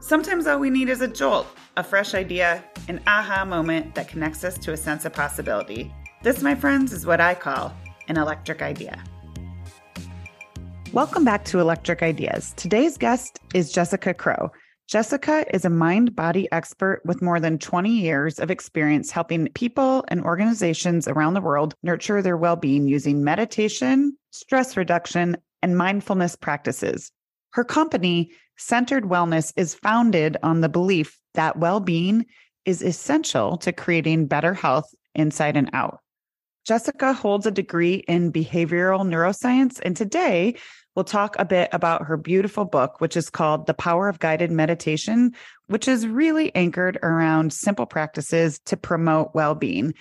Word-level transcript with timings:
Sometimes 0.00 0.46
all 0.46 0.60
we 0.60 0.70
need 0.70 0.88
is 0.88 1.00
a 1.00 1.08
jolt, 1.08 1.48
a 1.76 1.82
fresh 1.82 2.14
idea, 2.14 2.62
an 2.86 3.00
aha 3.08 3.44
moment 3.44 3.96
that 3.96 4.06
connects 4.06 4.44
us 4.44 4.56
to 4.58 4.72
a 4.72 4.76
sense 4.76 5.04
of 5.04 5.12
possibility. 5.12 5.92
This, 6.22 6.40
my 6.40 6.54
friends, 6.54 6.92
is 6.92 7.04
what 7.04 7.20
I 7.20 7.34
call 7.34 7.74
an 8.06 8.16
electric 8.16 8.62
idea. 8.62 9.02
Welcome 10.92 11.24
back 11.24 11.44
to 11.46 11.58
Electric 11.58 12.04
Ideas. 12.04 12.54
Today's 12.56 12.96
guest 12.96 13.40
is 13.54 13.72
Jessica 13.72 14.14
Crow. 14.14 14.52
Jessica 14.86 15.44
is 15.52 15.64
a 15.64 15.70
mind 15.70 16.14
body 16.14 16.46
expert 16.52 17.02
with 17.04 17.20
more 17.20 17.40
than 17.40 17.58
20 17.58 17.90
years 17.90 18.38
of 18.38 18.52
experience 18.52 19.10
helping 19.10 19.48
people 19.54 20.04
and 20.08 20.22
organizations 20.22 21.08
around 21.08 21.34
the 21.34 21.40
world 21.40 21.74
nurture 21.82 22.22
their 22.22 22.36
well 22.36 22.56
being 22.56 22.86
using 22.86 23.24
meditation, 23.24 24.16
stress 24.30 24.76
reduction, 24.76 25.36
and 25.60 25.76
mindfulness 25.76 26.36
practices. 26.36 27.10
Her 27.50 27.64
company, 27.64 28.30
Centered 28.58 29.04
Wellness, 29.04 29.52
is 29.56 29.74
founded 29.74 30.36
on 30.42 30.60
the 30.60 30.68
belief 30.68 31.18
that 31.34 31.58
well 31.58 31.80
being 31.80 32.26
is 32.64 32.82
essential 32.82 33.56
to 33.58 33.72
creating 33.72 34.26
better 34.26 34.52
health 34.52 34.92
inside 35.14 35.56
and 35.56 35.70
out. 35.72 36.00
Jessica 36.66 37.14
holds 37.14 37.46
a 37.46 37.50
degree 37.50 38.04
in 38.08 38.30
behavioral 38.30 39.00
neuroscience, 39.00 39.80
and 39.82 39.96
today 39.96 40.54
we'll 40.94 41.04
talk 41.04 41.34
a 41.38 41.44
bit 41.44 41.70
about 41.72 42.04
her 42.04 42.18
beautiful 42.18 42.66
book, 42.66 43.00
which 43.00 43.16
is 43.16 43.30
called 43.30 43.66
The 43.66 43.72
Power 43.72 44.08
of 44.08 44.18
Guided 44.18 44.50
Meditation, 44.50 45.32
which 45.68 45.88
is 45.88 46.06
really 46.06 46.54
anchored 46.54 46.98
around 47.02 47.54
simple 47.54 47.86
practices 47.86 48.58
to 48.66 48.76
promote 48.76 49.34
well 49.34 49.54
being. 49.54 49.94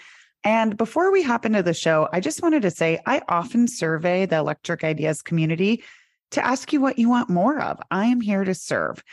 And 0.43 0.75
before 0.75 1.11
we 1.11 1.23
hop 1.23 1.45
into 1.45 1.63
the 1.63 1.73
show, 1.73 2.09
I 2.11 2.19
just 2.19 2.41
wanted 2.41 2.63
to 2.63 2.71
say 2.71 2.99
I 3.05 3.21
often 3.29 3.67
survey 3.67 4.25
the 4.25 4.37
Electric 4.37 4.83
Ideas 4.83 5.21
community 5.21 5.83
to 6.31 6.45
ask 6.45 6.73
you 6.73 6.81
what 6.81 6.99
you 6.99 7.09
want 7.09 7.29
more 7.29 7.59
of. 7.59 7.79
I 7.91 8.05
am 8.05 8.21
here 8.21 8.43
to 8.43 8.53
serve. 8.53 9.03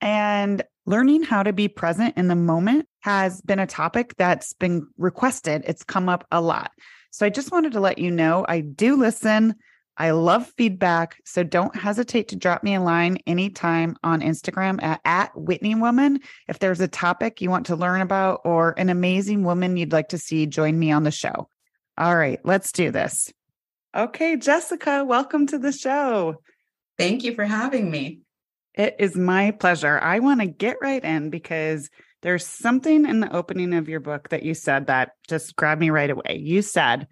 And 0.00 0.62
learning 0.86 1.22
how 1.22 1.42
to 1.42 1.52
be 1.52 1.68
present 1.68 2.16
in 2.16 2.28
the 2.28 2.34
moment 2.34 2.86
has 3.00 3.40
been 3.40 3.58
a 3.58 3.66
topic 3.66 4.14
that's 4.16 4.52
been 4.52 4.86
requested. 4.98 5.64
It's 5.66 5.84
come 5.84 6.08
up 6.08 6.26
a 6.30 6.40
lot. 6.40 6.72
So 7.10 7.24
I 7.24 7.30
just 7.30 7.52
wanted 7.52 7.72
to 7.72 7.80
let 7.80 7.98
you 7.98 8.10
know 8.10 8.44
I 8.48 8.60
do 8.60 8.96
listen. 8.96 9.54
I 9.96 10.10
love 10.10 10.50
feedback. 10.56 11.16
So 11.24 11.44
don't 11.44 11.76
hesitate 11.76 12.28
to 12.28 12.36
drop 12.36 12.64
me 12.64 12.74
a 12.74 12.80
line 12.80 13.18
anytime 13.26 13.96
on 14.02 14.20
Instagram 14.20 14.82
at, 14.82 15.00
at 15.04 15.30
Whitney 15.36 15.76
Woman. 15.76 16.20
If 16.48 16.58
there's 16.58 16.80
a 16.80 16.88
topic 16.88 17.40
you 17.40 17.48
want 17.48 17.66
to 17.66 17.76
learn 17.76 18.00
about 18.00 18.40
or 18.44 18.74
an 18.76 18.88
amazing 18.88 19.44
woman 19.44 19.76
you'd 19.76 19.92
like 19.92 20.08
to 20.08 20.18
see, 20.18 20.46
join 20.46 20.76
me 20.78 20.90
on 20.90 21.04
the 21.04 21.12
show. 21.12 21.48
All 21.96 22.16
right, 22.16 22.40
let's 22.44 22.72
do 22.72 22.90
this. 22.90 23.32
Okay, 23.96 24.36
Jessica, 24.36 25.04
welcome 25.04 25.46
to 25.46 25.58
the 25.58 25.70
show. 25.70 26.40
Thank 26.98 27.24
you 27.24 27.34
for 27.34 27.44
having 27.44 27.90
me. 27.90 28.20
It 28.74 28.96
is 28.98 29.16
my 29.16 29.52
pleasure. 29.52 29.98
I 29.98 30.18
want 30.18 30.40
to 30.40 30.46
get 30.46 30.76
right 30.82 31.02
in 31.02 31.30
because 31.30 31.90
there's 32.22 32.46
something 32.46 33.06
in 33.06 33.20
the 33.20 33.34
opening 33.34 33.74
of 33.74 33.88
your 33.88 34.00
book 34.00 34.30
that 34.30 34.42
you 34.42 34.54
said 34.54 34.86
that 34.86 35.12
just 35.28 35.54
grabbed 35.56 35.80
me 35.80 35.90
right 35.90 36.10
away. 36.10 36.40
You 36.40 36.62
said, 36.62 37.06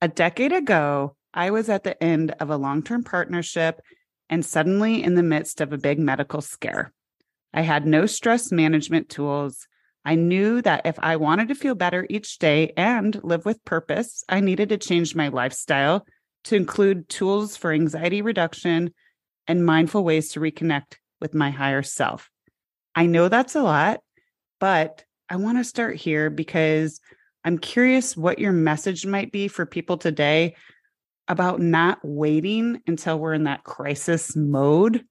a 0.00 0.08
decade 0.08 0.52
ago, 0.52 1.16
I 1.34 1.50
was 1.50 1.68
at 1.68 1.84
the 1.84 2.02
end 2.02 2.34
of 2.40 2.50
a 2.50 2.56
long 2.56 2.82
term 2.82 3.04
partnership 3.04 3.80
and 4.30 4.44
suddenly 4.44 5.02
in 5.02 5.14
the 5.14 5.22
midst 5.22 5.60
of 5.60 5.72
a 5.72 5.78
big 5.78 5.98
medical 5.98 6.40
scare. 6.40 6.92
I 7.52 7.62
had 7.62 7.86
no 7.86 8.06
stress 8.06 8.52
management 8.52 9.08
tools. 9.08 9.66
I 10.04 10.14
knew 10.14 10.62
that 10.62 10.82
if 10.84 10.98
I 11.00 11.16
wanted 11.16 11.48
to 11.48 11.54
feel 11.54 11.74
better 11.74 12.06
each 12.08 12.38
day 12.38 12.72
and 12.76 13.18
live 13.24 13.44
with 13.44 13.64
purpose, 13.64 14.22
I 14.28 14.40
needed 14.40 14.68
to 14.68 14.78
change 14.78 15.14
my 15.14 15.28
lifestyle 15.28 16.06
to 16.44 16.56
include 16.56 17.08
tools 17.08 17.56
for 17.56 17.72
anxiety 17.72 18.22
reduction 18.22 18.94
and 19.48 19.64
mindful 19.64 20.04
ways 20.04 20.32
to 20.32 20.40
reconnect 20.40 20.96
with 21.20 21.34
my 21.34 21.50
higher 21.50 21.82
self. 21.82 22.30
I 22.94 23.06
know 23.06 23.28
that's 23.28 23.54
a 23.54 23.62
lot, 23.62 24.00
but 24.60 25.04
I 25.28 25.36
want 25.36 25.58
to 25.58 25.64
start 25.64 25.96
here 25.96 26.30
because 26.30 27.00
I'm 27.44 27.58
curious 27.58 28.16
what 28.16 28.38
your 28.38 28.52
message 28.52 29.06
might 29.06 29.32
be 29.32 29.48
for 29.48 29.66
people 29.66 29.98
today 29.98 30.56
about 31.28 31.60
not 31.60 31.98
waiting 32.02 32.80
until 32.86 33.18
we're 33.18 33.34
in 33.34 33.44
that 33.44 33.64
crisis 33.64 34.36
mode 34.36 35.04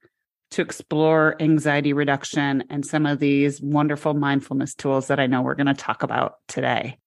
to 0.51 0.62
explore 0.62 1.35
anxiety 1.41 1.94
reduction 1.94 2.63
and 2.69 2.85
some 2.85 3.06
of 3.06 3.19
these 3.19 3.62
wonderful 3.62 4.13
mindfulness 4.13 4.74
tools 4.74 5.07
that 5.07 5.19
I 5.19 5.28
know 5.28 5.41
we're 5.41 5.56
going 5.56 5.68
to 5.68 5.74
talk 5.74 6.03
about 6.03 6.35
today. 6.47 6.97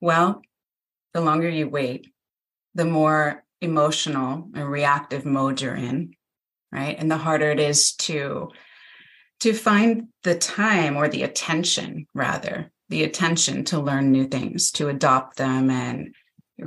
Well, 0.00 0.42
the 1.12 1.20
longer 1.20 1.48
you 1.48 1.68
wait, 1.68 2.08
the 2.74 2.84
more 2.84 3.44
emotional 3.60 4.48
and 4.54 4.70
reactive 4.70 5.24
mode 5.24 5.60
you're 5.60 5.74
in, 5.74 6.14
right? 6.72 6.96
And 6.98 7.10
the 7.10 7.16
harder 7.16 7.50
it 7.50 7.60
is 7.60 7.92
to 7.94 8.50
to 9.40 9.52
find 9.52 10.08
the 10.22 10.36
time 10.36 10.96
or 10.96 11.08
the 11.08 11.24
attention 11.24 12.06
rather 12.14 12.70
the 12.88 13.02
attention 13.04 13.64
to 13.64 13.80
learn 13.80 14.12
new 14.12 14.26
things 14.26 14.70
to 14.70 14.88
adopt 14.88 15.36
them 15.36 15.70
and 15.70 16.14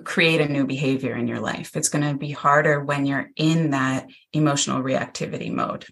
create 0.03 0.41
a 0.41 0.51
new 0.51 0.65
behavior 0.65 1.15
in 1.15 1.27
your 1.27 1.39
life. 1.39 1.77
It's 1.77 1.87
going 1.87 2.03
to 2.03 2.17
be 2.17 2.31
harder 2.31 2.83
when 2.83 3.05
you're 3.05 3.29
in 3.35 3.69
that 3.71 4.09
emotional 4.33 4.81
reactivity 4.81 5.51
mode. 5.51 5.85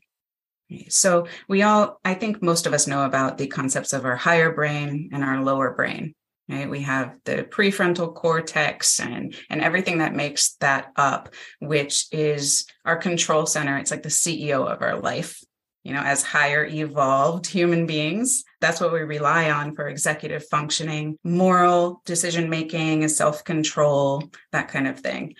So 0.89 1.27
we 1.47 1.61
all 1.61 1.99
i 2.03 2.15
think 2.15 2.41
most 2.41 2.65
of 2.65 2.73
us 2.73 2.87
know 2.87 3.05
about 3.05 3.37
the 3.37 3.45
concepts 3.47 3.93
of 3.93 4.05
our 4.05 4.15
higher 4.15 4.51
brain 4.51 5.11
and 5.13 5.23
our 5.23 5.43
lower 5.43 5.71
brain 5.75 6.15
right 6.49 6.69
we 6.69 6.81
have 6.81 7.15
the 7.25 7.43
prefrontal 7.43 8.13
cortex 8.13 8.99
and 8.99 9.35
and 9.49 9.61
everything 9.61 9.99
that 9.99 10.15
makes 10.15 10.53
that 10.55 10.91
up 10.95 11.33
which 11.59 12.05
is 12.11 12.65
our 12.85 12.97
control 12.97 13.45
center 13.45 13.77
it's 13.77 13.91
like 13.91 14.03
the 14.03 14.09
ceo 14.09 14.67
of 14.67 14.81
our 14.81 14.99
life 14.99 15.43
you 15.83 15.93
know, 15.93 16.01
as 16.01 16.23
higher 16.23 16.65
evolved 16.65 17.45
human 17.45 17.85
beings. 17.85 18.43
That's 18.61 18.79
what 18.79 18.93
we 18.93 19.01
rely 19.01 19.51
on 19.51 19.75
for 19.75 19.87
executive 19.87 20.47
functioning, 20.47 21.17
moral 21.23 22.01
decision 22.05 22.49
making, 22.49 23.07
self 23.09 23.43
control, 23.43 24.23
that 24.53 24.69
kind 24.69 24.87
of 24.87 24.99
thing. 24.99 25.35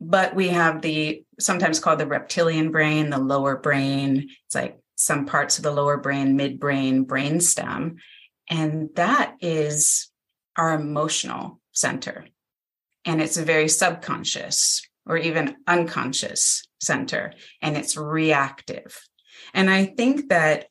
But 0.00 0.34
we 0.34 0.48
have 0.48 0.80
the 0.80 1.24
sometimes 1.40 1.80
called 1.80 1.98
the 1.98 2.06
reptilian 2.06 2.70
brain, 2.70 3.10
the 3.10 3.18
lower 3.18 3.56
brain. 3.56 4.30
It's 4.46 4.54
like 4.54 4.78
some 4.94 5.26
parts 5.26 5.58
of 5.58 5.64
the 5.64 5.72
lower 5.72 5.96
brain, 5.96 6.38
midbrain, 6.38 7.04
brainstem. 7.04 7.96
And 8.48 8.90
that 8.94 9.36
is 9.40 10.09
our 10.60 10.74
emotional 10.74 11.60
center. 11.72 12.26
And 13.04 13.20
it's 13.22 13.36
a 13.36 13.44
very 13.44 13.68
subconscious 13.68 14.86
or 15.06 15.16
even 15.16 15.56
unconscious 15.66 16.64
center, 16.78 17.32
and 17.62 17.76
it's 17.76 17.96
reactive 17.96 19.00
and 19.54 19.70
I 19.70 19.86
think 19.86 20.28
that 20.28 20.66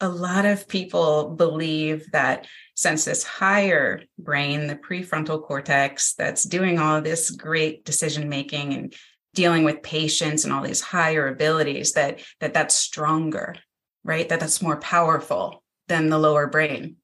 a 0.00 0.08
lot 0.08 0.46
of 0.46 0.68
people 0.68 1.30
believe 1.30 2.10
that 2.12 2.46
since 2.74 3.04
this 3.04 3.22
higher 3.22 4.02
brain, 4.18 4.66
the 4.66 4.76
prefrontal 4.76 5.42
cortex, 5.42 6.14
that's 6.14 6.44
doing 6.44 6.78
all 6.78 7.02
this 7.02 7.30
great 7.30 7.84
decision 7.84 8.28
making 8.28 8.72
and 8.72 8.94
dealing 9.34 9.64
with 9.64 9.82
patience 9.82 10.44
and 10.44 10.52
all 10.52 10.62
these 10.62 10.80
higher 10.80 11.28
abilities, 11.28 11.92
that 11.92 12.20
that 12.40 12.54
that's 12.54 12.74
stronger, 12.74 13.54
right? 14.02 14.28
That 14.28 14.40
that's 14.40 14.62
more 14.62 14.78
powerful 14.80 15.62
than 15.88 16.08
the 16.08 16.18
lower 16.18 16.46
brain. 16.46 16.96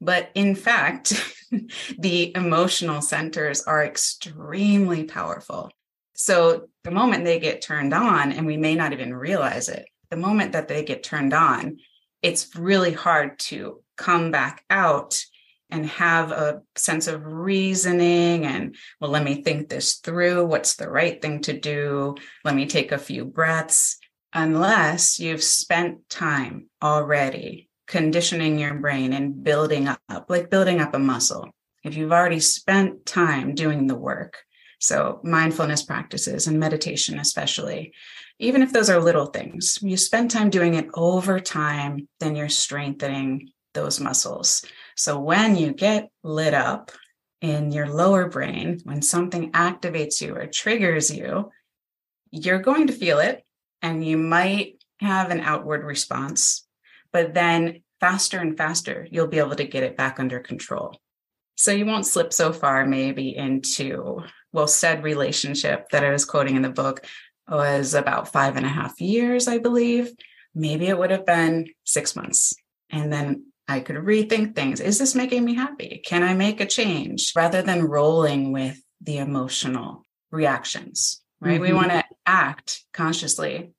But 0.00 0.30
in 0.34 0.54
fact, 0.54 1.12
the 1.98 2.32
emotional 2.36 3.00
centers 3.00 3.62
are 3.62 3.84
extremely 3.84 5.04
powerful. 5.04 5.70
So 6.14 6.68
the 6.84 6.90
moment 6.90 7.24
they 7.24 7.38
get 7.38 7.62
turned 7.62 7.94
on, 7.94 8.32
and 8.32 8.46
we 8.46 8.56
may 8.56 8.74
not 8.74 8.92
even 8.92 9.14
realize 9.14 9.68
it, 9.68 9.86
the 10.10 10.16
moment 10.16 10.52
that 10.52 10.68
they 10.68 10.84
get 10.84 11.02
turned 11.02 11.32
on, 11.32 11.78
it's 12.22 12.56
really 12.56 12.92
hard 12.92 13.38
to 13.38 13.82
come 13.96 14.30
back 14.30 14.64
out 14.68 15.22
and 15.70 15.86
have 15.86 16.32
a 16.32 16.62
sense 16.76 17.06
of 17.06 17.24
reasoning 17.24 18.46
and, 18.46 18.74
well, 19.00 19.10
let 19.10 19.22
me 19.22 19.42
think 19.42 19.68
this 19.68 19.96
through. 19.96 20.46
What's 20.46 20.76
the 20.76 20.90
right 20.90 21.20
thing 21.20 21.40
to 21.42 21.58
do? 21.58 22.16
Let 22.44 22.54
me 22.54 22.66
take 22.66 22.90
a 22.90 22.98
few 22.98 23.24
breaths. 23.24 23.98
Unless 24.32 25.20
you've 25.20 25.42
spent 25.42 26.08
time 26.08 26.68
already 26.82 27.67
conditioning 27.88 28.58
your 28.58 28.74
brain 28.74 29.12
and 29.12 29.42
building 29.42 29.88
up, 29.88 30.26
like 30.28 30.50
building 30.50 30.80
up 30.80 30.94
a 30.94 30.98
muscle. 30.98 31.50
If 31.82 31.96
you've 31.96 32.12
already 32.12 32.40
spent 32.40 33.06
time 33.06 33.54
doing 33.54 33.86
the 33.86 33.94
work, 33.94 34.36
so 34.78 35.20
mindfulness 35.24 35.82
practices 35.82 36.46
and 36.46 36.60
meditation, 36.60 37.18
especially, 37.18 37.92
even 38.38 38.62
if 38.62 38.72
those 38.72 38.90
are 38.90 39.00
little 39.00 39.26
things, 39.26 39.78
you 39.82 39.96
spend 39.96 40.30
time 40.30 40.50
doing 40.50 40.74
it 40.74 40.88
over 40.94 41.40
time, 41.40 42.08
then 42.20 42.36
you're 42.36 42.48
strengthening 42.48 43.50
those 43.74 43.98
muscles. 43.98 44.64
So 44.96 45.18
when 45.18 45.56
you 45.56 45.72
get 45.72 46.10
lit 46.22 46.54
up 46.54 46.92
in 47.40 47.72
your 47.72 47.88
lower 47.88 48.28
brain, 48.28 48.80
when 48.84 49.02
something 49.02 49.50
activates 49.52 50.20
you 50.20 50.34
or 50.36 50.46
triggers 50.46 51.10
you, 51.10 51.50
you're 52.30 52.60
going 52.60 52.88
to 52.88 52.92
feel 52.92 53.18
it 53.18 53.44
and 53.82 54.04
you 54.04 54.16
might 54.16 54.82
have 55.00 55.30
an 55.30 55.40
outward 55.40 55.84
response, 55.84 56.67
but 57.12 57.34
then 57.34 57.82
faster 58.00 58.38
and 58.38 58.56
faster, 58.56 59.06
you'll 59.10 59.26
be 59.26 59.38
able 59.38 59.56
to 59.56 59.64
get 59.64 59.82
it 59.82 59.96
back 59.96 60.20
under 60.20 60.40
control. 60.40 60.98
So 61.56 61.72
you 61.72 61.86
won't 61.86 62.06
slip 62.06 62.32
so 62.32 62.52
far, 62.52 62.86
maybe 62.86 63.36
into, 63.36 64.22
well, 64.52 64.68
said 64.68 65.02
relationship 65.02 65.88
that 65.90 66.04
I 66.04 66.10
was 66.10 66.24
quoting 66.24 66.56
in 66.56 66.62
the 66.62 66.70
book 66.70 67.04
was 67.48 67.94
about 67.94 68.32
five 68.32 68.56
and 68.56 68.64
a 68.64 68.68
half 68.68 69.00
years, 69.00 69.48
I 69.48 69.58
believe. 69.58 70.12
Maybe 70.54 70.86
it 70.86 70.96
would 70.96 71.10
have 71.10 71.26
been 71.26 71.68
six 71.84 72.14
months. 72.14 72.54
And 72.90 73.12
then 73.12 73.46
I 73.66 73.80
could 73.80 73.96
rethink 73.96 74.54
things. 74.54 74.80
Is 74.80 74.98
this 74.98 75.14
making 75.14 75.44
me 75.44 75.54
happy? 75.54 76.00
Can 76.04 76.22
I 76.22 76.34
make 76.34 76.60
a 76.60 76.66
change 76.66 77.32
rather 77.34 77.60
than 77.60 77.84
rolling 77.84 78.52
with 78.52 78.80
the 79.00 79.18
emotional 79.18 80.04
reactions? 80.30 81.22
Right. 81.40 81.54
Mm-hmm. 81.54 81.62
We 81.62 81.72
want 81.72 81.90
to 81.90 82.04
act 82.24 82.84
consciously 82.92 83.72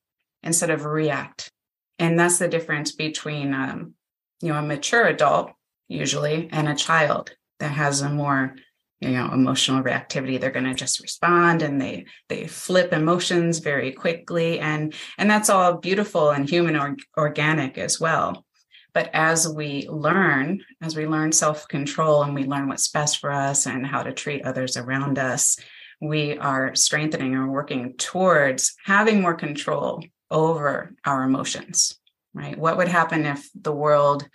instead 0.43 0.69
of 0.69 0.85
react. 0.85 1.51
And 1.99 2.17
that's 2.17 2.39
the 2.39 2.47
difference 2.47 2.93
between, 2.93 3.53
um, 3.53 3.93
you 4.41 4.49
know, 4.49 4.59
a 4.59 4.61
mature 4.61 5.05
adult 5.05 5.51
usually 5.87 6.49
and 6.51 6.67
a 6.67 6.75
child 6.75 7.35
that 7.59 7.71
has 7.71 8.01
a 8.01 8.09
more 8.09 8.55
you 9.01 9.11
know 9.11 9.31
emotional 9.31 9.83
reactivity. 9.83 10.39
They're 10.39 10.51
going 10.51 10.65
to 10.65 10.73
just 10.73 10.99
respond 10.99 11.61
and 11.61 11.81
they 11.81 12.05
they 12.27 12.47
flip 12.47 12.93
emotions 12.93 13.59
very 13.59 13.91
quickly. 13.91 14.59
And 14.59 14.93
and 15.17 15.29
that's 15.29 15.49
all 15.49 15.77
beautiful 15.77 16.31
and 16.31 16.49
human 16.49 16.75
or, 16.75 16.95
organic 17.17 17.77
as 17.77 17.99
well. 17.99 18.45
But 18.93 19.09
as 19.13 19.47
we 19.47 19.87
learn 19.87 20.61
as 20.81 20.95
we 20.95 21.07
learn 21.07 21.31
self-control 21.31 22.23
and 22.23 22.35
we 22.35 22.43
learn 22.43 22.67
what's 22.67 22.89
best 22.89 23.19
for 23.19 23.31
us 23.31 23.65
and 23.67 23.85
how 23.85 24.03
to 24.03 24.11
treat 24.11 24.43
others 24.43 24.75
around 24.77 25.17
us 25.17 25.57
we 26.01 26.37
are 26.37 26.75
strengthening 26.75 27.35
and 27.35 27.51
working 27.51 27.93
towards 27.97 28.75
having 28.85 29.21
more 29.21 29.33
control 29.33 30.01
over 30.31 30.93
our 31.05 31.23
emotions 31.23 31.99
right 32.33 32.57
what 32.57 32.77
would 32.77 32.87
happen 32.87 33.25
if 33.25 33.49
the 33.55 33.71
world 33.71 34.27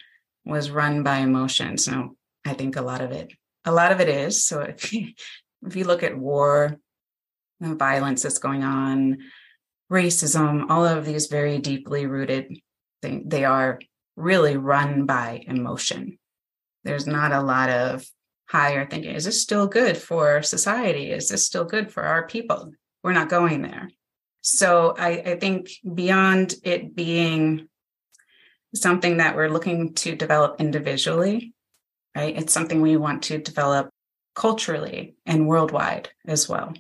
was 0.45 0.71
run 0.71 1.03
by 1.03 1.19
emotions 1.19 1.87
no 1.89 2.17
i 2.45 2.53
think 2.53 2.77
a 2.77 2.83
lot 2.83 3.01
of 3.01 3.13
it 3.13 3.33
a 3.65 3.73
lot 3.73 3.93
of 3.93 4.01
it 4.01 4.09
is. 4.09 4.45
So 4.45 4.61
if 4.61 4.93
you, 4.93 5.09
if 5.67 5.77
you 5.77 5.85
look 5.85 6.03
at 6.03 6.17
war, 6.17 6.79
the 7.61 7.75
violence 7.75 8.23
that's 8.23 8.39
going 8.39 8.63
on, 8.63 9.19
racism, 9.91 10.67
all 10.69 10.85
of 10.85 11.05
these 11.05 11.27
very 11.27 11.59
deeply 11.59 12.07
rooted 12.07 12.59
things, 13.03 13.25
they 13.27 13.45
are 13.45 13.81
really 14.17 14.57
run 14.57 15.07
by 15.07 15.45
emotion. 15.47 16.19
There's 16.85 17.07
not 17.07 17.33
a 17.33 17.43
lot 17.43 17.71
of 17.71 18.07
higher 18.47 18.87
thinking. 18.87 19.15
Is 19.15 19.25
this 19.25 19.41
still 19.41 19.67
good 19.67 19.97
for 19.97 20.43
society? 20.43 21.11
Is 21.11 21.29
this 21.29 21.47
still 21.47 21.65
good 21.65 21.91
for 21.91 22.03
our 22.03 22.27
people? 22.27 22.73
We're 23.03 23.13
not 23.13 23.29
going 23.29 23.63
there. 23.63 23.91
So 24.45 24.95
I, 24.99 25.09
I 25.09 25.37
think 25.39 25.71
beyond 25.95 26.55
it 26.65 26.95
being 26.95 27.67
something 28.75 29.17
that 29.17 29.37
we're 29.37 29.49
looking 29.49 29.95
to 29.95 30.15
develop 30.15 30.61
individually, 30.61 31.55
right? 32.15 32.37
It's 32.37 32.53
something 32.53 32.83
we 32.83 32.99
want 32.99 33.23
to 33.25 33.39
develop 33.39 33.89
culturally 34.35 35.17
and 35.25 35.49
worldwide 35.49 36.11
as 36.27 36.47
well. 36.47 36.75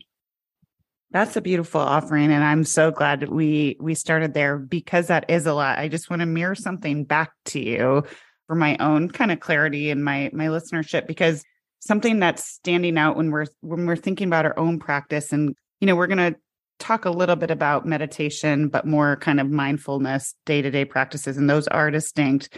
That's 1.10 1.36
a 1.36 1.40
beautiful 1.40 1.80
offering 1.80 2.30
and 2.30 2.44
I'm 2.44 2.64
so 2.64 2.90
glad 2.90 3.20
that 3.20 3.32
we 3.32 3.78
we 3.80 3.94
started 3.94 4.34
there 4.34 4.58
because 4.58 5.06
that 5.06 5.24
is 5.30 5.46
a 5.46 5.54
lot. 5.54 5.78
I 5.78 5.88
just 5.88 6.10
want 6.10 6.20
to 6.20 6.26
mirror 6.26 6.54
something 6.54 7.04
back 7.04 7.32
to 7.46 7.60
you 7.60 8.04
for 8.46 8.56
my 8.56 8.76
own 8.78 9.08
kind 9.08 9.32
of 9.32 9.40
clarity 9.40 9.88
and 9.88 10.04
my 10.04 10.28
my 10.34 10.48
listenership 10.48 11.06
because 11.06 11.42
something 11.80 12.18
that's 12.18 12.44
standing 12.44 12.98
out 12.98 13.16
when 13.16 13.30
we're 13.30 13.46
when 13.62 13.86
we're 13.86 13.96
thinking 13.96 14.26
about 14.26 14.44
our 14.44 14.58
own 14.58 14.78
practice 14.78 15.32
and 15.32 15.54
you 15.80 15.86
know 15.86 15.96
we're 15.96 16.08
going 16.08 16.34
to 16.34 16.38
talk 16.78 17.04
a 17.04 17.10
little 17.10 17.36
bit 17.36 17.50
about 17.50 17.86
meditation 17.86 18.68
but 18.68 18.86
more 18.86 19.16
kind 19.16 19.40
of 19.40 19.50
mindfulness 19.50 20.34
day-to-day 20.46 20.84
practices 20.84 21.36
and 21.36 21.48
those 21.48 21.68
are 21.68 21.90
distinct. 21.90 22.56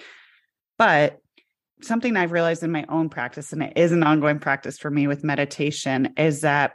But 0.78 1.18
something 1.82 2.16
I've 2.16 2.32
realized 2.32 2.62
in 2.62 2.72
my 2.72 2.84
own 2.88 3.08
practice, 3.08 3.52
and 3.52 3.62
it 3.62 3.74
is 3.76 3.92
an 3.92 4.02
ongoing 4.02 4.38
practice 4.38 4.78
for 4.78 4.90
me 4.90 5.06
with 5.06 5.24
meditation, 5.24 6.14
is 6.16 6.40
that 6.40 6.72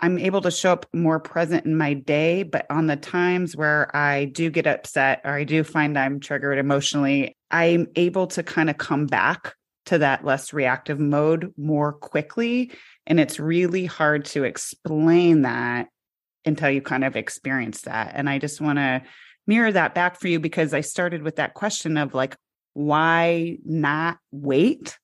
I'm 0.00 0.18
able 0.18 0.40
to 0.42 0.50
show 0.50 0.72
up 0.72 0.86
more 0.92 1.20
present 1.20 1.66
in 1.66 1.76
my 1.76 1.94
day. 1.94 2.42
But 2.42 2.66
on 2.68 2.86
the 2.86 2.96
times 2.96 3.56
where 3.56 3.94
I 3.96 4.26
do 4.26 4.50
get 4.50 4.66
upset 4.66 5.20
or 5.24 5.32
I 5.32 5.44
do 5.44 5.62
find 5.64 5.98
I'm 5.98 6.20
triggered 6.20 6.58
emotionally, 6.58 7.36
I'm 7.50 7.86
able 7.96 8.26
to 8.28 8.42
kind 8.42 8.68
of 8.68 8.76
come 8.76 9.06
back 9.06 9.54
to 9.86 9.98
that 9.98 10.24
less 10.24 10.52
reactive 10.52 10.98
mode 10.98 11.52
more 11.56 11.92
quickly. 11.92 12.72
And 13.06 13.20
it's 13.20 13.38
really 13.38 13.84
hard 13.84 14.24
to 14.26 14.44
explain 14.44 15.42
that 15.42 15.88
until 16.44 16.70
you 16.70 16.82
kind 16.82 17.04
of 17.04 17.16
experience 17.16 17.82
that. 17.82 18.12
And 18.14 18.28
I 18.28 18.38
just 18.38 18.60
want 18.60 18.78
to 18.78 19.02
mirror 19.46 19.72
that 19.72 19.94
back 19.94 20.20
for 20.20 20.28
you 20.28 20.40
because 20.40 20.74
I 20.74 20.80
started 20.80 21.22
with 21.22 21.36
that 21.36 21.54
question 21.54 21.96
of 21.96 22.14
like, 22.14 22.36
why 22.72 23.58
not 23.64 24.18
wait? 24.30 24.98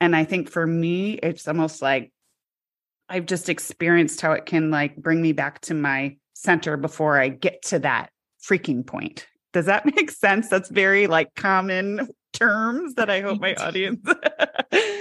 And 0.00 0.14
I 0.14 0.24
think 0.24 0.50
for 0.50 0.66
me, 0.66 1.12
it's 1.14 1.48
almost 1.48 1.82
like 1.82 2.12
I've 3.08 3.26
just 3.26 3.48
experienced 3.48 4.20
how 4.20 4.32
it 4.32 4.46
can 4.46 4.70
like 4.70 4.96
bring 4.96 5.20
me 5.20 5.32
back 5.32 5.60
to 5.62 5.74
my 5.74 6.16
center 6.34 6.76
before 6.76 7.18
I 7.18 7.28
get 7.28 7.62
to 7.66 7.80
that 7.80 8.10
freaking 8.42 8.86
point. 8.86 9.26
Does 9.52 9.66
that 9.66 9.86
make 9.96 10.10
sense? 10.10 10.48
That's 10.48 10.68
very 10.68 11.06
like 11.06 11.34
common 11.34 12.08
terms 12.32 12.94
that 12.94 13.10
I 13.10 13.20
hope 13.20 13.40
my 13.40 13.54
audience. 13.54 14.06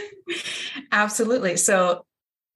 Absolutely. 0.91 1.57
So, 1.57 2.05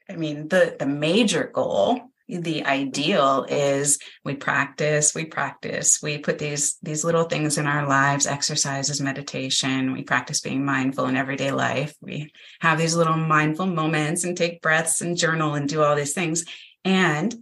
I 0.10 0.16
mean, 0.16 0.48
the 0.48 0.76
the 0.80 0.86
major 0.86 1.50
goal 1.54 2.11
the 2.40 2.66
ideal 2.66 3.46
is 3.50 4.00
we 4.24 4.36
practice 4.36 5.14
we 5.14 5.26
practice 5.26 6.02
we 6.02 6.18
put 6.18 6.40
these 6.40 6.78
these 6.82 7.04
little 7.04 7.26
things 7.26 7.58
in 7.58 7.68
our 7.68 7.86
lives 7.88 8.26
exercises 8.26 9.02
meditation 9.02 9.92
we 9.92 10.04
practice 10.04 10.40
being 10.40 10.64
mindful 10.64 11.08
in 11.08 11.18
everyday 11.18 11.52
life. 11.52 11.94
We 12.02 12.32
have 12.62 12.78
these 12.78 12.96
little 12.96 13.18
mindful 13.18 13.66
moments 13.66 14.24
and 14.24 14.38
take 14.38 14.62
breaths 14.62 15.02
and 15.02 15.18
journal 15.18 15.56
and 15.56 15.68
do 15.68 15.84
all 15.84 15.96
these 15.96 16.14
things. 16.14 16.46
And 16.86 17.36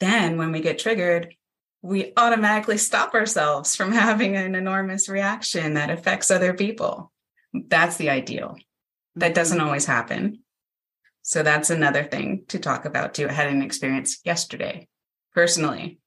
then 0.00 0.38
when 0.38 0.50
we 0.50 0.60
get 0.60 0.78
triggered 0.78 1.34
we 1.82 2.12
automatically 2.16 2.78
stop 2.78 3.12
ourselves 3.12 3.74
from 3.74 3.92
having 3.92 4.36
an 4.36 4.54
enormous 4.54 5.08
reaction 5.08 5.74
that 5.74 5.90
affects 5.90 6.30
other 6.30 6.54
people. 6.54 7.12
That's 7.52 7.96
the 7.96 8.08
ideal. 8.08 8.56
That 9.16 9.34
doesn't 9.34 9.58
mm-hmm. 9.58 9.66
always 9.66 9.84
happen 9.84 10.42
so 11.22 11.42
that's 11.42 11.70
another 11.70 12.04
thing 12.04 12.44
to 12.48 12.58
talk 12.58 12.84
about 12.84 13.14
too. 13.14 13.28
I 13.28 13.32
had 13.32 13.48
an 13.48 13.62
experience 13.62 14.20
yesterday 14.24 14.88
personally 15.34 15.98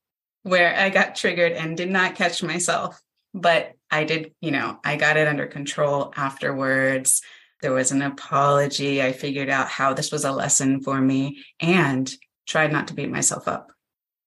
where 0.43 0.75
I 0.75 0.89
got 0.89 1.15
triggered 1.15 1.53
and 1.53 1.75
did 1.75 1.89
not 1.89 2.15
catch 2.15 2.43
myself, 2.43 3.01
but 3.33 3.71
I 3.89 4.03
did, 4.03 4.33
you 4.41 4.51
know, 4.51 4.79
I 4.83 4.97
got 4.97 5.17
it 5.17 5.27
under 5.27 5.47
control 5.47 6.13
afterwards. 6.15 7.21
There 7.61 7.73
was 7.73 7.91
an 7.91 8.01
apology. 8.01 9.01
I 9.01 9.13
figured 9.13 9.49
out 9.49 9.69
how 9.69 9.93
this 9.93 10.11
was 10.11 10.25
a 10.25 10.31
lesson 10.31 10.81
for 10.81 10.99
me 10.99 11.43
and 11.59 12.13
tried 12.45 12.71
not 12.71 12.89
to 12.89 12.93
beat 12.93 13.09
myself 13.09 13.47
up 13.47 13.71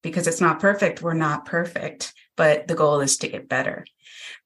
because 0.02 0.26
it's 0.26 0.40
not 0.40 0.60
perfect. 0.60 1.02
We're 1.02 1.14
not 1.14 1.44
perfect, 1.44 2.14
but 2.36 2.66
the 2.66 2.74
goal 2.74 3.00
is 3.00 3.18
to 3.18 3.28
get 3.28 3.48
better. 3.48 3.84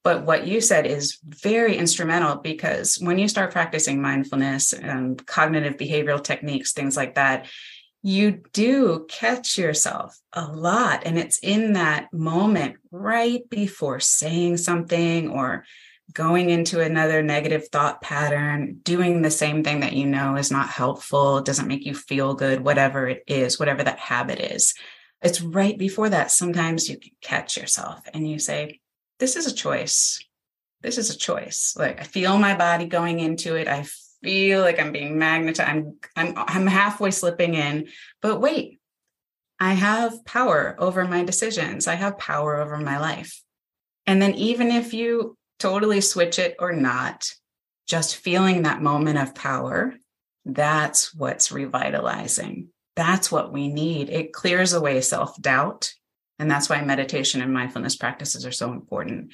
But 0.04 0.24
what 0.24 0.46
you 0.46 0.60
said 0.60 0.86
is 0.86 1.18
very 1.24 1.76
instrumental 1.76 2.36
because 2.36 2.96
when 2.96 3.18
you 3.18 3.28
start 3.28 3.52
practicing 3.52 4.02
mindfulness 4.02 4.72
and 4.72 5.24
cognitive 5.26 5.76
behavioral 5.76 6.22
techniques, 6.22 6.72
things 6.72 6.96
like 6.96 7.14
that, 7.14 7.46
you 8.02 8.42
do 8.52 9.06
catch 9.08 9.56
yourself 9.56 10.18
a 10.32 10.44
lot. 10.44 11.02
And 11.04 11.18
it's 11.18 11.38
in 11.38 11.74
that 11.74 12.12
moment 12.12 12.76
right 12.90 13.48
before 13.48 14.00
saying 14.00 14.56
something 14.56 15.30
or 15.30 15.64
going 16.12 16.50
into 16.50 16.80
another 16.80 17.22
negative 17.22 17.68
thought 17.68 18.02
pattern, 18.02 18.80
doing 18.82 19.22
the 19.22 19.30
same 19.30 19.62
thing 19.62 19.80
that 19.80 19.92
you 19.92 20.06
know 20.06 20.36
is 20.36 20.50
not 20.50 20.68
helpful, 20.68 21.40
doesn't 21.40 21.68
make 21.68 21.86
you 21.86 21.94
feel 21.94 22.34
good, 22.34 22.60
whatever 22.60 23.06
it 23.06 23.22
is, 23.28 23.58
whatever 23.58 23.84
that 23.84 24.00
habit 24.00 24.40
is. 24.40 24.74
It's 25.22 25.40
right 25.40 25.78
before 25.78 26.08
that. 26.08 26.32
Sometimes 26.32 26.88
you 26.88 26.98
catch 27.20 27.56
yourself 27.56 28.00
and 28.12 28.28
you 28.28 28.40
say, 28.40 28.80
this 29.22 29.36
is 29.36 29.46
a 29.46 29.54
choice. 29.54 30.18
This 30.80 30.98
is 30.98 31.10
a 31.10 31.16
choice. 31.16 31.76
Like 31.78 32.00
I 32.00 32.02
feel 32.02 32.36
my 32.38 32.56
body 32.56 32.86
going 32.86 33.20
into 33.20 33.54
it. 33.54 33.68
I 33.68 33.86
feel 34.20 34.62
like 34.62 34.80
I'm 34.80 34.90
being 34.90 35.16
magnetized. 35.16 35.70
I'm 35.70 35.96
I'm 36.16 36.34
I'm 36.36 36.66
halfway 36.66 37.12
slipping 37.12 37.54
in. 37.54 37.86
But 38.20 38.40
wait, 38.40 38.80
I 39.60 39.74
have 39.74 40.24
power 40.24 40.74
over 40.76 41.04
my 41.04 41.22
decisions. 41.22 41.86
I 41.86 41.94
have 41.94 42.18
power 42.18 42.56
over 42.56 42.78
my 42.78 42.98
life. 42.98 43.40
And 44.08 44.20
then 44.20 44.34
even 44.34 44.72
if 44.72 44.92
you 44.92 45.36
totally 45.60 46.00
switch 46.00 46.40
it 46.40 46.56
or 46.58 46.72
not, 46.72 47.32
just 47.86 48.16
feeling 48.16 48.62
that 48.62 48.82
moment 48.82 49.18
of 49.18 49.36
power, 49.36 49.94
that's 50.44 51.14
what's 51.14 51.52
revitalizing. 51.52 52.70
That's 52.96 53.30
what 53.30 53.52
we 53.52 53.68
need. 53.68 54.10
It 54.10 54.32
clears 54.32 54.72
away 54.72 55.00
self 55.00 55.40
doubt. 55.40 55.92
And 56.42 56.50
that's 56.50 56.68
why 56.68 56.82
meditation 56.82 57.40
and 57.40 57.54
mindfulness 57.54 57.94
practices 57.94 58.44
are 58.44 58.50
so 58.50 58.72
important. 58.72 59.32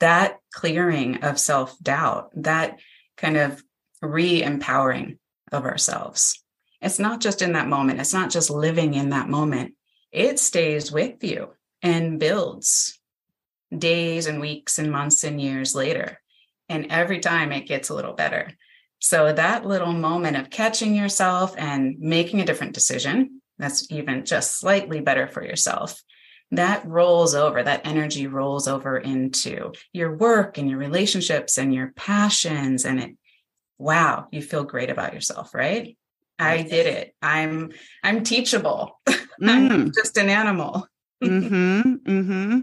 That 0.00 0.38
clearing 0.50 1.22
of 1.22 1.38
self 1.38 1.78
doubt, 1.78 2.30
that 2.36 2.78
kind 3.18 3.36
of 3.36 3.62
re 4.00 4.42
empowering 4.42 5.18
of 5.52 5.66
ourselves. 5.66 6.42
It's 6.80 6.98
not 6.98 7.20
just 7.20 7.42
in 7.42 7.52
that 7.52 7.68
moment, 7.68 8.00
it's 8.00 8.14
not 8.14 8.30
just 8.30 8.48
living 8.48 8.94
in 8.94 9.10
that 9.10 9.28
moment, 9.28 9.74
it 10.10 10.38
stays 10.38 10.90
with 10.90 11.22
you 11.22 11.50
and 11.82 12.18
builds 12.18 12.98
days 13.76 14.26
and 14.26 14.40
weeks 14.40 14.78
and 14.78 14.90
months 14.90 15.24
and 15.24 15.38
years 15.38 15.74
later. 15.74 16.18
And 16.70 16.86
every 16.88 17.18
time 17.20 17.52
it 17.52 17.66
gets 17.66 17.90
a 17.90 17.94
little 17.94 18.14
better. 18.14 18.52
So 19.00 19.34
that 19.34 19.66
little 19.66 19.92
moment 19.92 20.38
of 20.38 20.48
catching 20.48 20.94
yourself 20.94 21.54
and 21.58 21.98
making 21.98 22.40
a 22.40 22.46
different 22.46 22.72
decision 22.72 23.42
that's 23.58 23.92
even 23.92 24.24
just 24.24 24.58
slightly 24.58 25.02
better 25.02 25.28
for 25.28 25.44
yourself 25.44 26.02
that 26.52 26.86
rolls 26.86 27.34
over 27.34 27.62
that 27.62 27.86
energy 27.86 28.26
rolls 28.26 28.66
over 28.68 28.96
into 28.96 29.72
your 29.92 30.16
work 30.16 30.58
and 30.58 30.68
your 30.70 30.78
relationships 30.78 31.58
and 31.58 31.74
your 31.74 31.92
passions 31.94 32.84
and 32.84 33.00
it 33.00 33.16
wow 33.78 34.26
you 34.32 34.40
feel 34.42 34.64
great 34.64 34.90
about 34.90 35.14
yourself 35.14 35.54
right? 35.54 35.96
I 36.40 36.62
did 36.62 36.86
it. 36.86 37.14
I'm 37.22 37.72
i'm 38.02 38.22
teachable. 38.24 39.00
Mm. 39.40 39.70
i'm 39.70 39.92
just 39.92 40.16
an 40.16 40.28
animal. 40.28 40.86
Mm-hmm, 41.22 41.94
mm-hmm. 42.06 42.60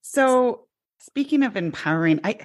so 0.00 0.66
speaking 1.00 1.42
of 1.42 1.56
empowering 1.56 2.20
i 2.22 2.38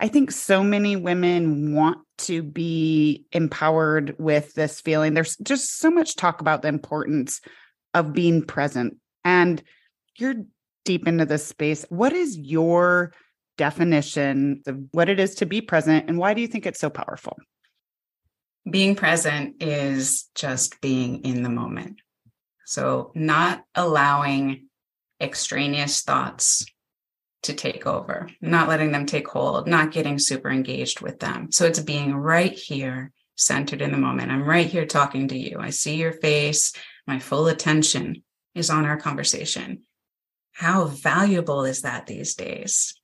i 0.00 0.08
think 0.08 0.32
so 0.32 0.64
many 0.64 0.96
women 0.96 1.72
want 1.72 1.98
to 2.18 2.42
be 2.42 3.26
empowered 3.32 4.16
with 4.18 4.54
this 4.54 4.80
feeling. 4.80 5.14
There's 5.14 5.36
just 5.38 5.78
so 5.78 5.90
much 5.90 6.16
talk 6.16 6.40
about 6.40 6.62
the 6.62 6.68
importance 6.68 7.40
of 7.94 8.12
being 8.12 8.42
present. 8.42 8.96
And 9.24 9.62
you're 10.18 10.34
deep 10.84 11.06
into 11.06 11.26
this 11.26 11.46
space. 11.46 11.84
What 11.90 12.12
is 12.12 12.38
your 12.38 13.12
definition 13.58 14.62
of 14.66 14.78
what 14.92 15.08
it 15.08 15.20
is 15.20 15.34
to 15.36 15.46
be 15.46 15.60
present 15.60 16.08
and 16.08 16.18
why 16.18 16.34
do 16.34 16.40
you 16.40 16.46
think 16.46 16.66
it's 16.66 16.80
so 16.80 16.90
powerful? 16.90 17.36
Being 18.68 18.96
present 18.96 19.62
is 19.62 20.28
just 20.34 20.80
being 20.80 21.24
in 21.24 21.42
the 21.42 21.48
moment. 21.48 22.00
So, 22.64 23.12
not 23.14 23.62
allowing 23.76 24.66
extraneous 25.20 26.02
thoughts 26.02 26.66
to 27.44 27.54
take 27.54 27.86
over, 27.86 28.28
not 28.40 28.68
letting 28.68 28.90
them 28.90 29.06
take 29.06 29.28
hold, 29.28 29.68
not 29.68 29.92
getting 29.92 30.18
super 30.18 30.50
engaged 30.50 31.00
with 31.00 31.20
them. 31.20 31.52
So, 31.52 31.64
it's 31.64 31.78
being 31.78 32.12
right 32.12 32.52
here, 32.52 33.12
centered 33.36 33.82
in 33.82 33.92
the 33.92 33.98
moment. 33.98 34.32
I'm 34.32 34.42
right 34.42 34.66
here 34.66 34.84
talking 34.84 35.28
to 35.28 35.38
you. 35.38 35.58
I 35.60 35.70
see 35.70 35.94
your 35.94 36.12
face. 36.12 36.72
My 37.06 37.20
full 37.20 37.46
attention 37.46 38.24
is 38.56 38.68
on 38.68 38.84
our 38.84 38.96
conversation 38.96 39.85
how 40.56 40.86
valuable 40.86 41.66
is 41.66 41.82
that 41.82 42.06
these 42.06 42.34
days? 42.34 42.98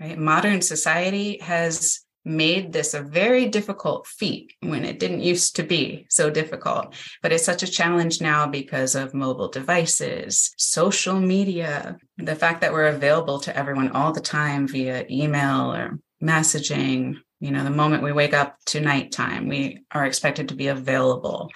Right? 0.00 0.16
Modern 0.16 0.62
society 0.62 1.38
has 1.38 2.04
made 2.24 2.72
this 2.72 2.94
a 2.94 3.02
very 3.02 3.48
difficult 3.48 4.06
feat 4.06 4.52
when 4.60 4.84
it 4.84 5.00
didn't 5.00 5.20
used 5.20 5.56
to 5.56 5.64
be 5.64 6.06
so 6.08 6.30
difficult. 6.30 6.94
But 7.20 7.32
it's 7.32 7.44
such 7.44 7.64
a 7.64 7.70
challenge 7.70 8.20
now 8.20 8.46
because 8.46 8.94
of 8.94 9.12
mobile 9.12 9.48
devices, 9.48 10.54
social 10.56 11.18
media, 11.18 11.98
the 12.16 12.36
fact 12.36 12.60
that 12.60 12.72
we're 12.72 12.86
available 12.86 13.40
to 13.40 13.56
everyone 13.56 13.90
all 13.90 14.12
the 14.12 14.20
time 14.20 14.68
via 14.68 15.04
email 15.10 15.74
or 15.74 15.98
messaging. 16.22 17.16
You 17.40 17.50
know, 17.50 17.64
the 17.64 17.70
moment 17.70 18.04
we 18.04 18.12
wake 18.12 18.34
up 18.34 18.56
to 18.66 18.80
nighttime, 18.80 19.48
we 19.48 19.84
are 19.90 20.06
expected 20.06 20.48
to 20.50 20.54
be 20.54 20.68
available. 20.68 21.50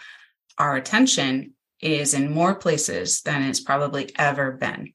Our 0.59 0.75
attention 0.75 1.53
is 1.81 2.13
in 2.13 2.35
more 2.35 2.57
places 2.57 3.23
than 3.23 3.43
it's 3.45 3.61
probably 3.61 4.11
ever 4.19 4.51
been 4.51 4.95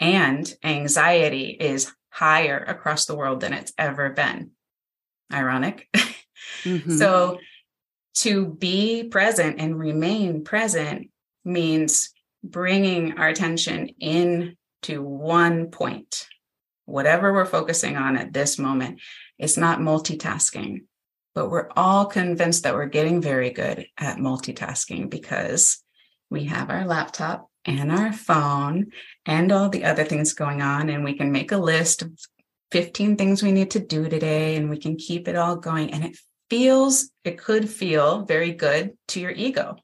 and 0.00 0.52
anxiety 0.64 1.50
is 1.50 1.92
higher 2.08 2.58
across 2.58 3.06
the 3.06 3.14
world 3.14 3.40
than 3.40 3.52
it's 3.52 3.72
ever 3.78 4.10
been. 4.10 4.50
Ironic. 5.32 5.88
Mm-hmm. 6.64 6.96
so, 6.98 7.38
to 8.14 8.46
be 8.46 9.04
present 9.04 9.60
and 9.60 9.78
remain 9.78 10.42
present 10.42 11.10
means 11.44 12.10
bringing 12.42 13.18
our 13.18 13.28
attention 13.28 13.88
in 14.00 14.56
to 14.82 15.02
one 15.02 15.70
point, 15.70 16.26
whatever 16.86 17.32
we're 17.32 17.44
focusing 17.44 17.96
on 17.96 18.16
at 18.16 18.32
this 18.32 18.58
moment. 18.58 19.00
It's 19.38 19.56
not 19.56 19.78
multitasking, 19.78 20.84
but 21.34 21.50
we're 21.50 21.70
all 21.76 22.06
convinced 22.06 22.64
that 22.64 22.74
we're 22.74 22.86
getting 22.86 23.22
very 23.22 23.50
good 23.50 23.86
at 23.96 24.16
multitasking 24.18 25.08
because 25.08 25.82
we 26.30 26.44
have 26.44 26.70
our 26.70 26.86
laptop 26.86 27.49
and 27.64 27.90
mm-hmm. 27.90 27.98
our 27.98 28.12
phone 28.12 28.92
and 29.26 29.52
all 29.52 29.68
the 29.68 29.84
other 29.84 30.04
things 30.04 30.32
going 30.32 30.62
on. 30.62 30.88
And 30.88 31.04
we 31.04 31.14
can 31.14 31.32
make 31.32 31.52
a 31.52 31.58
list 31.58 32.02
of 32.02 32.12
15 32.72 33.16
things 33.16 33.42
we 33.42 33.52
need 33.52 33.72
to 33.72 33.80
do 33.80 34.08
today 34.08 34.56
and 34.56 34.70
we 34.70 34.78
can 34.78 34.96
keep 34.96 35.28
it 35.28 35.36
all 35.36 35.56
going. 35.56 35.92
And 35.92 36.04
it 36.04 36.18
feels, 36.48 37.10
it 37.24 37.38
could 37.38 37.68
feel 37.68 38.24
very 38.24 38.52
good 38.52 38.92
to 39.08 39.20
your 39.20 39.30
ego, 39.30 39.76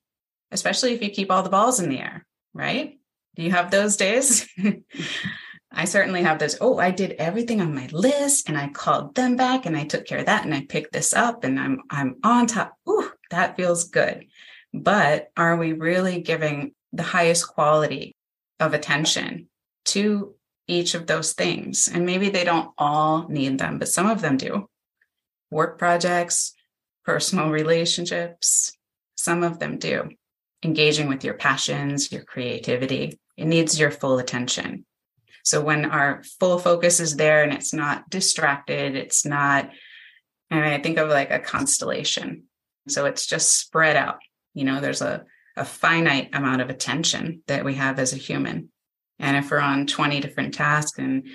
especially 0.50 0.92
if 0.92 1.02
you 1.02 1.10
keep 1.10 1.30
all 1.30 1.42
the 1.42 1.50
balls 1.50 1.80
in 1.80 1.88
the 1.88 2.00
air, 2.00 2.26
right? 2.54 2.98
Do 3.34 3.42
you 3.42 3.50
have 3.50 3.70
those 3.70 3.96
days? 3.96 4.48
I 5.72 5.84
certainly 5.84 6.22
have 6.22 6.38
those. 6.38 6.56
Oh, 6.60 6.78
I 6.78 6.90
did 6.90 7.12
everything 7.12 7.60
on 7.60 7.74
my 7.74 7.86
list 7.92 8.48
and 8.48 8.56
I 8.56 8.68
called 8.68 9.14
them 9.14 9.36
back 9.36 9.66
and 9.66 9.76
I 9.76 9.84
took 9.84 10.06
care 10.06 10.20
of 10.20 10.26
that 10.26 10.44
and 10.44 10.54
I 10.54 10.64
picked 10.66 10.92
this 10.92 11.12
up 11.12 11.44
and 11.44 11.60
I'm 11.60 11.82
I'm 11.90 12.16
on 12.24 12.46
top. 12.46 12.74
Ooh, 12.88 13.10
that 13.30 13.56
feels 13.56 13.84
good. 13.84 14.26
But 14.72 15.28
are 15.36 15.56
we 15.56 15.74
really 15.74 16.22
giving 16.22 16.72
the 16.96 17.02
highest 17.02 17.48
quality 17.48 18.16
of 18.58 18.74
attention 18.74 19.48
to 19.86 20.34
each 20.66 20.94
of 20.94 21.06
those 21.06 21.32
things. 21.32 21.88
And 21.92 22.06
maybe 22.06 22.28
they 22.28 22.44
don't 22.44 22.70
all 22.76 23.28
need 23.28 23.58
them, 23.58 23.78
but 23.78 23.88
some 23.88 24.08
of 24.08 24.20
them 24.20 24.36
do. 24.36 24.68
Work 25.50 25.78
projects, 25.78 26.54
personal 27.04 27.50
relationships, 27.50 28.72
some 29.16 29.42
of 29.42 29.58
them 29.58 29.78
do. 29.78 30.10
Engaging 30.64 31.08
with 31.08 31.22
your 31.22 31.34
passions, 31.34 32.10
your 32.10 32.24
creativity, 32.24 33.18
it 33.36 33.44
needs 33.44 33.78
your 33.78 33.90
full 33.90 34.18
attention. 34.18 34.84
So 35.44 35.62
when 35.62 35.84
our 35.84 36.24
full 36.40 36.58
focus 36.58 36.98
is 36.98 37.14
there 37.14 37.44
and 37.44 37.52
it's 37.52 37.72
not 37.72 38.10
distracted, 38.10 38.96
it's 38.96 39.24
not, 39.24 39.70
and 40.50 40.64
I 40.64 40.78
think 40.78 40.98
of 40.98 41.08
like 41.08 41.30
a 41.30 41.38
constellation. 41.38 42.44
So 42.88 43.04
it's 43.04 43.26
just 43.26 43.56
spread 43.56 43.94
out. 43.94 44.18
You 44.54 44.64
know, 44.64 44.80
there's 44.80 45.02
a 45.02 45.24
a 45.56 45.64
finite 45.64 46.30
amount 46.34 46.60
of 46.60 46.70
attention 46.70 47.42
that 47.46 47.64
we 47.64 47.74
have 47.74 47.98
as 47.98 48.12
a 48.12 48.18
human. 48.18 48.70
And 49.18 49.36
if 49.36 49.50
we're 49.50 49.58
on 49.58 49.86
20 49.86 50.20
different 50.20 50.54
tasks 50.54 50.98
and 50.98 51.26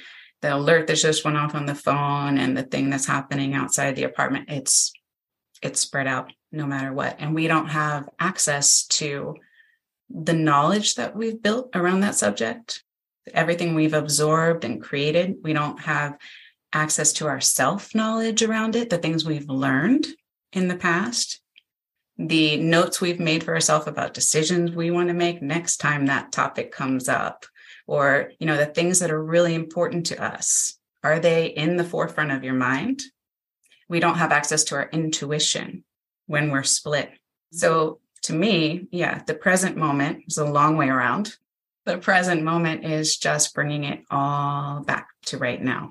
the 0.42 0.56
alert 0.56 0.88
that 0.88 0.96
just 0.96 1.26
went 1.26 1.38
off 1.38 1.56
on 1.56 1.66
the 1.66 1.76
phone 1.76 2.38
and 2.38 2.56
the 2.56 2.64
thing 2.64 2.90
that's 2.90 3.06
happening 3.06 3.54
outside 3.54 3.96
the 3.96 4.04
apartment, 4.04 4.50
it's 4.50 4.92
it's 5.62 5.80
spread 5.80 6.08
out 6.08 6.32
no 6.52 6.66
matter 6.66 6.92
what. 6.92 7.18
And 7.20 7.36
we 7.36 7.48
don't 7.48 7.68
have 7.68 8.10
access 8.20 8.86
to 8.88 9.36
the 10.10 10.34
knowledge 10.34 10.96
that 10.96 11.16
we've 11.16 11.42
built 11.42 11.70
around 11.76 12.02
that 12.02 12.16
subject, 12.16 12.84
everything 13.34 13.76
we've 13.76 13.94
absorbed 13.94 14.66
and 14.66 14.82
created. 14.82 15.36
We 15.44 15.54
don't 15.54 15.80
have 15.82 16.18
access 16.74 17.14
to 17.14 17.28
our 17.28 17.42
self 17.42 17.94
knowledge 17.94 18.44
around 18.44 18.76
it, 18.76 18.90
the 18.90 18.98
things 18.98 19.26
we've 19.26 19.50
learned 19.50 20.08
in 20.54 20.68
the 20.68 20.76
past 20.76 21.41
the 22.28 22.58
notes 22.58 23.02
we've 23.02 23.20
made 23.20 23.44
for 23.44 23.54
ourselves 23.54 23.88
about 23.88 24.14
decisions 24.14 24.72
we 24.72 24.92
want 24.92 25.08
to 25.08 25.14
make 25.14 25.42
next 25.42 25.78
time 25.78 26.06
that 26.06 26.32
topic 26.32 26.72
comes 26.72 27.10
up. 27.10 27.46
Or 27.88 28.32
you 28.40 28.46
know 28.46 28.58
the 28.58 28.66
things 28.66 29.00
that 29.00 29.12
are 29.12 29.24
really 29.24 29.56
important 29.56 30.06
to 30.08 30.24
us. 30.24 30.78
Are 31.04 31.20
they 31.20 31.48
in 31.48 31.78
the 31.78 31.84
forefront 31.84 32.32
of 32.32 32.44
your 32.44 32.54
mind? 32.54 33.02
We 33.90 34.00
don't 34.00 34.18
have 34.18 34.32
access 34.32 34.64
to 34.66 34.76
our 34.76 34.90
intuition 34.92 35.84
when 36.28 36.52
we're 36.52 36.64
split. 36.64 37.12
So 37.52 38.00
to 38.24 38.34
me 38.34 38.88
yeah 38.92 39.24
the 39.26 39.34
present 39.34 39.76
moment 39.76 40.26
is 40.28 40.38
a 40.38 40.46
long 40.46 40.78
way 40.78 40.90
around. 40.90 41.36
The 41.86 41.98
present 41.98 42.44
moment 42.44 42.86
is 42.86 43.18
just 43.18 43.56
bringing 43.56 43.84
it 43.84 44.04
all 44.12 44.82
back 44.82 45.08
to 45.26 45.38
right 45.38 45.62
now. 45.62 45.90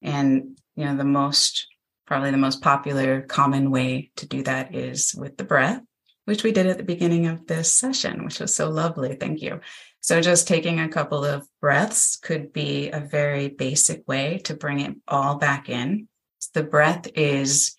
And 0.00 0.58
you 0.74 0.86
know 0.86 0.96
the 0.96 1.04
most 1.04 1.66
probably 2.08 2.30
the 2.30 2.38
most 2.38 2.62
popular 2.62 3.20
common 3.20 3.70
way 3.70 4.10
to 4.16 4.26
do 4.26 4.42
that 4.42 4.74
is 4.74 5.14
with 5.14 5.36
the 5.36 5.44
breath 5.44 5.82
which 6.24 6.42
we 6.42 6.52
did 6.52 6.66
at 6.66 6.78
the 6.78 6.82
beginning 6.82 7.26
of 7.26 7.46
this 7.46 7.72
session 7.72 8.24
which 8.24 8.40
was 8.40 8.54
so 8.54 8.70
lovely. 8.70 9.14
Thank 9.14 9.42
you. 9.42 9.60
So 10.00 10.22
just 10.22 10.48
taking 10.48 10.80
a 10.80 10.88
couple 10.88 11.24
of 11.24 11.46
breaths 11.60 12.16
could 12.16 12.50
be 12.52 12.88
a 12.90 13.00
very 13.00 13.48
basic 13.48 14.08
way 14.08 14.38
to 14.44 14.54
bring 14.54 14.80
it 14.80 14.96
all 15.06 15.36
back 15.36 15.68
in. 15.68 16.08
The 16.54 16.62
breath 16.62 17.08
is 17.14 17.76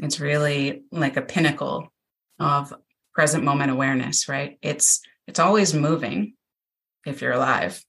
it's 0.00 0.18
really 0.18 0.82
like 0.90 1.16
a 1.16 1.22
pinnacle 1.22 1.92
of 2.40 2.74
present 3.14 3.44
moment 3.44 3.70
awareness 3.70 4.28
right? 4.28 4.58
It's 4.62 5.00
it's 5.28 5.38
always 5.38 5.74
moving 5.74 6.34
if 7.06 7.22
you're 7.22 7.32
alive. 7.32 7.80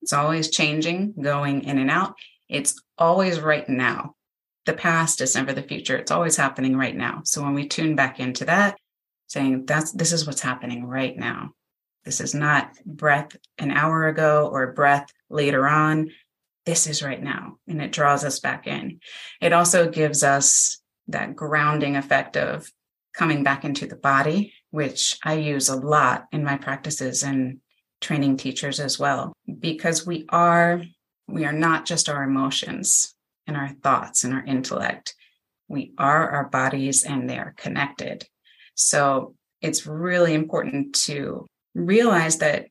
It's 0.00 0.14
always 0.14 0.50
changing 0.50 1.14
going 1.20 1.64
in 1.64 1.76
and 1.76 1.90
out. 1.90 2.14
It's 2.48 2.74
always 2.96 3.38
right 3.38 3.68
now 3.68 4.14
the 4.66 4.72
past 4.74 5.20
is 5.20 5.34
never 5.34 5.52
the 5.52 5.62
future. 5.62 5.96
It's 5.96 6.10
always 6.10 6.36
happening 6.36 6.76
right 6.76 6.96
now. 6.96 7.22
So 7.24 7.42
when 7.42 7.54
we 7.54 7.66
tune 7.66 7.96
back 7.96 8.20
into 8.20 8.44
that, 8.46 8.76
saying 9.26 9.64
that's 9.66 9.92
this 9.92 10.12
is 10.12 10.26
what's 10.26 10.40
happening 10.40 10.84
right 10.84 11.16
now. 11.16 11.50
This 12.04 12.20
is 12.20 12.34
not 12.34 12.72
breath 12.84 13.36
an 13.58 13.70
hour 13.70 14.08
ago 14.08 14.48
or 14.52 14.72
breath 14.72 15.08
later 15.28 15.68
on. 15.68 16.10
This 16.66 16.86
is 16.86 17.02
right 17.02 17.22
now. 17.22 17.56
And 17.68 17.80
it 17.80 17.92
draws 17.92 18.24
us 18.24 18.40
back 18.40 18.66
in. 18.66 19.00
It 19.40 19.52
also 19.52 19.88
gives 19.88 20.22
us 20.22 20.80
that 21.08 21.36
grounding 21.36 21.96
effect 21.96 22.36
of 22.36 22.70
coming 23.14 23.42
back 23.42 23.64
into 23.64 23.86
the 23.86 23.96
body, 23.96 24.52
which 24.70 25.18
I 25.24 25.34
use 25.34 25.68
a 25.68 25.76
lot 25.76 26.26
in 26.32 26.44
my 26.44 26.56
practices 26.56 27.22
and 27.22 27.60
training 28.00 28.36
teachers 28.36 28.80
as 28.80 28.98
well, 28.98 29.32
because 29.58 30.06
we 30.06 30.26
are 30.28 30.82
we 31.28 31.44
are 31.44 31.52
not 31.52 31.86
just 31.86 32.08
our 32.08 32.24
emotions 32.24 33.14
and 33.46 33.56
our 33.56 33.70
thoughts 33.82 34.24
and 34.24 34.34
our 34.34 34.44
intellect. 34.44 35.14
We 35.68 35.92
are 35.98 36.30
our 36.30 36.48
bodies 36.48 37.04
and 37.04 37.28
they 37.28 37.38
are 37.38 37.54
connected. 37.56 38.26
So 38.74 39.34
it's 39.60 39.86
really 39.86 40.34
important 40.34 40.94
to 41.06 41.46
realize 41.74 42.38
that 42.38 42.66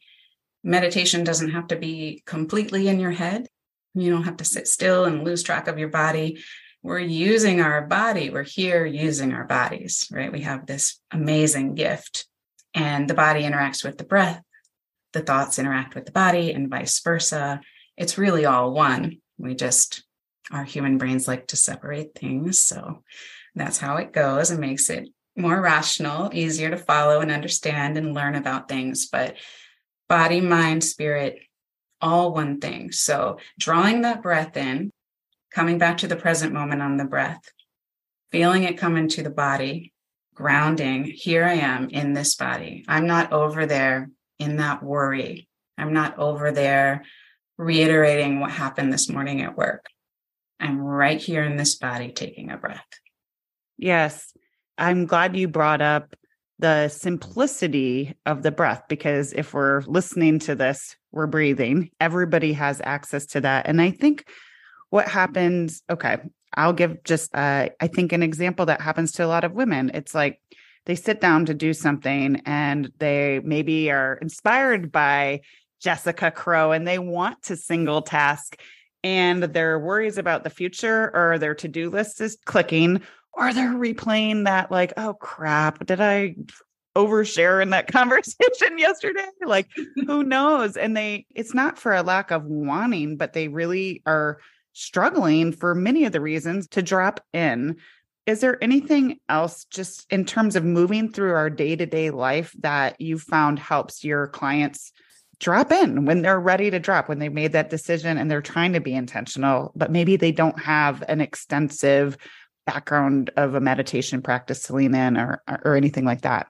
meditation 0.63 1.23
doesn't 1.23 1.51
have 1.51 1.67
to 1.67 1.75
be 1.75 2.23
completely 2.25 2.88
in 2.88 2.99
your 2.99 3.11
head. 3.11 3.47
You 3.93 4.11
don't 4.11 4.23
have 4.23 4.38
to 4.38 4.45
sit 4.45 4.67
still 4.67 5.05
and 5.05 5.23
lose 5.23 5.43
track 5.43 5.67
of 5.67 5.79
your 5.79 5.89
body 5.89 6.39
we're 6.81 6.99
using 6.99 7.59
our 7.59 7.85
body. 7.85 8.29
We're 8.29 8.43
here 8.43 8.85
using 8.85 9.33
our 9.33 9.43
bodies, 9.43 10.07
right? 10.11 10.31
We 10.31 10.41
have 10.41 10.65
this 10.65 10.99
amazing 11.11 11.75
gift, 11.75 12.25
and 12.73 13.09
the 13.09 13.13
body 13.13 13.43
interacts 13.43 13.83
with 13.83 13.97
the 13.97 14.05
breath. 14.05 14.41
The 15.11 15.21
thoughts 15.21 15.59
interact 15.59 15.95
with 15.95 16.05
the 16.05 16.11
body, 16.11 16.53
and 16.53 16.69
vice 16.69 16.99
versa. 17.01 17.59
It's 17.97 18.17
really 18.17 18.45
all 18.45 18.71
one. 18.71 19.17
We 19.38 19.55
just, 19.55 20.05
our 20.51 20.63
human 20.63 20.98
brains 20.98 21.27
like 21.27 21.48
to 21.48 21.56
separate 21.56 22.15
things. 22.15 22.60
So 22.62 23.03
that's 23.56 23.77
how 23.77 23.98
it 23.98 24.13
goes 24.13 24.51
and 24.51 24.60
makes 24.60 24.89
it 24.89 25.10
more 25.36 25.62
rational, 25.62 26.29
easier 26.34 26.70
to 26.70 26.77
follow 26.77 27.22
and 27.22 27.32
understand 27.32 27.98
and 27.98 28.13
learn 28.13 28.36
about 28.36 28.68
things. 28.68 29.08
But 29.08 29.36
body, 30.08 30.41
mind, 30.41 30.84
spirit, 30.84 31.39
all 32.01 32.34
one 32.34 32.60
thing. 32.60 32.91
So 32.91 33.38
drawing 33.58 34.01
that 34.01 34.22
breath 34.22 34.58
in 34.58 34.91
coming 35.53 35.77
back 35.77 35.98
to 36.00 36.08
the 36.08 36.15
present 36.15 36.53
moment 36.53 36.82
on 36.82 36.98
the 36.98 37.06
breath, 37.06 37.41
feeling 38.32 38.63
it 38.63 38.77
come 38.77 38.98
into 38.98 39.24
the 39.24 39.29
body, 39.29 39.94
grounding. 40.34 41.03
Here 41.03 41.44
I 41.44 41.56
am 41.56 41.89
in 41.89 42.13
this 42.13 42.36
body. 42.36 42.86
I'm 42.88 43.08
not 43.08 43.34
over 43.34 43.65
there 43.65 44.10
in 44.38 44.58
that 44.58 44.82
worry. 44.82 45.48
I'm 45.77 45.94
not 45.94 46.18
over 46.18 46.51
there 46.51 47.03
reiterating 47.58 48.39
what 48.39 48.51
happened 48.51 48.94
this 48.94 49.10
morning 49.10 49.41
at 49.41 49.58
work. 49.58 49.86
I'm 50.60 50.80
right 50.80 51.20
here 51.20 51.44
in 51.44 51.58
this 51.58 51.75
body 51.75 52.12
taking 52.12 52.51
a 52.51 52.58
breath. 52.58 52.88
Yes. 53.78 54.34
I'm 54.78 55.06
glad 55.06 55.36
you 55.36 55.48
brought 55.48 55.82
up 55.82 56.16
the 56.58 56.89
simplicity 56.89 58.16
of 58.25 58.44
the 58.44 58.51
breath 58.51 58.84
because 58.89 59.32
if 59.34 59.54
we're 59.54 59.82
listening 59.82 60.39
to 60.39 60.56
this, 60.56 60.96
we're 61.12 61.28
breathing. 61.28 61.89
Everybody 62.00 62.54
has 62.54 62.82
access 62.84 63.25
to 63.28 63.42
that. 63.42 63.68
And 63.68 63.82
I 63.82 63.92
think 63.92 64.25
what 64.89 65.08
happens 65.08 65.84
okay 65.89 66.18
i'll 66.56 66.74
give 66.74 67.04
just 67.04 67.34
uh, 67.36 67.70
i 67.80 67.88
think 67.88 68.12
an 68.12 68.24
example 68.24 68.66
that 68.66 68.82
happens 68.82 69.12
to 69.12 69.25
a 69.25 69.28
lot 69.28 69.44
of 69.44 69.54
women 69.54 69.92
it's 69.94 70.13
like 70.13 70.39
they 70.86 70.96
sit 70.96 71.22
down 71.22 71.46
to 71.46 71.54
do 71.54 71.74
something 71.74 72.42
and 72.46 72.92
they 72.98 73.39
maybe 73.44 73.92
are 73.92 74.18
inspired 74.22 74.92
by 74.92 75.39
jessica 75.82 76.32
crow 76.32 76.72
and 76.72 76.88
they 76.88 77.00
want 77.00 77.42
to 77.44 77.56
single 77.56 78.01
task 78.01 78.60
and 79.03 79.44
their 79.44 79.79
worries 79.79 80.18
about 80.18 80.44
the 80.44 80.50
future 80.50 81.12
or 81.13 81.38
their 81.38 81.56
to-do 81.56 81.89
list 81.89 82.22
is 82.22 82.38
clicking 82.46 83.01
or 83.34 83.53
they're 83.53 83.70
replaying 83.70 84.46
that 84.46 84.72
like 84.72 84.94
oh 84.98 85.13
crap 85.13 85.86
did 85.86 86.01
i 86.01 86.36
overshare 86.98 87.62
in 87.62 87.70
that 87.70 87.88
conversation 87.91 88.77
yesterday 88.77 89.27
like 89.46 89.68
who 90.08 90.24
knows 90.25 90.75
and 90.75 90.98
they 90.98 91.25
it's 91.36 91.53
not 91.53 91.77
for 91.77 91.94
a 91.94 92.03
lack 92.03 92.32
of 92.32 92.44
wanting 92.46 93.15
but 93.15 93.34
they 93.34 93.48
really 93.48 94.01
are 94.06 94.39
struggling 94.79 95.52
for 95.52 95.76
many 95.76 96.06
of 96.06 96.13
the 96.13 96.21
reasons 96.21 96.67
to 96.69 96.82
drop 96.82 97.19
in. 97.34 97.76
Is 98.26 98.41
there 98.41 98.63
anything 98.63 99.19
else 99.28 99.65
just 99.65 100.12
in 100.12 100.23
terms 100.23 100.56
of 100.56 100.63
moving 100.63 101.12
through 101.12 101.34
our 101.34 101.50
day 101.50 101.76
to 101.76 101.86
day 101.86 102.12
life 102.12 102.54
that 102.60 103.00
you 103.02 103.17
found 103.17 103.60
helps 103.60 104.04
your 104.04 104.28
clients 104.28 104.91
drop 105.39 105.71
in 105.71 106.06
when 106.06 106.21
they're 106.21 106.39
ready 106.39 106.69
to 106.69 106.80
drop, 106.80 107.08
when 107.08 107.19
they 107.19 107.30
made 107.30 107.54
that 107.54 107.69
decision 107.69 108.17
and 108.17 108.30
they're 108.30 108.41
trying 108.41 108.73
to 108.73 108.82
be 108.82 108.93
intentional, 108.93 109.71
but 109.75 109.91
maybe 109.91 110.15
they 110.15 110.32
don't 110.32 110.60
have 110.60 111.04
an 111.08 111.21
extensive 111.21 112.17
background 112.65 113.32
of 113.38 113.56
a 113.56 113.62
meditation 113.62 114.21
practice 114.21 114.63
to 114.63 114.75
lean 114.75 114.93
in 114.93 115.17
or, 115.17 115.41
or 115.63 115.75
anything 115.75 116.06
like 116.06 116.21
that? 116.21 116.47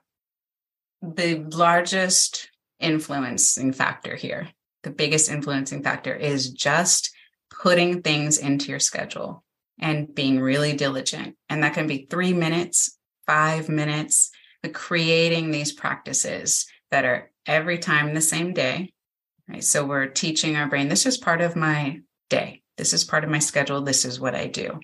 The 1.02 1.36
largest 1.52 2.50
influencing 2.78 3.72
factor 3.72 4.16
here, 4.16 4.48
the 4.82 4.90
biggest 4.90 5.30
influencing 5.30 5.82
factor 5.82 6.14
is 6.14 6.50
just 6.50 7.10
putting 7.62 8.02
things 8.02 8.38
into 8.38 8.70
your 8.70 8.80
schedule 8.80 9.44
and 9.78 10.14
being 10.14 10.40
really 10.40 10.74
diligent. 10.74 11.36
And 11.48 11.62
that 11.62 11.74
can 11.74 11.86
be 11.86 12.06
three 12.10 12.32
minutes, 12.32 12.98
five 13.26 13.68
minutes, 13.68 14.30
but 14.62 14.74
creating 14.74 15.50
these 15.50 15.72
practices 15.72 16.66
that 16.90 17.04
are 17.04 17.29
every 17.46 17.78
time 17.78 18.14
the 18.14 18.20
same 18.20 18.52
day. 18.52 18.92
Right. 19.48 19.64
So 19.64 19.84
we're 19.84 20.06
teaching 20.06 20.56
our 20.56 20.68
brain 20.68 20.88
this 20.88 21.06
is 21.06 21.18
part 21.18 21.40
of 21.40 21.56
my 21.56 22.00
day. 22.28 22.62
This 22.76 22.92
is 22.92 23.04
part 23.04 23.24
of 23.24 23.30
my 23.30 23.40
schedule. 23.40 23.82
This 23.82 24.04
is 24.04 24.20
what 24.20 24.34
I 24.34 24.46
do. 24.46 24.80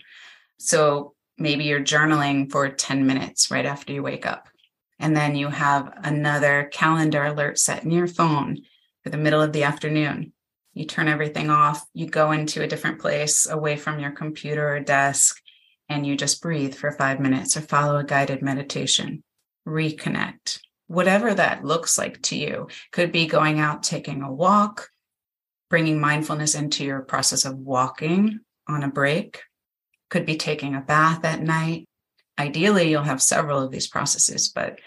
So 0.58 1.14
maybe 1.38 1.64
you're 1.64 1.80
journaling 1.80 2.50
for 2.50 2.68
10 2.68 3.06
minutes 3.06 3.50
right 3.50 3.66
after 3.66 3.92
you 3.92 4.02
wake 4.02 4.26
up. 4.26 4.48
And 4.98 5.16
then 5.16 5.36
you 5.36 5.48
have 5.48 5.92
another 6.02 6.68
calendar 6.72 7.24
alert 7.24 7.58
set 7.58 7.84
in 7.84 7.90
your 7.90 8.08
phone 8.08 8.58
for 9.04 9.10
the 9.10 9.18
middle 9.18 9.42
of 9.42 9.52
the 9.52 9.62
afternoon 9.62 10.32
you 10.76 10.84
turn 10.84 11.08
everything 11.08 11.48
off, 11.48 11.86
you 11.94 12.06
go 12.06 12.32
into 12.32 12.62
a 12.62 12.66
different 12.66 13.00
place 13.00 13.48
away 13.48 13.76
from 13.76 13.98
your 13.98 14.10
computer 14.10 14.76
or 14.76 14.78
desk, 14.78 15.40
and 15.88 16.06
you 16.06 16.18
just 16.18 16.42
breathe 16.42 16.74
for 16.74 16.92
five 16.92 17.18
minutes 17.18 17.56
or 17.56 17.62
follow 17.62 17.96
a 17.96 18.04
guided 18.04 18.42
meditation, 18.42 19.24
reconnect. 19.66 20.60
Whatever 20.88 21.34
that 21.34 21.64
looks 21.64 21.98
like 21.98 22.22
to 22.22 22.36
you 22.36 22.68
could 22.92 23.12
be 23.12 23.26
going 23.26 23.58
out, 23.58 23.82
taking 23.82 24.22
a 24.22 24.32
walk, 24.32 24.88
bringing 25.68 26.00
mindfulness 26.00 26.54
into 26.54 26.84
your 26.84 27.00
process 27.00 27.44
of 27.44 27.58
walking 27.58 28.40
on 28.68 28.82
a 28.82 28.88
break, 28.88 29.42
could 30.10 30.24
be 30.24 30.36
taking 30.36 30.74
a 30.74 30.80
bath 30.80 31.24
at 31.24 31.42
night. 31.42 31.88
Ideally, 32.38 32.90
you'll 32.90 33.02
have 33.02 33.22
several 33.22 33.62
of 33.62 33.72
these 33.72 33.88
processes, 33.88 34.48
but 34.48 34.78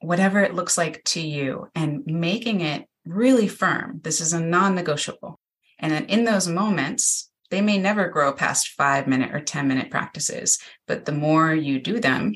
whatever 0.00 0.40
it 0.40 0.54
looks 0.54 0.78
like 0.78 1.02
to 1.04 1.20
you 1.20 1.68
and 1.74 2.04
making 2.06 2.60
it 2.60 2.86
really 3.04 3.48
firm. 3.48 4.00
This 4.02 4.20
is 4.20 4.32
a 4.32 4.40
non 4.40 4.74
negotiable. 4.74 5.38
And 5.78 5.92
then 5.92 6.06
in 6.06 6.24
those 6.24 6.48
moments, 6.48 7.30
they 7.50 7.60
may 7.60 7.78
never 7.78 8.08
grow 8.08 8.32
past 8.32 8.68
five 8.68 9.06
minute 9.06 9.34
or 9.34 9.40
10 9.40 9.68
minute 9.68 9.90
practices, 9.90 10.58
but 10.86 11.04
the 11.04 11.12
more 11.12 11.54
you 11.54 11.78
do 11.80 12.00
them, 12.00 12.34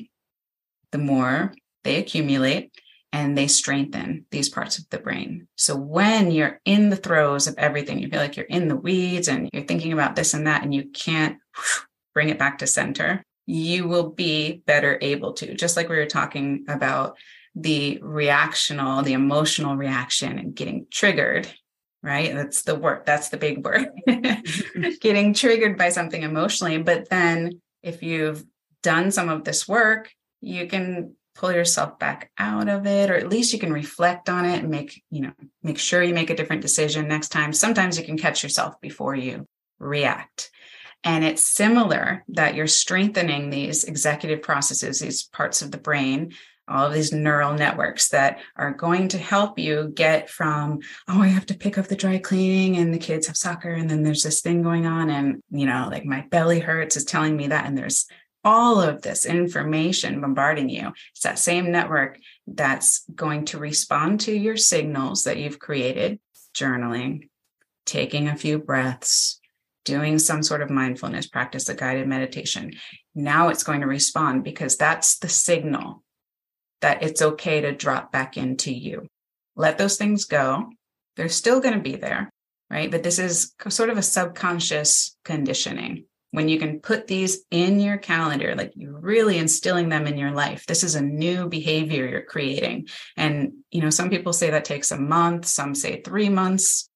the 0.91 0.97
more 0.97 1.53
they 1.83 1.95
accumulate 1.95 2.71
and 3.11 3.37
they 3.37 3.47
strengthen 3.47 4.25
these 4.31 4.49
parts 4.49 4.77
of 4.77 4.87
the 4.89 4.99
brain. 4.99 5.47
So 5.55 5.75
when 5.75 6.31
you're 6.31 6.61
in 6.65 6.89
the 6.89 6.95
throes 6.95 7.47
of 7.47 7.55
everything, 7.57 7.99
you 7.99 8.09
feel 8.09 8.19
like 8.19 8.37
you're 8.37 8.45
in 8.45 8.67
the 8.67 8.75
weeds 8.75 9.27
and 9.27 9.49
you're 9.51 9.63
thinking 9.63 9.93
about 9.93 10.15
this 10.15 10.33
and 10.33 10.47
that, 10.47 10.63
and 10.63 10.73
you 10.73 10.89
can't 10.89 11.37
bring 12.13 12.29
it 12.29 12.39
back 12.39 12.59
to 12.59 12.67
center, 12.67 13.23
you 13.45 13.87
will 13.87 14.11
be 14.11 14.61
better 14.65 14.99
able 15.01 15.33
to, 15.33 15.55
just 15.55 15.75
like 15.75 15.89
we 15.89 15.97
were 15.97 16.05
talking 16.05 16.65
about 16.67 17.17
the 17.55 17.99
reactional, 18.03 19.03
the 19.03 19.13
emotional 19.13 19.75
reaction 19.75 20.37
and 20.37 20.55
getting 20.55 20.85
triggered, 20.91 21.51
right? 22.03 22.33
That's 22.33 22.61
the 22.61 22.75
word, 22.75 23.05
that's 23.05 23.29
the 23.29 23.37
big 23.37 23.65
word. 23.65 23.89
getting 25.01 25.33
triggered 25.33 25.77
by 25.77 25.89
something 25.89 26.21
emotionally. 26.21 26.77
But 26.77 27.09
then 27.09 27.59
if 27.81 28.03
you've 28.03 28.45
done 28.83 29.11
some 29.11 29.29
of 29.29 29.43
this 29.43 29.67
work, 29.67 30.11
you 30.41 30.67
can 30.67 31.15
pull 31.39 31.53
yourself 31.53 31.97
back 31.99 32.31
out 32.37 32.67
of 32.67 32.85
it 32.85 33.09
or 33.09 33.15
at 33.15 33.29
least 33.29 33.53
you 33.53 33.59
can 33.59 33.71
reflect 33.71 34.27
on 34.29 34.43
it 34.43 34.59
and 34.59 34.69
make 34.69 35.01
you 35.09 35.21
know 35.21 35.31
make 35.63 35.79
sure 35.79 36.03
you 36.03 36.13
make 36.13 36.29
a 36.29 36.35
different 36.35 36.61
decision 36.61 37.07
next 37.07 37.29
time 37.29 37.53
sometimes 37.53 37.97
you 37.97 38.03
can 38.03 38.17
catch 38.17 38.43
yourself 38.43 38.79
before 38.81 39.15
you 39.15 39.47
react 39.79 40.51
and 41.05 41.23
it's 41.23 41.45
similar 41.45 42.25
that 42.27 42.55
you're 42.55 42.67
strengthening 42.67 43.49
these 43.49 43.85
executive 43.85 44.41
processes 44.41 44.99
these 44.99 45.23
parts 45.23 45.61
of 45.61 45.71
the 45.71 45.77
brain 45.77 46.33
all 46.67 46.85
of 46.85 46.93
these 46.93 47.11
neural 47.11 47.53
networks 47.53 48.09
that 48.09 48.39
are 48.55 48.71
going 48.71 49.07
to 49.07 49.17
help 49.17 49.57
you 49.57 49.91
get 49.95 50.29
from, 50.29 50.79
oh, 51.07 51.21
I 51.21 51.27
have 51.27 51.47
to 51.47 51.57
pick 51.57 51.79
up 51.79 51.87
the 51.87 51.95
dry 51.95 52.19
cleaning 52.19 52.77
and 52.77 52.93
the 52.93 52.99
kids 52.99 53.25
have 53.25 53.35
soccer 53.35 53.71
and 53.71 53.89
then 53.89 54.03
there's 54.03 54.21
this 54.21 54.41
thing 54.41 54.61
going 54.61 54.85
on 54.85 55.09
and, 55.09 55.41
you 55.49 55.65
know, 55.65 55.87
like 55.91 56.05
my 56.05 56.21
belly 56.29 56.59
hurts 56.59 56.95
is 56.95 57.05
telling 57.05 57.35
me 57.35 57.47
that. 57.47 57.65
And 57.65 57.75
there's 57.75 58.05
all 58.43 58.81
of 58.81 59.01
this 59.01 59.25
information 59.25 60.21
bombarding 60.21 60.69
you. 60.69 60.91
It's 61.11 61.23
that 61.23 61.39
same 61.39 61.71
network 61.71 62.19
that's 62.47 63.03
going 63.13 63.45
to 63.45 63.57
respond 63.57 64.21
to 64.21 64.35
your 64.35 64.57
signals 64.57 65.23
that 65.23 65.37
you've 65.37 65.59
created, 65.59 66.19
journaling, 66.55 67.29
taking 67.85 68.27
a 68.27 68.35
few 68.35 68.59
breaths, 68.59 69.39
doing 69.85 70.19
some 70.19 70.43
sort 70.43 70.61
of 70.61 70.69
mindfulness 70.69 71.27
practice, 71.27 71.67
a 71.69 71.73
guided 71.73 72.07
meditation. 72.07 72.73
Now 73.15 73.49
it's 73.49 73.63
going 73.63 73.81
to 73.81 73.87
respond 73.87 74.43
because 74.43 74.77
that's 74.77 75.19
the 75.19 75.29
signal 75.29 76.03
that 76.81 77.03
it's 77.03 77.21
okay 77.21 77.61
to 77.61 77.73
drop 77.73 78.11
back 78.11 78.37
into 78.37 78.73
you. 78.73 79.07
Let 79.55 79.77
those 79.77 79.97
things 79.97 80.25
go. 80.25 80.69
They're 81.17 81.27
still 81.27 81.59
going 81.59 81.73
to 81.73 81.81
be 81.81 81.97
there, 81.97 82.31
right? 82.69 82.89
But 82.89 83.03
this 83.03 83.19
is 83.19 83.53
sort 83.67 83.89
of 83.89 83.97
a 83.97 84.01
subconscious 84.01 85.17
conditioning 85.25 86.05
when 86.31 86.47
you 86.47 86.59
can 86.59 86.79
put 86.79 87.07
these 87.07 87.39
in 87.49 87.79
your 87.79 87.97
calendar, 87.97 88.55
like 88.55 88.73
you're 88.75 88.99
really 88.99 89.37
instilling 89.37 89.89
them 89.89 90.05
in 90.05 90.17
your 90.17 90.31
life. 90.31 90.65
This 90.67 90.83
is 90.83 90.95
a 90.95 91.01
new 91.01 91.47
behavior 91.47 92.07
you're 92.07 92.21
creating. 92.21 92.87
And, 93.17 93.53
you 93.71 93.81
know, 93.81 93.89
some 93.89 94.09
people 94.09 94.33
say 94.33 94.51
that 94.51 94.65
takes 94.65 94.91
a 94.91 94.97
month, 94.97 95.45
some 95.45 95.73
say 95.73 96.01
three 96.01 96.29
months. 96.29 96.89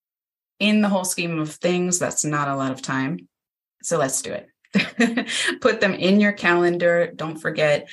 In 0.59 0.81
the 0.81 0.89
whole 0.89 1.03
scheme 1.03 1.39
of 1.39 1.51
things, 1.51 1.99
that's 1.99 2.23
not 2.23 2.47
a 2.47 2.55
lot 2.55 2.71
of 2.71 2.81
time. 2.81 3.27
So 3.81 3.97
let's 3.97 4.21
do 4.21 4.33
it. 4.33 5.27
put 5.61 5.81
them 5.81 5.93
in 5.93 6.19
your 6.19 6.31
calendar. 6.31 7.11
Don't 7.15 7.37
forget, 7.37 7.89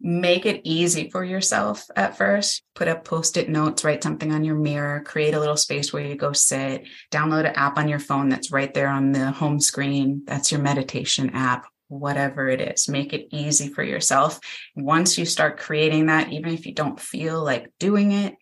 make 0.00 0.46
it 0.46 0.60
easy 0.64 1.10
for 1.10 1.24
yourself 1.24 1.86
at 1.96 2.16
first. 2.16 2.62
Put 2.74 2.88
up 2.88 3.04
post 3.04 3.36
it 3.36 3.48
notes, 3.48 3.84
write 3.84 4.02
something 4.02 4.32
on 4.32 4.44
your 4.44 4.56
mirror, 4.56 5.02
create 5.02 5.34
a 5.34 5.40
little 5.40 5.56
space 5.56 5.92
where 5.92 6.04
you 6.04 6.14
go 6.14 6.32
sit, 6.32 6.86
download 7.10 7.48
an 7.48 7.54
app 7.54 7.78
on 7.78 7.88
your 7.88 7.98
phone 7.98 8.28
that's 8.28 8.52
right 8.52 8.72
there 8.72 8.88
on 8.88 9.12
the 9.12 9.30
home 9.30 9.60
screen. 9.60 10.22
That's 10.26 10.52
your 10.52 10.60
meditation 10.60 11.30
app, 11.30 11.66
whatever 11.88 12.48
it 12.48 12.60
is. 12.60 12.88
Make 12.88 13.12
it 13.12 13.28
easy 13.30 13.68
for 13.68 13.82
yourself. 13.82 14.40
Once 14.76 15.16
you 15.18 15.24
start 15.24 15.58
creating 15.58 16.06
that, 16.06 16.32
even 16.32 16.52
if 16.52 16.66
you 16.66 16.74
don't 16.74 17.00
feel 17.00 17.42
like 17.42 17.72
doing 17.78 18.12
it, 18.12 18.34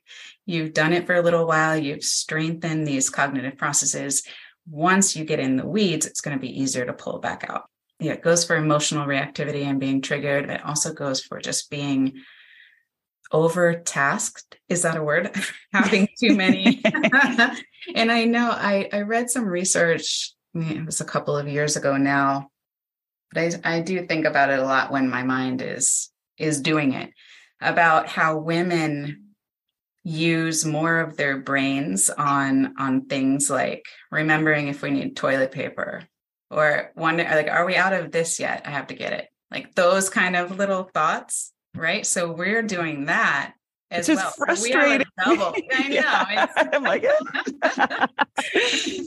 you've 0.46 0.72
done 0.72 0.92
it 0.92 1.06
for 1.06 1.14
a 1.14 1.22
little 1.22 1.46
while, 1.46 1.76
you've 1.76 2.04
strengthened 2.04 2.86
these 2.86 3.10
cognitive 3.10 3.56
processes. 3.56 4.22
Once 4.68 5.16
you 5.16 5.24
get 5.24 5.40
in 5.40 5.56
the 5.56 5.66
weeds, 5.66 6.06
it's 6.06 6.20
going 6.20 6.36
to 6.36 6.40
be 6.40 6.60
easier 6.60 6.86
to 6.86 6.92
pull 6.92 7.18
back 7.18 7.44
out 7.48 7.64
yeah, 8.02 8.12
it 8.12 8.22
goes 8.22 8.44
for 8.44 8.56
emotional 8.56 9.06
reactivity 9.06 9.64
and 9.64 9.78
being 9.78 10.02
triggered. 10.02 10.50
It 10.50 10.64
also 10.64 10.92
goes 10.92 11.22
for 11.22 11.40
just 11.40 11.70
being 11.70 12.14
overtasked. 13.32 14.56
Is 14.68 14.82
that 14.82 14.96
a 14.96 15.02
word? 15.02 15.34
Having 15.72 16.08
too 16.18 16.34
many. 16.34 16.82
and 17.94 18.10
I 18.10 18.24
know 18.24 18.50
I, 18.50 18.88
I 18.92 19.02
read 19.02 19.30
some 19.30 19.46
research, 19.46 20.32
it 20.54 20.84
was 20.84 21.00
a 21.00 21.06
couple 21.06 21.36
of 21.36 21.48
years 21.48 21.76
ago 21.76 21.96
now, 21.96 22.48
but 23.32 23.60
I, 23.64 23.76
I 23.76 23.80
do 23.80 24.06
think 24.06 24.26
about 24.26 24.50
it 24.50 24.58
a 24.58 24.64
lot 24.64 24.90
when 24.90 25.08
my 25.08 25.22
mind 25.22 25.62
is 25.62 26.10
is 26.38 26.60
doing 26.60 26.94
it 26.94 27.10
about 27.60 28.08
how 28.08 28.38
women 28.38 29.34
use 30.02 30.64
more 30.64 30.98
of 30.98 31.16
their 31.16 31.38
brains 31.38 32.10
on 32.10 32.74
on 32.78 33.06
things 33.06 33.48
like 33.48 33.84
remembering 34.10 34.66
if 34.66 34.82
we 34.82 34.90
need 34.90 35.14
toilet 35.14 35.52
paper 35.52 36.02
or 36.52 36.92
wonder 36.94 37.24
like 37.24 37.48
are 37.48 37.64
we 37.64 37.76
out 37.76 37.92
of 37.92 38.12
this 38.12 38.38
yet? 38.38 38.62
I 38.66 38.70
have 38.70 38.88
to 38.88 38.94
get 38.94 39.12
it. 39.12 39.28
Like 39.50 39.74
those 39.74 40.08
kind 40.10 40.36
of 40.36 40.58
little 40.58 40.84
thoughts 40.84 41.52
right? 41.74 42.06
So 42.06 42.32
we're 42.32 42.62
doing 42.62 43.06
that 43.06 43.54
as 43.90 44.08
it's 44.08 44.20
well. 44.20 44.32
Frustrating. 44.36 45.06
we 45.18 45.24
double 45.24 45.54
i 45.72 45.88
know. 45.88 45.94
Yeah. 45.94 46.46
i'm 46.56 46.82
like 46.82 47.04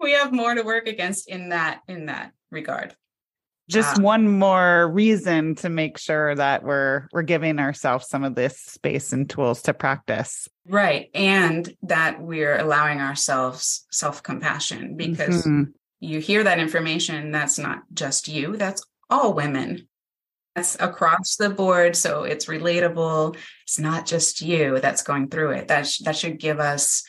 we 0.00 0.12
have 0.12 0.32
more 0.32 0.54
to 0.54 0.62
work 0.62 0.86
against 0.88 1.28
in 1.28 1.50
that 1.50 1.80
in 1.88 2.06
that 2.06 2.32
regard. 2.50 2.94
Just 3.68 3.98
um, 3.98 4.02
one 4.02 4.28
more 4.28 4.88
reason 4.90 5.54
to 5.56 5.68
make 5.68 5.96
sure 5.96 6.34
that 6.34 6.64
we're 6.64 7.06
we're 7.12 7.22
giving 7.22 7.60
ourselves 7.60 8.08
some 8.08 8.24
of 8.24 8.34
this 8.34 8.58
space 8.58 9.12
and 9.12 9.30
tools 9.30 9.62
to 9.62 9.74
practice. 9.74 10.48
Right. 10.66 11.08
And 11.14 11.72
that 11.82 12.20
we're 12.20 12.58
allowing 12.58 13.00
ourselves 13.00 13.86
self-compassion 13.90 14.96
because 14.96 15.42
mm-hmm 15.46 15.70
you 16.00 16.18
hear 16.18 16.42
that 16.44 16.58
information, 16.58 17.30
that's 17.30 17.58
not 17.58 17.82
just 17.92 18.26
you, 18.26 18.56
that's 18.56 18.84
all 19.08 19.34
women. 19.34 19.86
That's 20.56 20.76
across 20.80 21.36
the 21.36 21.50
board. 21.50 21.94
So 21.94 22.24
it's 22.24 22.46
relatable. 22.46 23.36
It's 23.62 23.78
not 23.78 24.06
just 24.06 24.40
you 24.40 24.80
that's 24.80 25.02
going 25.02 25.28
through 25.28 25.52
it. 25.52 25.68
That, 25.68 25.86
sh- 25.86 25.98
that 26.00 26.16
should 26.16 26.40
give 26.40 26.58
us, 26.58 27.04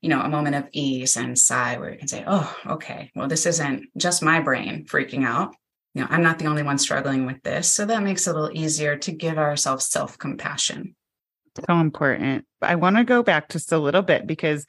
you 0.00 0.08
know, 0.08 0.20
a 0.20 0.28
moment 0.28 0.54
of 0.54 0.68
ease 0.72 1.16
and 1.16 1.36
sigh 1.36 1.78
where 1.78 1.90
you 1.90 1.98
can 1.98 2.06
say, 2.06 2.22
oh, 2.26 2.56
okay, 2.66 3.10
well, 3.16 3.26
this 3.26 3.46
isn't 3.46 3.86
just 3.96 4.22
my 4.22 4.40
brain 4.40 4.84
freaking 4.84 5.24
out. 5.24 5.54
You 5.94 6.02
know, 6.02 6.08
I'm 6.10 6.22
not 6.22 6.38
the 6.38 6.46
only 6.46 6.62
one 6.62 6.78
struggling 6.78 7.26
with 7.26 7.42
this. 7.42 7.68
So 7.68 7.84
that 7.86 8.02
makes 8.02 8.26
it 8.26 8.30
a 8.30 8.34
little 8.38 8.56
easier 8.56 8.96
to 8.98 9.10
give 9.10 9.38
ourselves 9.38 9.86
self 9.86 10.16
compassion. 10.16 10.94
So 11.66 11.80
important. 11.80 12.44
I 12.62 12.76
want 12.76 12.96
to 12.96 13.04
go 13.04 13.24
back 13.24 13.48
just 13.48 13.72
a 13.72 13.78
little 13.78 14.02
bit 14.02 14.26
because 14.26 14.64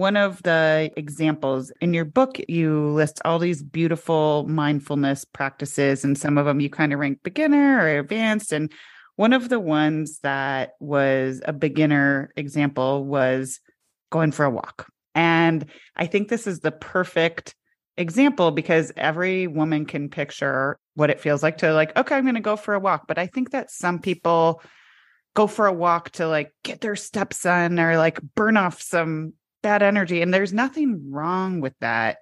one 0.00 0.16
of 0.16 0.42
the 0.42 0.90
examples 0.96 1.70
in 1.82 1.92
your 1.92 2.06
book, 2.06 2.38
you 2.48 2.88
list 2.88 3.20
all 3.26 3.38
these 3.38 3.62
beautiful 3.62 4.46
mindfulness 4.48 5.26
practices, 5.26 6.04
and 6.04 6.16
some 6.16 6.38
of 6.38 6.46
them 6.46 6.58
you 6.58 6.70
kind 6.70 6.94
of 6.94 6.98
rank 6.98 7.18
beginner 7.22 7.78
or 7.80 7.98
advanced. 7.98 8.50
And 8.50 8.72
one 9.16 9.34
of 9.34 9.50
the 9.50 9.60
ones 9.60 10.20
that 10.20 10.70
was 10.80 11.42
a 11.44 11.52
beginner 11.52 12.32
example 12.34 13.04
was 13.04 13.60
going 14.10 14.32
for 14.32 14.46
a 14.46 14.50
walk. 14.50 14.90
And 15.14 15.66
I 15.94 16.06
think 16.06 16.28
this 16.28 16.46
is 16.46 16.60
the 16.60 16.72
perfect 16.72 17.54
example 17.98 18.52
because 18.52 18.92
every 18.96 19.46
woman 19.48 19.84
can 19.84 20.08
picture 20.08 20.78
what 20.94 21.10
it 21.10 21.20
feels 21.20 21.42
like 21.42 21.58
to 21.58 21.74
like 21.74 21.94
okay 21.98 22.14
i'm 22.14 22.22
going 22.22 22.34
to 22.34 22.40
go 22.40 22.56
for 22.56 22.72
a 22.72 22.80
walk 22.80 23.06
but 23.06 23.18
i 23.18 23.26
think 23.26 23.50
that 23.50 23.70
some 23.70 23.98
people 23.98 24.62
go 25.34 25.46
for 25.46 25.66
a 25.66 25.72
walk 25.72 26.08
to 26.10 26.26
like 26.26 26.52
get 26.62 26.80
their 26.80 26.96
steps 26.96 27.44
or 27.44 27.96
like 27.98 28.18
burn 28.34 28.56
off 28.56 28.80
some 28.80 29.34
bad 29.62 29.82
energy. 29.82 30.22
And 30.22 30.32
there's 30.32 30.52
nothing 30.52 31.10
wrong 31.10 31.60
with 31.60 31.74
that. 31.80 32.18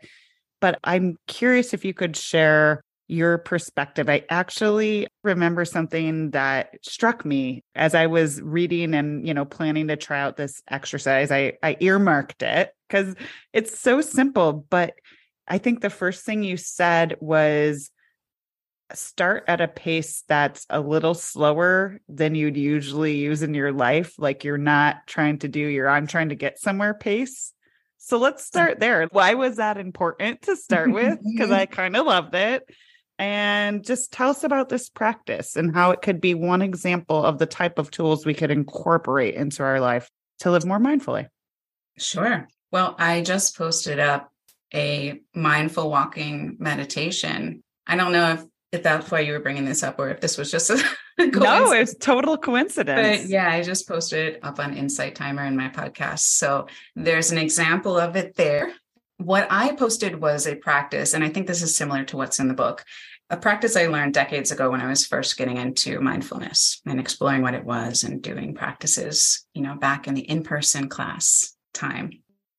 But 0.61 0.79
I'm 0.83 1.17
curious 1.27 1.73
if 1.73 1.85
you 1.85 1.95
could 1.95 2.17
share 2.17 2.83
your 3.07 3.39
perspective. 3.39 4.09
I 4.11 4.25
actually 4.29 5.07
remember 5.25 5.65
something 5.65 6.31
that 6.33 6.75
struck 6.83 7.25
me 7.25 7.65
as 7.75 7.95
I 7.95 8.07
was 8.07 8.43
reading 8.43 8.93
and, 8.93 9.27
you 9.27 9.33
know, 9.33 9.47
planning 9.47 9.89
to 9.89 9.97
try 9.97 10.21
out 10.21 10.37
this 10.37 10.63
exercise. 10.69 11.31
I, 11.31 11.55
I 11.63 11.77
earmarked 11.81 12.43
it 12.43 12.73
because 12.89 13.15
it's 13.53 13.79
so 13.79 14.03
simple. 14.03 14.67
But 14.69 14.95
I 15.47 15.59
think 15.59 15.81
the 15.81 15.91
first 15.91 16.27
thing 16.27 16.43
you 16.43 16.59
said 16.59 17.17
was 17.21 17.91
start 18.95 19.45
at 19.49 19.61
a 19.61 19.69
pace 19.69 20.25
that's 20.29 20.67
a 20.71 20.81
little 20.81 21.15
slower 21.15 22.01
than 22.09 22.35
you'd 22.35 22.57
usually 22.57 23.17
use 23.17 23.43
in 23.43 23.55
your 23.55 23.73
life. 23.73 24.15
Like 24.19 24.45
you're 24.45 24.59
not 24.59 25.07
trying 25.07 25.39
to 25.41 25.49
do 25.49 25.61
your 25.61 25.89
I'm 25.89 26.07
trying 26.07 26.31
to 26.31 26.35
get 26.35 26.59
somewhere 26.59 26.95
pace. 26.95 27.53
So 27.99 28.19
let's 28.19 28.45
start 28.45 28.81
there. 28.81 29.07
Why 29.11 29.35
was 29.35 29.57
that 29.57 29.77
important 29.77 30.43
to 30.43 30.57
start 30.57 30.91
with? 30.93 31.19
Because 31.23 31.51
I 31.51 31.67
kind 31.67 31.97
of 31.97 32.07
loved 32.07 32.35
it. 32.35 32.65
And 33.19 33.85
just 33.85 34.13
tell 34.13 34.31
us 34.31 34.45
about 34.45 34.69
this 34.69 34.89
practice 34.89 35.57
and 35.57 35.75
how 35.75 35.91
it 35.91 36.03
could 36.03 36.21
be 36.21 36.35
one 36.35 36.63
example 36.63 37.25
of 37.25 37.39
the 37.39 37.47
type 37.47 37.79
of 37.79 37.91
tools 37.91 38.25
we 38.25 38.35
could 38.35 38.53
incorporate 38.53 39.35
into 39.35 39.65
our 39.65 39.81
life 39.81 40.09
to 40.41 40.53
live 40.53 40.65
more 40.65 40.79
mindfully. 40.79 41.27
Sure. 41.99 42.47
Well, 42.71 42.95
I 42.97 43.23
just 43.23 43.59
posted 43.59 43.99
up 43.99 44.31
a 44.73 45.21
mindful 45.35 45.91
walking 45.91 46.57
meditation. 46.61 47.65
I 47.87 47.97
don't 47.97 48.13
know 48.13 48.35
if 48.35 48.45
if 48.73 48.83
that's 48.83 49.11
why 49.11 49.21
you 49.21 49.33
were 49.33 49.41
bringing 49.41 49.65
this 49.65 49.83
up 49.83 49.99
or 49.99 50.11
if 50.11 50.21
this 50.21 50.37
was 50.37 50.51
just 50.51 50.71
a 50.71 50.77
no 51.19 51.73
it's 51.73 51.95
total 51.97 52.37
coincidence. 52.37 53.23
but 53.23 53.29
yeah 53.29 53.51
i 53.51 53.63
just 53.63 53.89
posted 53.89 54.35
it 54.35 54.41
up 54.43 54.61
on 54.61 54.77
insight 54.77 55.15
timer 55.15 55.45
in 55.45 55.57
my 55.57 55.69
podcast. 55.69 56.21
So 56.21 56.67
there's 56.95 57.33
an 57.33 57.39
example 57.39 57.99
of 57.99 58.17
it 58.17 58.37
there. 58.37 58.73
What 59.17 59.49
i 59.51 59.75
posted 59.75 60.21
was 60.21 60.47
a 60.47 60.55
practice 60.55 61.15
and 61.15 61.25
i 61.25 61.29
think 61.29 61.47
this 61.47 61.63
is 61.63 61.77
similar 61.77 62.05
to 62.05 62.17
what's 62.17 62.39
in 62.39 62.49
the 62.49 62.55
book 62.55 62.85
a 63.31 63.37
practice 63.37 63.77
i 63.77 63.87
learned 63.89 64.15
decades 64.15 64.53
ago 64.53 64.71
when 64.71 64.81
i 64.81 64.87
was 64.87 65.07
first 65.07 65.37
getting 65.37 65.57
into 65.57 66.01
mindfulness 66.01 66.81
and 66.87 67.01
exploring 67.01 67.43
what 67.43 67.55
it 67.55 67.65
was 67.65 68.05
and 68.05 68.23
doing 68.23 68.55
practices 68.55 69.45
you 69.55 69.63
know 69.63 69.75
back 69.75 70.07
in 70.07 70.15
the 70.15 70.21
in-person 70.21 70.89
class 70.89 71.57
time. 71.79 72.11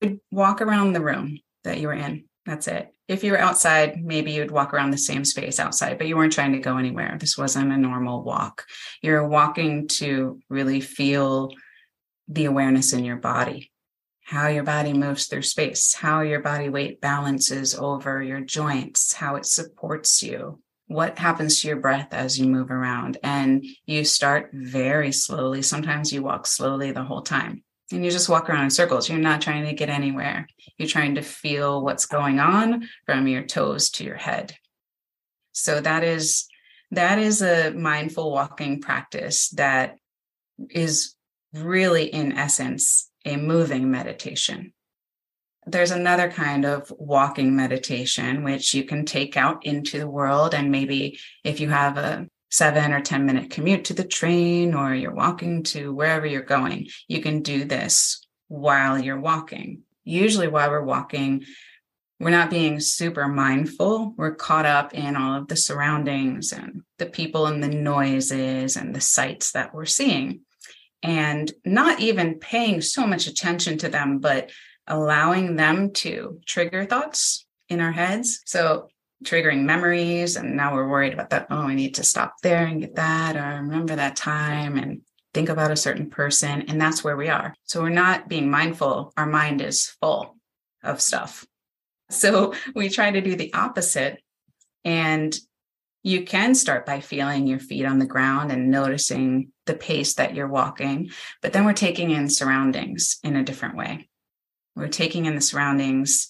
You'd 0.01 0.19
walk 0.31 0.61
around 0.61 0.93
the 0.93 1.01
room 1.01 1.39
that 1.63 1.79
you 1.79 1.87
were 1.87 1.93
in 1.93 2.25
that's 2.49 2.67
it 2.67 2.93
if 3.09 3.23
you 3.23 3.31
were 3.31 3.39
outside, 3.39 4.05
maybe 4.05 4.31
you'd 4.31 4.51
walk 4.51 4.71
around 4.71 4.91
the 4.91 4.97
same 4.97 5.25
space 5.25 5.59
outside, 5.59 5.97
but 5.97 6.07
you 6.07 6.15
weren't 6.15 6.31
trying 6.31 6.53
to 6.53 6.59
go 6.59 6.77
anywhere. 6.77 7.17
This 7.19 7.35
wasn't 7.35 7.73
a 7.73 7.77
normal 7.77 8.23
walk. 8.23 8.65
You're 9.01 9.27
walking 9.27 9.87
to 9.97 10.39
really 10.47 10.79
feel 10.79 11.49
the 12.27 12.45
awareness 12.45 12.93
in 12.93 13.03
your 13.03 13.15
body, 13.15 13.71
how 14.23 14.47
your 14.47 14.63
body 14.63 14.93
moves 14.93 15.25
through 15.25 15.41
space, 15.41 15.95
how 15.95 16.21
your 16.21 16.39
body 16.39 16.69
weight 16.69 17.01
balances 17.01 17.73
over 17.73 18.21
your 18.21 18.41
joints, 18.41 19.11
how 19.11 19.37
it 19.37 19.47
supports 19.47 20.21
you, 20.21 20.61
what 20.85 21.17
happens 21.17 21.61
to 21.61 21.67
your 21.67 21.77
breath 21.77 22.09
as 22.11 22.39
you 22.39 22.45
move 22.45 22.69
around. 22.69 23.17
And 23.23 23.65
you 23.87 24.05
start 24.05 24.51
very 24.53 25.11
slowly. 25.13 25.63
Sometimes 25.63 26.13
you 26.13 26.21
walk 26.21 26.45
slowly 26.45 26.91
the 26.91 27.03
whole 27.03 27.23
time 27.23 27.63
and 27.91 28.05
you 28.05 28.11
just 28.11 28.29
walk 28.29 28.49
around 28.49 28.65
in 28.65 28.69
circles. 28.69 29.09
You're 29.09 29.17
not 29.17 29.41
trying 29.41 29.65
to 29.65 29.73
get 29.73 29.89
anywhere. 29.89 30.47
You're 30.77 30.87
trying 30.87 31.15
to 31.15 31.21
feel 31.21 31.83
what's 31.83 32.05
going 32.05 32.39
on 32.39 32.87
from 33.05 33.27
your 33.27 33.43
toes 33.43 33.89
to 33.91 34.03
your 34.03 34.15
head. 34.15 34.55
So 35.51 35.81
that 35.81 36.03
is 36.03 36.47
that 36.91 37.19
is 37.19 37.41
a 37.41 37.71
mindful 37.71 38.31
walking 38.31 38.81
practice 38.81 39.49
that 39.49 39.97
is 40.69 41.15
really 41.53 42.05
in 42.05 42.31
essence 42.31 43.09
a 43.25 43.37
moving 43.37 43.91
meditation. 43.91 44.73
There's 45.65 45.91
another 45.91 46.31
kind 46.31 46.65
of 46.65 46.91
walking 46.97 47.55
meditation 47.55 48.43
which 48.43 48.73
you 48.73 48.85
can 48.85 49.05
take 49.05 49.37
out 49.37 49.65
into 49.65 49.99
the 49.99 50.09
world 50.09 50.55
and 50.55 50.71
maybe 50.71 51.19
if 51.43 51.59
you 51.59 51.69
have 51.69 51.97
a 51.97 52.27
seven 52.49 52.93
or 52.93 53.01
10 53.01 53.25
minute 53.25 53.49
commute 53.49 53.85
to 53.85 53.93
the 53.93 54.03
train 54.03 54.73
or 54.73 54.93
you're 54.93 55.13
walking 55.13 55.63
to 55.63 55.93
wherever 55.93 56.25
you're 56.25 56.41
going, 56.41 56.87
you 57.07 57.21
can 57.21 57.41
do 57.41 57.65
this 57.65 58.25
while 58.47 58.97
you're 58.97 59.19
walking. 59.19 59.83
Usually, 60.03 60.47
while 60.47 60.71
we're 60.71 60.83
walking, 60.83 61.45
we're 62.19 62.31
not 62.31 62.49
being 62.49 62.79
super 62.79 63.27
mindful. 63.27 64.13
We're 64.17 64.35
caught 64.35 64.65
up 64.65 64.93
in 64.93 65.15
all 65.15 65.35
of 65.35 65.47
the 65.47 65.55
surroundings 65.55 66.51
and 66.51 66.81
the 66.97 67.05
people 67.05 67.45
and 67.45 67.63
the 67.63 67.69
noises 67.69 68.75
and 68.75 68.93
the 68.93 69.01
sights 69.01 69.53
that 69.53 69.73
we're 69.73 69.85
seeing, 69.85 70.41
and 71.01 71.51
not 71.63 72.01
even 72.01 72.39
paying 72.39 72.81
so 72.81 73.07
much 73.07 73.27
attention 73.27 73.77
to 73.79 73.89
them, 73.89 74.19
but 74.19 74.51
allowing 74.87 75.55
them 75.55 75.93
to 75.93 76.41
trigger 76.45 76.85
thoughts 76.85 77.45
in 77.69 77.79
our 77.79 77.91
heads. 77.91 78.41
So, 78.45 78.89
triggering 79.23 79.63
memories. 79.63 80.35
And 80.35 80.55
now 80.55 80.73
we're 80.73 80.87
worried 80.87 81.13
about 81.13 81.29
that. 81.31 81.47
Oh, 81.49 81.67
I 81.67 81.75
need 81.75 81.95
to 81.95 82.03
stop 82.03 82.35
there 82.41 82.65
and 82.65 82.81
get 82.81 82.95
that, 82.95 83.35
or 83.35 83.61
remember 83.61 83.95
that 83.95 84.15
time 84.15 84.77
and 84.77 85.01
think 85.33 85.49
about 85.49 85.71
a 85.71 85.75
certain 85.75 86.09
person. 86.09 86.63
And 86.63 86.79
that's 86.81 87.03
where 87.03 87.17
we 87.17 87.29
are. 87.29 87.53
So, 87.63 87.81
we're 87.81 87.89
not 87.89 88.29
being 88.29 88.49
mindful. 88.49 89.13
Our 89.17 89.25
mind 89.25 89.61
is 89.61 89.87
full 89.99 90.37
of 90.83 91.01
stuff 91.01 91.45
so 92.09 92.53
we 92.75 92.89
try 92.89 93.11
to 93.11 93.21
do 93.21 93.35
the 93.35 93.53
opposite. 93.53 94.21
And 94.83 95.37
you 96.03 96.23
can 96.23 96.55
start 96.55 96.85
by 96.85 97.01
feeling 97.01 97.45
your 97.45 97.59
feet 97.59 97.85
on 97.85 97.99
the 97.99 98.05
ground 98.05 98.51
and 98.51 98.71
noticing 98.71 99.51
the 99.65 99.73
pace 99.73 100.13
that 100.15 100.33
you're 100.33 100.47
walking. 100.47 101.11
But 101.41 101.53
then 101.53 101.65
we're 101.65 101.73
taking 101.73 102.11
in 102.11 102.29
surroundings 102.29 103.19
in 103.23 103.35
a 103.35 103.43
different 103.43 103.75
way. 103.75 104.07
We're 104.75 104.87
taking 104.87 105.25
in 105.25 105.35
the 105.35 105.41
surroundings 105.41 106.29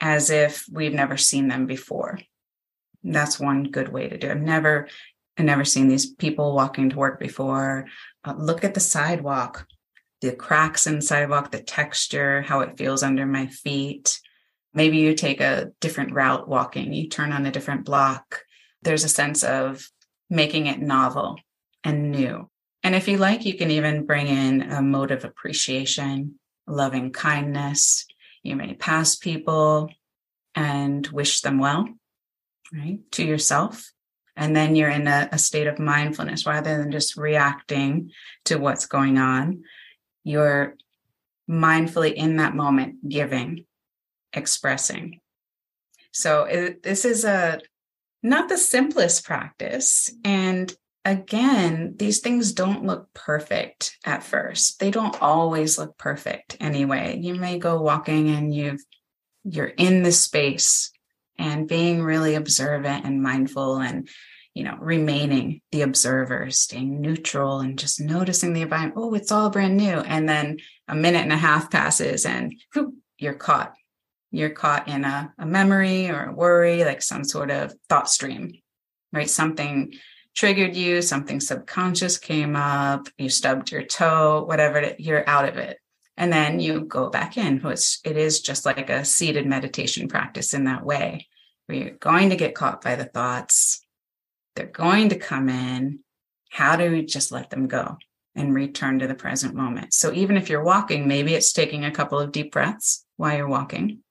as 0.00 0.30
if 0.30 0.66
we've 0.70 0.94
never 0.94 1.16
seen 1.16 1.48
them 1.48 1.66
before. 1.66 2.18
That's 3.02 3.38
one 3.38 3.64
good 3.64 3.90
way 3.90 4.08
to 4.08 4.18
do 4.18 4.28
it. 4.28 4.32
I've 4.32 4.40
never, 4.40 4.88
I've 5.38 5.44
never 5.44 5.64
seen 5.64 5.88
these 5.88 6.06
people 6.06 6.54
walking 6.54 6.90
to 6.90 6.96
work 6.96 7.20
before. 7.20 7.86
Uh, 8.24 8.34
look 8.36 8.64
at 8.64 8.74
the 8.74 8.80
sidewalk, 8.80 9.66
the 10.20 10.32
cracks 10.32 10.86
in 10.86 10.96
the 10.96 11.02
sidewalk, 11.02 11.50
the 11.50 11.62
texture, 11.62 12.42
how 12.42 12.60
it 12.60 12.78
feels 12.78 13.02
under 13.02 13.26
my 13.26 13.46
feet. 13.46 14.18
Maybe 14.72 14.98
you 14.98 15.14
take 15.14 15.40
a 15.40 15.70
different 15.80 16.12
route 16.12 16.48
walking, 16.48 16.92
you 16.92 17.08
turn 17.08 17.32
on 17.32 17.46
a 17.46 17.52
different 17.52 17.84
block. 17.84 18.40
There's 18.82 19.04
a 19.04 19.08
sense 19.08 19.44
of 19.44 19.88
making 20.30 20.66
it 20.66 20.80
novel 20.80 21.38
and 21.84 22.10
new. 22.10 22.48
And 22.82 22.94
if 22.94 23.08
you 23.08 23.18
like, 23.18 23.44
you 23.44 23.54
can 23.54 23.70
even 23.70 24.06
bring 24.06 24.26
in 24.26 24.62
a 24.70 24.82
mode 24.82 25.10
of 25.10 25.24
appreciation, 25.24 26.38
loving 26.66 27.12
kindness. 27.12 28.06
You 28.44 28.54
may 28.54 28.74
pass 28.74 29.16
people 29.16 29.90
and 30.54 31.04
wish 31.08 31.40
them 31.40 31.58
well, 31.58 31.88
right, 32.72 33.00
to 33.12 33.24
yourself. 33.24 33.92
And 34.36 34.54
then 34.54 34.76
you're 34.76 34.90
in 34.90 35.08
a, 35.08 35.28
a 35.32 35.38
state 35.38 35.66
of 35.66 35.78
mindfulness 35.80 36.46
rather 36.46 36.78
than 36.78 36.92
just 36.92 37.16
reacting 37.16 38.12
to 38.44 38.56
what's 38.56 38.86
going 38.86 39.18
on. 39.18 39.64
You're 40.22 40.76
mindfully 41.50 42.14
in 42.14 42.36
that 42.36 42.54
moment 42.54 43.08
giving 43.08 43.66
expressing. 44.32 45.20
So 46.12 46.44
it, 46.44 46.82
this 46.82 47.04
is 47.04 47.24
a 47.24 47.60
not 48.22 48.48
the 48.48 48.58
simplest 48.58 49.24
practice 49.24 50.10
and 50.24 50.74
again 51.04 51.94
these 51.96 52.20
things 52.20 52.52
don't 52.52 52.86
look 52.86 53.12
perfect 53.14 53.98
at 54.04 54.22
first. 54.22 54.80
They 54.80 54.90
don't 54.90 55.20
always 55.20 55.78
look 55.78 55.96
perfect 55.98 56.56
anyway. 56.60 57.18
You 57.20 57.34
may 57.34 57.58
go 57.58 57.80
walking 57.80 58.30
and 58.30 58.54
you've 58.54 58.82
you're 59.44 59.66
in 59.66 60.02
the 60.02 60.12
space 60.12 60.90
and 61.38 61.68
being 61.68 62.02
really 62.02 62.34
observant 62.34 63.04
and 63.04 63.22
mindful 63.22 63.78
and 63.78 64.08
you 64.54 64.64
know 64.64 64.76
remaining 64.80 65.60
the 65.72 65.82
observer 65.82 66.50
staying 66.50 67.00
neutral 67.00 67.60
and 67.60 67.78
just 67.78 68.00
noticing 68.00 68.52
the 68.52 68.62
environment. 68.62 68.94
Oh 68.96 69.14
it's 69.14 69.32
all 69.32 69.50
brand 69.50 69.76
new. 69.76 69.98
And 69.98 70.28
then 70.28 70.58
a 70.88 70.94
minute 70.94 71.22
and 71.22 71.32
a 71.32 71.36
half 71.36 71.70
passes 71.70 72.24
and 72.24 72.54
whoop, 72.74 72.94
you're 73.18 73.34
caught. 73.34 73.74
You're 74.30 74.50
caught 74.50 74.88
in 74.88 75.04
a, 75.04 75.32
a 75.38 75.46
memory 75.46 76.10
or 76.10 76.24
a 76.24 76.32
worry, 76.32 76.84
like 76.84 77.02
some 77.02 77.22
sort 77.22 77.52
of 77.52 77.72
thought 77.88 78.10
stream, 78.10 78.54
right? 79.12 79.30
Something 79.30 79.92
triggered 80.34 80.76
you, 80.76 81.00
something 81.02 81.40
subconscious 81.40 82.18
came 82.18 82.56
up, 82.56 83.08
you 83.18 83.28
stubbed 83.28 83.70
your 83.70 83.82
toe, 83.82 84.44
whatever, 84.44 84.94
you're 84.98 85.28
out 85.28 85.48
of 85.48 85.56
it. 85.56 85.78
And 86.16 86.32
then 86.32 86.60
you 86.60 86.82
go 86.82 87.10
back 87.10 87.36
in. 87.36 87.60
It's, 87.64 88.00
it 88.04 88.16
is 88.16 88.40
just 88.40 88.64
like 88.64 88.88
a 88.88 89.04
seated 89.04 89.46
meditation 89.46 90.08
practice 90.08 90.54
in 90.54 90.64
that 90.64 90.84
way, 90.84 91.28
where 91.66 91.78
you're 91.78 91.90
going 91.90 92.30
to 92.30 92.36
get 92.36 92.54
caught 92.54 92.82
by 92.82 92.94
the 92.94 93.04
thoughts. 93.04 93.80
They're 94.54 94.66
going 94.66 95.08
to 95.08 95.16
come 95.16 95.48
in. 95.48 96.00
How 96.50 96.76
do 96.76 96.90
we 96.90 97.04
just 97.04 97.32
let 97.32 97.50
them 97.50 97.66
go 97.66 97.96
and 98.36 98.54
return 98.54 99.00
to 99.00 99.08
the 99.08 99.14
present 99.14 99.54
moment? 99.54 99.92
So 99.92 100.12
even 100.12 100.36
if 100.36 100.48
you're 100.48 100.62
walking, 100.62 101.08
maybe 101.08 101.34
it's 101.34 101.52
taking 101.52 101.84
a 101.84 101.90
couple 101.90 102.20
of 102.20 102.30
deep 102.30 102.52
breaths 102.52 103.04
while 103.16 103.36
you're 103.36 103.48
walking 103.48 104.04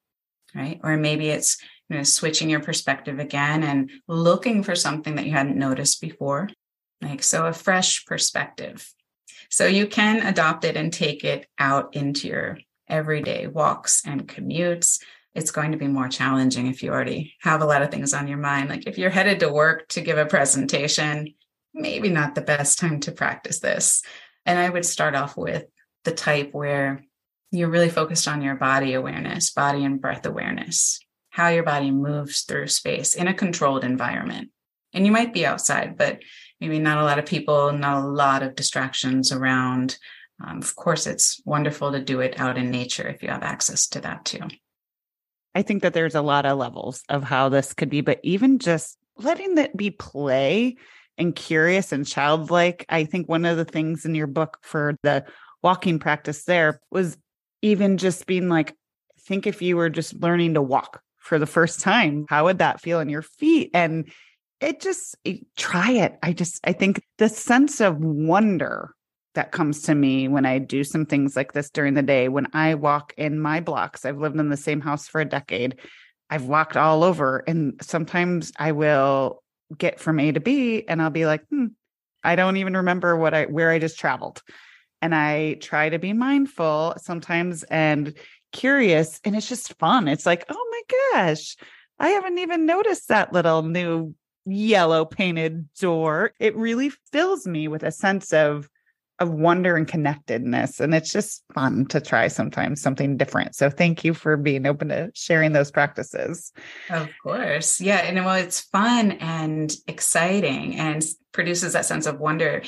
right? 0.55 0.79
Or 0.83 0.97
maybe 0.97 1.29
it's 1.29 1.57
you 1.89 1.97
know, 1.97 2.03
switching 2.03 2.49
your 2.49 2.59
perspective 2.59 3.19
again 3.19 3.63
and 3.63 3.91
looking 4.07 4.63
for 4.63 4.75
something 4.75 5.15
that 5.15 5.25
you 5.25 5.31
hadn't 5.31 5.57
noticed 5.57 6.01
before. 6.01 6.49
Like, 7.01 7.23
so 7.23 7.45
a 7.45 7.53
fresh 7.53 8.05
perspective. 8.05 8.89
So 9.49 9.67
you 9.67 9.87
can 9.87 10.25
adopt 10.25 10.65
it 10.65 10.77
and 10.77 10.91
take 10.91 11.23
it 11.23 11.45
out 11.59 11.95
into 11.95 12.27
your 12.27 12.57
everyday 12.87 13.47
walks 13.47 14.01
and 14.05 14.27
commutes. 14.27 14.99
It's 15.35 15.51
going 15.51 15.71
to 15.71 15.77
be 15.77 15.87
more 15.87 16.07
challenging 16.07 16.67
if 16.67 16.83
you 16.83 16.91
already 16.91 17.33
have 17.41 17.61
a 17.61 17.65
lot 17.65 17.81
of 17.81 17.91
things 17.91 18.13
on 18.13 18.27
your 18.27 18.37
mind. 18.37 18.69
Like 18.69 18.87
if 18.87 18.97
you're 18.97 19.09
headed 19.09 19.39
to 19.41 19.51
work 19.51 19.87
to 19.89 20.01
give 20.01 20.17
a 20.17 20.25
presentation, 20.25 21.33
maybe 21.73 22.09
not 22.09 22.35
the 22.35 22.41
best 22.41 22.79
time 22.79 22.99
to 23.01 23.11
practice 23.11 23.59
this. 23.59 24.03
And 24.45 24.59
I 24.59 24.69
would 24.69 24.85
start 24.85 25.15
off 25.15 25.35
with 25.37 25.65
the 26.03 26.11
type 26.11 26.49
where 26.53 27.03
you're 27.51 27.69
really 27.69 27.89
focused 27.89 28.27
on 28.27 28.41
your 28.41 28.55
body 28.55 28.93
awareness, 28.93 29.51
body 29.51 29.85
and 29.85 30.01
breath 30.01 30.25
awareness, 30.25 30.99
how 31.33 31.47
your 31.47 31.63
body 31.63 31.89
moves 31.89 32.41
through 32.41 32.67
space 32.67 33.15
in 33.15 33.27
a 33.27 33.33
controlled 33.33 33.83
environment. 33.83 34.51
And 34.93 35.03
you 35.03 35.11
might 35.11 35.33
be 35.33 35.47
outside, 35.47 35.97
but 35.97 36.19
maybe 36.61 36.77
not 36.77 36.99
a 36.99 37.03
lot 37.03 37.17
of 37.17 37.25
people, 37.25 37.73
not 37.73 38.03
a 38.03 38.07
lot 38.07 38.43
of 38.43 38.53
distractions 38.53 39.31
around. 39.31 39.97
Um, 40.45 40.59
of 40.59 40.75
course, 40.75 41.07
it's 41.07 41.41
wonderful 41.43 41.91
to 41.91 41.99
do 41.99 42.19
it 42.19 42.39
out 42.39 42.55
in 42.55 42.69
nature 42.69 43.07
if 43.07 43.23
you 43.23 43.29
have 43.29 43.41
access 43.41 43.87
to 43.87 44.01
that 44.01 44.25
too. 44.25 44.41
I 45.55 45.63
think 45.63 45.81
that 45.81 45.95
there's 45.95 46.13
a 46.13 46.21
lot 46.21 46.45
of 46.45 46.59
levels 46.59 47.01
of 47.09 47.23
how 47.23 47.49
this 47.49 47.73
could 47.73 47.89
be, 47.89 48.01
but 48.01 48.19
even 48.21 48.59
just 48.59 48.99
letting 49.17 49.57
it 49.57 49.75
be 49.75 49.89
play 49.89 50.77
and 51.17 51.35
curious 51.35 51.91
and 51.91 52.05
childlike. 52.05 52.85
I 52.89 53.05
think 53.05 53.27
one 53.27 53.45
of 53.45 53.57
the 53.57 53.65
things 53.65 54.05
in 54.05 54.13
your 54.13 54.27
book 54.27 54.59
for 54.61 54.99
the 55.01 55.25
walking 55.63 55.97
practice 55.97 56.43
there 56.43 56.79
was 56.91 57.17
even 57.63 57.97
just 57.97 58.27
being 58.27 58.49
like, 58.49 58.75
think 59.21 59.47
if 59.47 59.63
you 59.63 59.77
were 59.77 59.89
just 59.89 60.13
learning 60.21 60.53
to 60.53 60.61
walk 60.61 61.01
for 61.23 61.39
the 61.39 61.45
first 61.45 61.79
time, 61.79 62.25
how 62.29 62.45
would 62.45 62.59
that 62.59 62.81
feel 62.81 62.99
in 62.99 63.09
your 63.09 63.21
feet? 63.21 63.71
And 63.73 64.11
it 64.59 64.81
just 64.81 65.15
it, 65.23 65.45
try 65.57 65.91
it. 65.91 66.17
I 66.21 66.33
just, 66.33 66.59
I 66.63 66.73
think 66.73 67.01
the 67.17 67.29
sense 67.29 67.81
of 67.81 67.97
wonder 67.97 68.93
that 69.35 69.51
comes 69.51 69.83
to 69.83 69.95
me 69.95 70.27
when 70.27 70.45
I 70.45 70.59
do 70.59 70.83
some 70.83 71.05
things 71.05 71.35
like 71.35 71.53
this 71.53 71.69
during 71.69 71.95
the 71.95 72.03
day, 72.03 72.29
when 72.29 72.47
I 72.53 72.75
walk 72.75 73.13
in 73.17 73.39
my 73.39 73.61
blocks, 73.61 74.05
I've 74.05 74.19
lived 74.19 74.39
in 74.39 74.49
the 74.49 74.57
same 74.57 74.81
house 74.81 75.07
for 75.07 75.21
a 75.21 75.25
decade. 75.25 75.79
I've 76.29 76.45
walked 76.45 76.77
all 76.77 77.03
over, 77.03 77.43
and 77.47 77.79
sometimes 77.81 78.51
I 78.57 78.73
will 78.73 79.41
get 79.75 79.99
from 79.99 80.19
A 80.19 80.31
to 80.31 80.39
B, 80.39 80.83
and 80.87 81.01
I'll 81.01 81.09
be 81.09 81.25
like, 81.25 81.43
hmm, 81.49 81.67
I 82.23 82.35
don't 82.35 82.57
even 82.57 82.77
remember 82.77 83.15
what 83.15 83.33
I 83.33 83.45
where 83.45 83.71
I 83.71 83.79
just 83.79 83.99
traveled 83.99 84.41
and 85.03 85.13
I 85.13 85.55
try 85.55 85.89
to 85.89 85.99
be 85.99 86.13
mindful 86.13 86.95
sometimes 86.97 87.63
and 87.63 88.13
curious. 88.53 89.19
And 89.25 89.35
it's 89.35 89.49
just 89.49 89.77
fun. 89.79 90.07
It's 90.07 90.25
like, 90.25 90.45
oh 90.49 90.67
my 90.71 90.81
gosh, 91.13 91.57
I 91.99 92.09
haven't 92.09 92.37
even 92.37 92.65
noticed 92.65 93.09
that 93.09 93.33
little 93.33 93.63
new 93.63 94.15
yellow 94.45 95.03
painted 95.05 95.67
door. 95.79 96.31
It 96.39 96.55
really 96.55 96.91
fills 97.11 97.45
me 97.45 97.67
with 97.67 97.83
a 97.83 97.91
sense 97.91 98.31
of 98.31 98.69
of 99.19 99.29
wonder 99.29 99.75
and 99.75 99.87
connectedness 99.87 100.79
and 100.79 100.93
it's 100.95 101.13
just 101.13 101.43
fun 101.53 101.85
to 101.85 102.01
try 102.01 102.27
sometimes 102.27 102.81
something 102.81 103.15
different 103.15 103.55
so 103.55 103.69
thank 103.69 104.03
you 104.03 104.11
for 104.11 104.35
being 104.35 104.65
open 104.65 104.89
to 104.89 105.11
sharing 105.13 105.51
those 105.51 105.69
practices 105.69 106.51
of 106.89 107.07
course 107.21 107.79
yeah 107.79 107.97
and 107.97 108.25
well 108.25 108.33
it's 108.33 108.61
fun 108.61 109.11
and 109.11 109.75
exciting 109.87 110.75
and 110.77 111.05
produces 111.31 111.73
that 111.73 111.85
sense 111.85 112.07
of 112.07 112.19
wonder 112.19 112.63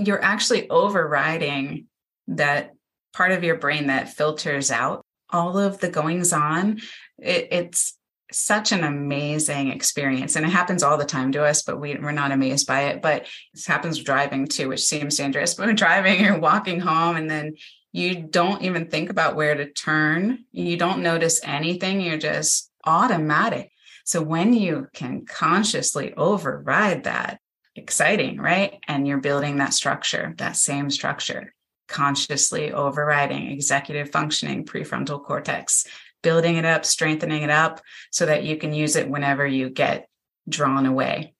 you're 0.00 0.22
actually 0.22 0.68
overriding 0.70 1.86
that 2.26 2.72
part 3.12 3.30
of 3.30 3.44
your 3.44 3.56
brain 3.56 3.86
that 3.86 4.12
filters 4.12 4.72
out 4.72 5.05
all 5.30 5.58
of 5.58 5.78
the 5.78 5.88
goings 5.88 6.32
on. 6.32 6.80
It, 7.18 7.48
it's 7.50 7.98
such 8.32 8.72
an 8.72 8.82
amazing 8.82 9.70
experience 9.70 10.34
and 10.34 10.44
it 10.44 10.50
happens 10.50 10.82
all 10.82 10.98
the 10.98 11.04
time 11.04 11.30
to 11.30 11.44
us 11.44 11.62
but 11.62 11.80
we, 11.80 11.94
we're 11.94 12.10
not 12.10 12.32
amazed 12.32 12.66
by 12.66 12.86
it 12.86 13.00
but 13.00 13.24
this 13.54 13.66
happens 13.66 14.02
driving 14.02 14.48
too 14.48 14.68
which 14.68 14.84
seems 14.84 15.16
dangerous 15.16 15.54
but 15.56 15.66
when 15.66 15.76
driving 15.76 16.24
you're 16.24 16.36
walking 16.36 16.80
home 16.80 17.14
and 17.14 17.30
then 17.30 17.54
you 17.92 18.16
don't 18.16 18.62
even 18.62 18.88
think 18.88 19.10
about 19.10 19.36
where 19.36 19.54
to 19.54 19.70
turn 19.70 20.44
you 20.50 20.76
don't 20.76 21.04
notice 21.04 21.40
anything 21.44 22.00
you're 22.00 22.18
just 22.18 22.68
automatic 22.84 23.70
so 24.04 24.20
when 24.20 24.52
you 24.52 24.88
can 24.92 25.24
consciously 25.24 26.12
override 26.14 27.04
that 27.04 27.38
exciting, 27.76 28.38
right? 28.38 28.80
And 28.88 29.06
you're 29.06 29.18
building 29.18 29.58
that 29.58 29.74
structure, 29.74 30.34
that 30.38 30.56
same 30.56 30.90
structure, 30.90 31.54
consciously 31.88 32.72
overriding 32.72 33.50
executive 33.50 34.10
functioning, 34.10 34.64
prefrontal 34.64 35.22
cortex, 35.22 35.86
building 36.22 36.56
it 36.56 36.64
up, 36.64 36.84
strengthening 36.84 37.42
it 37.42 37.50
up 37.50 37.80
so 38.10 38.26
that 38.26 38.44
you 38.44 38.56
can 38.56 38.72
use 38.72 38.96
it 38.96 39.08
whenever 39.08 39.46
you 39.46 39.70
get 39.70 40.08
drawn 40.48 40.86
away. 40.86 41.34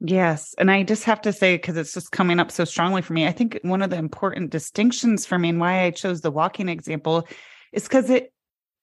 Yes. 0.00 0.54
And 0.58 0.70
I 0.70 0.82
just 0.82 1.04
have 1.04 1.22
to 1.22 1.32
say, 1.32 1.56
because 1.56 1.76
it's 1.76 1.94
just 1.94 2.12
coming 2.12 2.38
up 2.38 2.50
so 2.50 2.64
strongly 2.64 3.02
for 3.02 3.14
me, 3.14 3.26
I 3.26 3.32
think 3.32 3.58
one 3.62 3.80
of 3.82 3.90
the 3.90 3.96
important 3.96 4.50
distinctions 4.50 5.24
for 5.24 5.38
me 5.38 5.48
and 5.48 5.60
why 5.60 5.84
I 5.84 5.90
chose 5.90 6.20
the 6.20 6.30
walking 6.30 6.68
example 6.68 7.26
is 7.72 7.84
because 7.84 8.10
it 8.10 8.32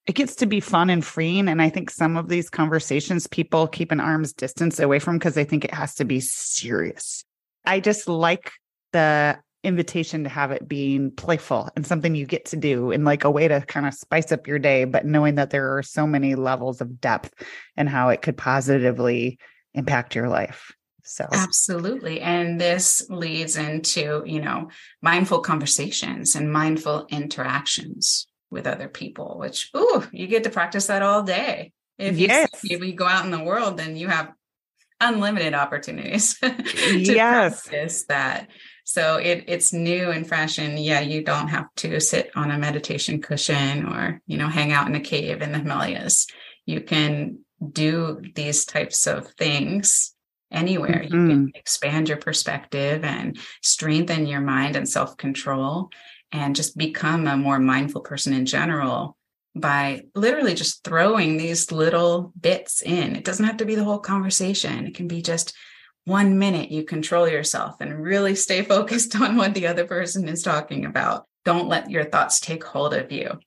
it 0.05 0.15
gets 0.15 0.35
to 0.35 0.45
be 0.45 0.59
fun 0.59 0.89
and 0.89 1.03
freeing. 1.03 1.47
And 1.47 1.61
I 1.61 1.69
think 1.69 1.89
some 1.89 2.17
of 2.17 2.27
these 2.27 2.49
conversations 2.49 3.27
people 3.27 3.67
keep 3.67 3.91
an 3.91 3.99
arm's 3.99 4.33
distance 4.33 4.79
away 4.79 4.99
from 4.99 5.17
because 5.17 5.35
they 5.35 5.45
think 5.45 5.63
it 5.63 5.73
has 5.73 5.95
to 5.95 6.05
be 6.05 6.19
serious. 6.19 7.23
I 7.65 7.79
just 7.79 8.09
like 8.09 8.51
the 8.91 9.39
invitation 9.63 10.23
to 10.23 10.29
have 10.29 10.51
it 10.51 10.67
being 10.67 11.09
playful 11.11 11.69
and 11.75 11.87
something 11.87 12.15
you 12.15 12.25
get 12.25 12.45
to 12.45 12.57
do 12.57 12.91
and 12.91 13.05
like 13.05 13.23
a 13.23 13.31
way 13.31 13.47
to 13.47 13.61
kind 13.61 13.85
of 13.85 13.93
spice 13.93 14.31
up 14.31 14.47
your 14.47 14.59
day, 14.59 14.85
but 14.85 15.05
knowing 15.05 15.35
that 15.35 15.49
there 15.49 15.77
are 15.77 15.83
so 15.83 16.05
many 16.05 16.35
levels 16.35 16.81
of 16.81 16.99
depth 16.99 17.33
and 17.77 17.87
how 17.87 18.09
it 18.09 18.21
could 18.21 18.37
positively 18.37 19.39
impact 19.73 20.15
your 20.15 20.27
life. 20.27 20.73
So 21.03 21.27
absolutely. 21.31 22.21
And 22.21 22.59
this 22.59 23.05
leads 23.09 23.57
into, 23.57 24.23
you 24.25 24.41
know, 24.41 24.69
mindful 25.01 25.39
conversations 25.39 26.35
and 26.35 26.51
mindful 26.51 27.07
interactions 27.09 28.27
with 28.49 28.67
other 28.67 28.87
people, 28.87 29.37
which 29.37 29.69
ooh, 29.75 30.03
you 30.11 30.27
get 30.27 30.43
to 30.43 30.49
practice 30.49 30.87
that 30.87 31.01
all 31.01 31.23
day. 31.23 31.73
If 31.97 32.19
you, 32.19 32.27
yes. 32.27 32.49
if 32.63 32.81
you 32.81 32.93
go 32.93 33.05
out 33.05 33.25
in 33.25 33.31
the 33.31 33.43
world, 33.43 33.77
then 33.77 33.95
you 33.95 34.07
have 34.07 34.31
unlimited 34.99 35.53
opportunities 35.53 36.39
to 36.39 36.53
yes. 36.99 37.67
practice 37.67 38.05
that. 38.05 38.49
So 38.83 39.17
it 39.17 39.45
it's 39.47 39.73
new 39.73 40.11
and 40.11 40.27
fresh, 40.27 40.57
and 40.57 40.77
yeah, 40.77 40.99
you 40.99 41.23
don't 41.23 41.47
have 41.47 41.73
to 41.77 41.99
sit 41.99 42.31
on 42.35 42.51
a 42.51 42.57
meditation 42.57 43.21
cushion 43.21 43.85
or 43.85 44.21
you 44.27 44.37
know 44.37 44.49
hang 44.49 44.71
out 44.71 44.87
in 44.87 44.95
a 44.95 44.99
cave 44.99 45.41
in 45.41 45.51
the 45.51 45.59
Himalayas. 45.59 46.27
You 46.65 46.81
can 46.81 47.39
do 47.71 48.21
these 48.35 48.65
types 48.65 49.07
of 49.07 49.27
things 49.33 50.13
anywhere. 50.51 51.03
Mm-hmm. 51.03 51.03
You 51.03 51.09
can 51.09 51.47
mm-hmm. 51.47 51.55
expand 51.55 52.09
your 52.09 52.17
perspective 52.17 53.03
and 53.03 53.37
strengthen 53.61 54.27
your 54.27 54.41
mind 54.41 54.75
and 54.75 54.87
self 54.87 55.15
control, 55.15 55.89
and 56.31 56.55
just 56.55 56.77
become 56.77 57.27
a 57.27 57.37
more 57.37 57.59
mindful 57.59 58.01
person 58.01 58.33
in 58.33 58.45
general 58.45 59.17
by 59.55 60.01
literally 60.15 60.55
just 60.55 60.83
throwing 60.83 61.37
these 61.37 61.71
little 61.71 62.33
bits 62.39 62.81
in. 62.81 63.15
It 63.15 63.23
doesn't 63.23 63.45
have 63.45 63.57
to 63.57 63.65
be 63.65 63.75
the 63.75 63.83
whole 63.83 63.99
conversation. 63.99 64.87
It 64.87 64.95
can 64.95 65.07
be 65.07 65.21
just 65.21 65.53
one 66.05 66.37
minute 66.37 66.71
you 66.71 66.83
control 66.83 67.27
yourself 67.27 67.77
and 67.79 68.01
really 68.01 68.35
stay 68.35 68.61
focused 68.61 69.15
on 69.19 69.37
what 69.37 69.53
the 69.53 69.67
other 69.67 69.85
person 69.85 70.27
is 70.27 70.43
talking 70.43 70.85
about. 70.85 71.25
Don't 71.45 71.67
let 71.67 71.89
your 71.89 72.05
thoughts 72.05 72.39
take 72.39 72.63
hold 72.63 72.93
of 72.93 73.11
you. 73.11 73.39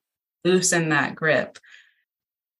Loosen 0.44 0.90
that 0.90 1.14
grip. 1.14 1.58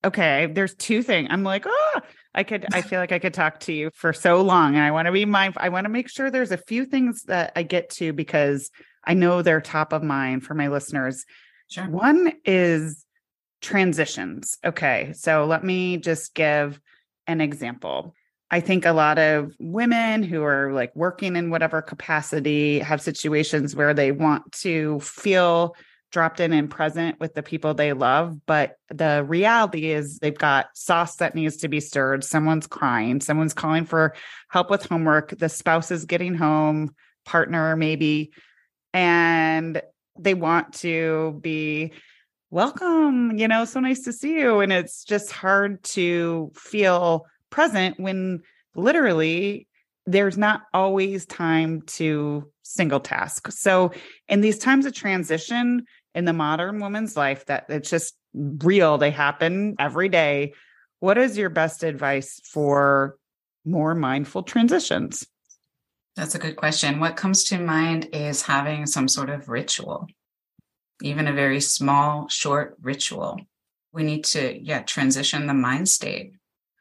Okay, 0.05 0.47
there's 0.47 0.75
two 0.75 1.03
things. 1.03 1.29
I'm 1.31 1.43
like, 1.43 1.65
oh, 1.67 2.01
I 2.35 2.43
could, 2.43 2.67
I 2.73 2.83
feel 2.83 3.01
like 3.01 3.13
I 3.13 3.19
could 3.19 3.35
talk 3.35 3.61
to 3.61 3.73
you 3.73 3.91
for 3.95 4.13
so 4.13 4.43
long. 4.43 4.75
And 4.75 4.85
I 4.85 4.91
want 4.91 5.07
to 5.07 5.13
be 5.13 5.25
mindful. 5.25 5.63
I 5.63 5.71
want 5.71 5.85
to 5.85 5.91
make 5.91 6.09
sure 6.09 6.31
there's 6.31 6.53
a 6.53 6.59
few 6.59 6.85
things 6.85 7.23
that 7.25 7.53
I 7.57 7.63
get 7.63 7.91
to 7.91 8.13
because 8.13 8.71
I 9.05 9.15
know 9.15 9.43
they're 9.43 9.61
top 9.61 9.93
of 9.93 10.03
mind 10.03 10.45
for 10.45 10.55
my 10.55 10.69
listeners. 10.69 11.25
Sure. 11.69 11.89
One 11.89 12.33
is 12.45 13.05
transitions. 13.61 14.59
Okay, 14.65 15.13
so 15.15 15.47
let 15.47 15.65
me 15.65 15.97
just 15.97 16.35
give 16.35 16.81
an 17.27 17.41
example. 17.41 18.15
I 18.51 18.61
think 18.61 18.87
a 18.87 18.93
lot 18.93 19.19
of 19.19 19.53
women 19.59 20.23
who 20.23 20.43
are 20.45 20.73
like 20.73 20.95
working 20.95 21.35
in 21.37 21.51
whatever 21.51 21.83
capacity 21.83 22.79
have 22.79 23.01
situations 23.01 23.75
where 23.75 23.93
they 23.93 24.13
want 24.13 24.53
to 24.53 25.01
feel 25.01 25.75
dropped 26.13 26.39
in 26.39 26.53
and 26.53 26.71
present 26.71 27.19
with 27.19 27.35
the 27.35 27.43
people 27.43 27.75
they 27.75 27.93
love. 27.93 28.39
But 28.47 28.77
the 28.89 29.25
reality 29.25 29.91
is 29.91 30.19
they've 30.19 30.39
got 30.39 30.67
sauce 30.75 31.17
that 31.17 31.35
needs 31.35 31.57
to 31.59 31.69
be 31.69 31.81
stirred. 31.81 32.23
Someone's 32.23 32.69
crying, 32.69 33.21
someone's 33.21 33.53
calling 33.53 33.85
for 33.85 34.15
help 34.49 34.71
with 34.71 34.87
homework, 34.87 35.37
the 35.37 35.49
spouse 35.49 35.91
is 35.91 36.05
getting 36.05 36.35
home, 36.35 36.95
partner 37.25 37.75
maybe, 37.75 38.31
and 38.95 39.83
they 40.19 40.35
want 40.35 40.73
to 40.75 41.39
be 41.43 41.93
welcome, 42.51 43.37
you 43.37 43.49
know, 43.49 43.65
so 43.65 43.81
nice 43.81 44.03
to 44.05 44.13
see 44.13 44.39
you. 44.39 44.61
And 44.61 44.73
it's 44.73 45.05
just 45.05 45.33
hard 45.33 45.83
to 45.83 46.53
feel 46.55 47.27
present 47.51 47.99
when 47.99 48.43
literally 48.75 49.67
there's 50.07 50.39
not 50.39 50.63
always 50.73 51.27
time 51.27 51.83
to 51.83 52.51
single 52.63 53.01
task. 53.01 53.51
So 53.51 53.93
in 54.29 54.41
these 54.41 54.59
times 54.59 54.87
of 54.87 54.93
transition 54.93 55.85
in 56.15 56.25
the 56.25 56.33
modern 56.33 56.79
woman's 56.79 57.17
life 57.17 57.47
that 57.47 57.67
it's 57.69 57.91
just 57.91 58.15
real, 58.35 58.99
they 58.99 59.11
happen 59.11 59.75
every 59.79 60.09
day. 60.09 60.53
What 61.01 61.19
is 61.19 61.37
your 61.37 61.51
best 61.51 61.83
advice 61.83 62.41
for 62.45 63.17
more 63.65 63.95
mindful 63.95 64.45
transitions? 64.45 65.27
That's 66.15 66.35
a 66.35 66.39
good 66.39 66.57
question. 66.57 67.01
What 67.01 67.17
comes 67.17 67.45
to 67.45 67.59
mind 67.59 68.09
is 68.13 68.43
having 68.43 68.87
some 68.87 69.09
sort 69.09 69.29
of 69.29 69.49
ritual, 69.49 70.07
even 71.03 71.27
a 71.27 71.33
very 71.33 71.61
small, 71.61 72.29
short 72.29 72.77
ritual. 72.81 73.39
We 73.93 74.03
need 74.03 74.25
to, 74.27 74.59
yeah, 74.63 74.83
transition 74.83 75.47
the 75.47 75.55
mind 75.55 75.89
state 75.89 76.33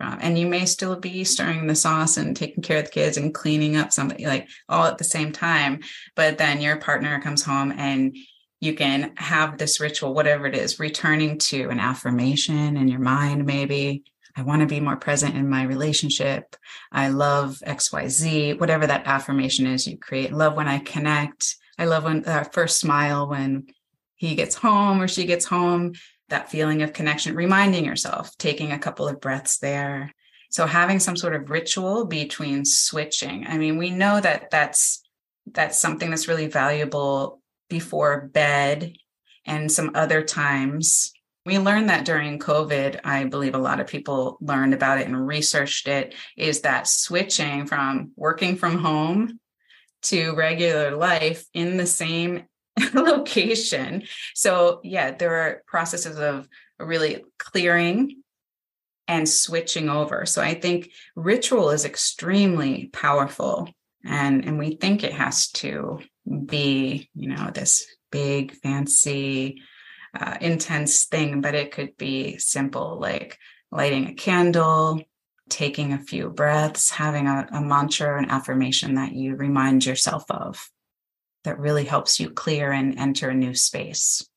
from, 0.05 0.19
and 0.21 0.37
you 0.37 0.47
may 0.47 0.65
still 0.65 0.95
be 0.95 1.23
stirring 1.23 1.67
the 1.67 1.75
sauce 1.75 2.17
and 2.17 2.35
taking 2.35 2.63
care 2.63 2.79
of 2.79 2.85
the 2.85 2.91
kids 2.91 3.17
and 3.17 3.33
cleaning 3.33 3.75
up 3.75 3.91
something 3.91 4.25
like 4.25 4.47
all 4.69 4.85
at 4.85 4.97
the 4.97 5.03
same 5.03 5.31
time. 5.31 5.81
But 6.15 6.37
then 6.37 6.61
your 6.61 6.77
partner 6.77 7.21
comes 7.21 7.43
home 7.43 7.73
and 7.75 8.15
you 8.61 8.73
can 8.73 9.13
have 9.17 9.57
this 9.57 9.79
ritual, 9.79 10.13
whatever 10.13 10.47
it 10.47 10.55
is, 10.55 10.79
returning 10.79 11.37
to 11.37 11.69
an 11.69 11.79
affirmation 11.79 12.77
in 12.77 12.87
your 12.87 12.99
mind, 12.99 13.45
maybe. 13.45 14.03
I 14.37 14.41
want 14.41 14.61
to 14.61 14.67
be 14.67 14.81
more 14.81 14.97
present 14.97 15.35
in 15.35 15.49
my 15.49 15.63
relationship. 15.63 16.55
I 16.91 17.07
love 17.09 17.61
XYZ, 17.65 18.59
whatever 18.59 18.85
that 18.85 19.07
affirmation 19.07 19.65
is 19.65 19.87
you 19.87 19.97
create. 19.97 20.33
Love 20.33 20.55
when 20.55 20.67
I 20.67 20.79
connect. 20.79 21.55
I 21.77 21.85
love 21.85 22.03
when 22.03 22.25
our 22.25 22.45
first 22.45 22.79
smile 22.79 23.29
when 23.29 23.67
he 24.15 24.35
gets 24.35 24.55
home 24.55 25.01
or 25.01 25.07
she 25.07 25.25
gets 25.25 25.45
home 25.45 25.93
that 26.29 26.49
feeling 26.49 26.81
of 26.81 26.93
connection, 26.93 27.35
reminding 27.35 27.85
yourself, 27.85 28.35
taking 28.37 28.71
a 28.71 28.79
couple 28.79 29.07
of 29.07 29.21
breaths 29.21 29.59
there. 29.59 30.11
So 30.49 30.65
having 30.65 30.99
some 30.99 31.17
sort 31.17 31.35
of 31.35 31.49
ritual 31.49 32.05
between 32.05 32.65
switching. 32.65 33.45
I 33.47 33.57
mean, 33.57 33.77
we 33.77 33.89
know 33.89 34.19
that 34.21 34.49
that's 34.51 35.03
that's 35.51 35.77
something 35.77 36.09
that's 36.09 36.27
really 36.27 36.47
valuable 36.47 37.41
before 37.69 38.29
bed 38.33 38.95
and 39.45 39.71
some 39.71 39.91
other 39.93 40.23
times. 40.23 41.11
We 41.45 41.59
learned 41.59 41.89
that 41.89 42.05
during 42.05 42.39
COVID, 42.39 43.01
I 43.03 43.25
believe 43.25 43.53
a 43.53 43.59
lot 43.59 43.79
of 43.79 43.85
people 43.85 44.37
learned 44.41 44.73
about 44.73 44.99
it 44.99 45.07
and 45.07 45.27
researched 45.27 45.87
it, 45.87 46.15
is 46.35 46.61
that 46.61 46.87
switching 46.87 47.67
from 47.67 48.11
working 48.15 48.55
from 48.55 48.79
home 48.79 49.39
to 50.03 50.33
regular 50.35 50.95
life 50.95 51.45
in 51.53 51.77
the 51.77 51.85
same 51.85 52.45
location. 52.93 54.03
So, 54.33 54.81
yeah, 54.83 55.11
there 55.11 55.35
are 55.35 55.63
processes 55.67 56.17
of 56.17 56.47
really 56.79 57.23
clearing 57.37 58.21
and 59.07 59.29
switching 59.29 59.89
over. 59.89 60.25
So, 60.25 60.41
I 60.41 60.55
think 60.55 60.91
ritual 61.15 61.69
is 61.69 61.85
extremely 61.85 62.89
powerful. 62.91 63.69
And, 64.03 64.45
and 64.45 64.59
we 64.59 64.75
think 64.75 65.03
it 65.03 65.13
has 65.13 65.49
to 65.53 65.99
be, 66.45 67.09
you 67.15 67.29
know, 67.29 67.49
this 67.53 67.85
big, 68.11 68.51
fancy, 68.53 69.61
uh, 70.17 70.37
intense 70.41 71.05
thing, 71.05 71.41
but 71.41 71.55
it 71.55 71.71
could 71.71 71.97
be 71.97 72.37
simple, 72.37 72.99
like 72.99 73.37
lighting 73.71 74.07
a 74.07 74.13
candle, 74.13 75.01
taking 75.49 75.93
a 75.93 75.99
few 75.99 76.29
breaths, 76.29 76.89
having 76.89 77.27
a, 77.27 77.47
a 77.51 77.61
mantra, 77.61 78.17
an 78.17 78.29
affirmation 78.29 78.95
that 78.95 79.13
you 79.13 79.35
remind 79.35 79.85
yourself 79.85 80.23
of 80.29 80.69
that 81.45 81.59
really 81.59 81.85
helps 81.85 82.19
you 82.19 82.29
clear 82.29 82.71
and 82.71 82.99
enter 82.99 83.29
a 83.29 83.33
new 83.33 83.55
space. 83.55 84.27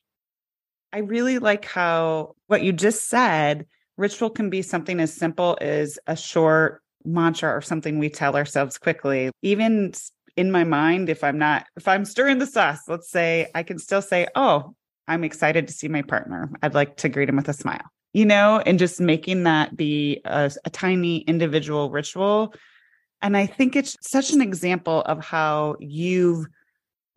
I 0.93 0.99
really 0.99 1.39
like 1.39 1.65
how 1.65 2.35
what 2.47 2.63
you 2.63 2.73
just 2.73 3.09
said 3.09 3.67
ritual 3.97 4.31
can 4.31 4.49
be 4.49 4.63
something 4.63 5.01
as 5.01 5.13
simple 5.13 5.59
as 5.61 5.99
a 6.07 6.17
short 6.17 6.83
mantra 7.05 7.51
or 7.51 7.61
something 7.61 7.99
we 7.99 8.09
tell 8.09 8.37
ourselves 8.37 8.79
quickly. 8.79 9.31
Even 9.43 9.93
in 10.37 10.51
my 10.51 10.65
mind, 10.65 11.09
if 11.09 11.25
I'm 11.25 11.39
not, 11.39 11.67
if 11.77 11.89
I'm 11.89 12.05
stirring 12.05 12.39
the 12.39 12.47
sauce, 12.47 12.89
let's 12.89 13.11
say 13.11 13.49
I 13.55 13.63
can 13.63 13.79
still 13.79 14.01
say, 14.01 14.29
Oh, 14.35 14.75
I'm 15.09 15.25
excited 15.25 15.67
to 15.67 15.73
see 15.73 15.89
my 15.89 16.03
partner. 16.03 16.51
I'd 16.63 16.75
like 16.75 16.97
to 16.99 17.09
greet 17.09 17.29
him 17.29 17.37
with 17.37 17.49
a 17.49 17.55
smile, 17.55 17.85
you 18.13 18.25
know, 18.25 18.63
and 18.65 18.79
just 18.79 19.01
making 19.01 19.43
that 19.45 19.77
be 19.77 20.21
a, 20.25 20.51
a 20.65 20.71
tiny 20.71 21.19
individual 21.19 21.91
ritual. 21.91 22.55
And 23.21 23.37
I 23.37 23.47
think 23.47 23.75
it's 23.75 23.97
such 24.01 24.33
an 24.33 24.41
example 24.41 25.03
of 25.03 25.25
how 25.25 25.77
you've 25.81 26.47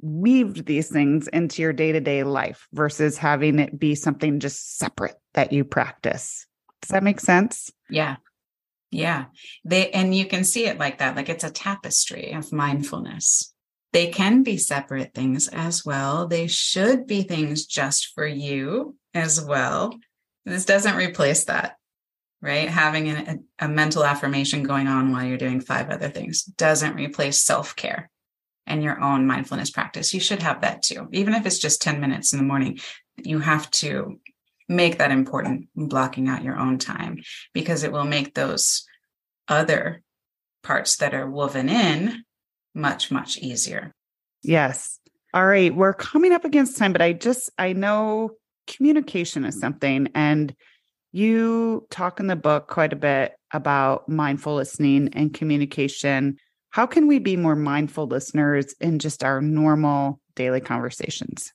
weaved 0.01 0.65
these 0.65 0.89
things 0.89 1.27
into 1.27 1.61
your 1.61 1.73
day 1.73 1.91
to 1.91 1.99
day 1.99 2.23
life 2.23 2.67
versus 2.73 3.17
having 3.17 3.59
it 3.59 3.79
be 3.79 3.95
something 3.95 4.39
just 4.39 4.77
separate 4.77 5.15
that 5.33 5.53
you 5.53 5.63
practice. 5.63 6.45
Does 6.81 6.89
that 6.89 7.03
make 7.03 7.19
sense? 7.19 7.71
Yeah. 7.89 8.17
Yeah. 8.89 9.25
They 9.63 9.89
and 9.91 10.13
you 10.13 10.25
can 10.25 10.43
see 10.43 10.65
it 10.65 10.77
like 10.77 10.97
that 10.97 11.15
like 11.15 11.29
it's 11.29 11.43
a 11.43 11.51
tapestry 11.51 12.33
of 12.33 12.51
mindfulness. 12.51 13.53
They 13.93 14.07
can 14.07 14.43
be 14.43 14.57
separate 14.57 15.13
things 15.13 15.47
as 15.49 15.85
well. 15.85 16.27
They 16.27 16.47
should 16.47 17.07
be 17.07 17.23
things 17.23 17.65
just 17.65 18.13
for 18.15 18.25
you 18.25 18.95
as 19.13 19.43
well. 19.43 19.93
this 20.45 20.65
doesn't 20.65 20.95
replace 20.95 21.45
that, 21.45 21.75
right? 22.41 22.69
Having 22.69 23.09
a, 23.09 23.37
a 23.59 23.67
mental 23.67 24.03
affirmation 24.03 24.63
going 24.63 24.87
on 24.87 25.11
while 25.11 25.25
you're 25.25 25.37
doing 25.37 25.59
five 25.59 25.89
other 25.89 26.09
things 26.09 26.43
doesn't 26.43 26.95
replace 26.95 27.41
self 27.41 27.75
care 27.75 28.09
and 28.67 28.83
your 28.83 29.01
own 29.01 29.27
mindfulness 29.27 29.71
practice. 29.71 30.13
You 30.13 30.19
should 30.19 30.41
have 30.41 30.61
that 30.61 30.83
too. 30.83 31.07
Even 31.11 31.33
if 31.33 31.45
it's 31.45 31.59
just 31.59 31.81
10 31.81 31.99
minutes 31.99 32.33
in 32.33 32.39
the 32.39 32.45
morning, 32.45 32.79
you 33.17 33.39
have 33.39 33.69
to 33.71 34.19
make 34.69 34.99
that 34.99 35.11
important, 35.11 35.67
blocking 35.75 36.29
out 36.29 36.43
your 36.43 36.57
own 36.57 36.77
time 36.77 37.17
because 37.53 37.83
it 37.83 37.91
will 37.91 38.05
make 38.05 38.33
those 38.33 38.85
other 39.47 40.01
parts 40.63 40.97
that 40.97 41.13
are 41.13 41.29
woven 41.29 41.69
in 41.69 42.23
much, 42.73 43.11
much 43.11 43.37
easier. 43.37 43.93
Yes. 44.43 44.99
All 45.33 45.45
right. 45.45 45.73
We're 45.75 45.93
coming 45.93 46.33
up 46.33 46.45
against 46.45 46.77
time, 46.77 46.93
but 46.93 47.01
I 47.01 47.13
just, 47.13 47.49
I 47.57 47.73
know 47.73 48.31
communication 48.67 49.45
is 49.45 49.59
something. 49.59 50.09
And 50.15 50.55
you 51.11 51.87
talk 51.89 52.19
in 52.19 52.27
the 52.27 52.35
book 52.35 52.67
quite 52.67 52.93
a 52.93 52.97
bit 52.97 53.33
about 53.53 54.07
mindful 54.07 54.55
listening 54.55 55.09
and 55.13 55.33
communication. 55.33 56.37
How 56.71 56.85
can 56.85 57.07
we 57.07 57.19
be 57.19 57.35
more 57.35 57.55
mindful 57.55 58.07
listeners 58.07 58.73
in 58.79 58.99
just 58.99 59.23
our 59.23 59.41
normal 59.41 60.19
daily 60.35 60.61
conversations? 60.61 61.51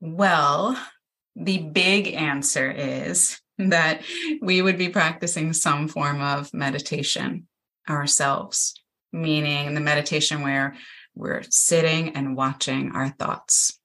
Well, 0.00 0.80
the 1.36 1.58
big 1.58 2.14
answer 2.14 2.70
is 2.70 3.40
that 3.58 4.02
we 4.40 4.62
would 4.62 4.78
be 4.78 4.88
practicing 4.88 5.52
some 5.52 5.88
form 5.88 6.22
of 6.22 6.54
meditation 6.54 7.48
ourselves, 7.88 8.74
meaning 9.12 9.74
the 9.74 9.80
meditation 9.80 10.42
where 10.42 10.76
we're 11.14 11.42
sitting 11.50 12.16
and 12.16 12.36
watching 12.36 12.92
our 12.92 13.08
thoughts. 13.08 13.78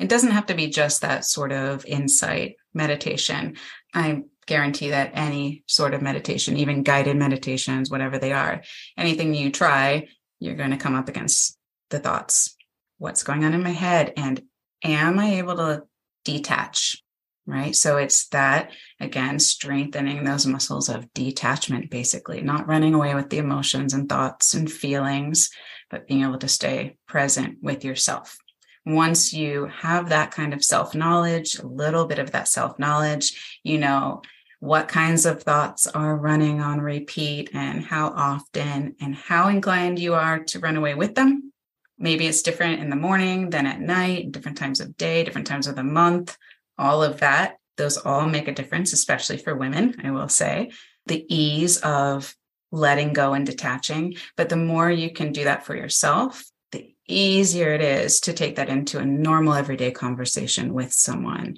It 0.00 0.08
doesn't 0.08 0.32
have 0.32 0.46
to 0.46 0.54
be 0.54 0.68
just 0.68 1.02
that 1.02 1.24
sort 1.24 1.52
of 1.52 1.86
insight 1.86 2.56
meditation. 2.74 3.56
I 3.94 4.22
guarantee 4.48 4.90
that 4.90 5.12
any 5.14 5.62
sort 5.66 5.94
of 5.94 6.02
meditation, 6.02 6.56
even 6.56 6.82
guided 6.82 7.16
meditations, 7.16 7.90
whatever 7.90 8.18
they 8.18 8.32
are, 8.32 8.62
anything 8.96 9.34
you 9.34 9.52
try, 9.52 10.08
you're 10.40 10.56
going 10.56 10.70
to 10.70 10.76
come 10.76 10.96
up 10.96 11.08
against 11.08 11.56
the 11.90 12.00
thoughts. 12.00 12.56
What's 12.96 13.22
going 13.22 13.44
on 13.44 13.54
in 13.54 13.62
my 13.62 13.70
head? 13.70 14.14
And 14.16 14.42
am 14.82 15.18
I 15.18 15.36
able 15.36 15.56
to 15.56 15.84
detach? 16.24 17.00
Right. 17.46 17.74
So 17.74 17.96
it's 17.96 18.28
that 18.28 18.72
again, 19.00 19.38
strengthening 19.38 20.24
those 20.24 20.46
muscles 20.46 20.90
of 20.90 21.10
detachment, 21.14 21.90
basically, 21.90 22.42
not 22.42 22.68
running 22.68 22.92
away 22.92 23.14
with 23.14 23.30
the 23.30 23.38
emotions 23.38 23.94
and 23.94 24.06
thoughts 24.06 24.52
and 24.52 24.70
feelings, 24.70 25.48
but 25.90 26.06
being 26.06 26.24
able 26.24 26.36
to 26.38 26.48
stay 26.48 26.98
present 27.06 27.56
with 27.62 27.86
yourself. 27.86 28.36
Once 28.84 29.32
you 29.32 29.70
have 29.74 30.10
that 30.10 30.30
kind 30.30 30.52
of 30.52 30.62
self 30.62 30.94
knowledge, 30.94 31.58
a 31.58 31.66
little 31.66 32.04
bit 32.04 32.18
of 32.18 32.32
that 32.32 32.48
self 32.48 32.78
knowledge, 32.78 33.60
you 33.62 33.78
know 33.78 34.20
what 34.60 34.88
kinds 34.88 35.24
of 35.24 35.42
thoughts 35.42 35.86
are 35.86 36.16
running 36.16 36.60
on 36.60 36.80
repeat 36.80 37.50
and 37.54 37.84
how 37.84 38.08
often 38.08 38.96
and 39.00 39.14
how 39.14 39.48
inclined 39.48 39.98
you 39.98 40.14
are 40.14 40.40
to 40.40 40.58
run 40.58 40.76
away 40.76 40.94
with 40.94 41.14
them. 41.14 41.52
Maybe 41.98 42.26
it's 42.26 42.42
different 42.42 42.80
in 42.80 42.90
the 42.90 42.96
morning 42.96 43.50
than 43.50 43.66
at 43.66 43.80
night, 43.80 44.32
different 44.32 44.58
times 44.58 44.80
of 44.80 44.96
day, 44.96 45.24
different 45.24 45.46
times 45.46 45.66
of 45.66 45.76
the 45.76 45.84
month, 45.84 46.36
all 46.76 47.02
of 47.02 47.20
that. 47.20 47.56
Those 47.76 47.96
all 47.96 48.26
make 48.26 48.48
a 48.48 48.54
difference, 48.54 48.92
especially 48.92 49.36
for 49.36 49.54
women, 49.54 49.96
I 50.02 50.10
will 50.10 50.28
say. 50.28 50.72
The 51.06 51.24
ease 51.32 51.78
of 51.78 52.34
letting 52.72 53.12
go 53.12 53.34
and 53.34 53.46
detaching. 53.46 54.16
But 54.36 54.48
the 54.48 54.56
more 54.56 54.90
you 54.90 55.12
can 55.12 55.32
do 55.32 55.44
that 55.44 55.64
for 55.64 55.76
yourself, 55.76 56.44
the 56.72 56.94
easier 57.06 57.72
it 57.72 57.80
is 57.80 58.20
to 58.22 58.32
take 58.32 58.56
that 58.56 58.68
into 58.68 58.98
a 58.98 59.06
normal 59.06 59.54
everyday 59.54 59.90
conversation 59.90 60.74
with 60.74 60.92
someone. 60.92 61.56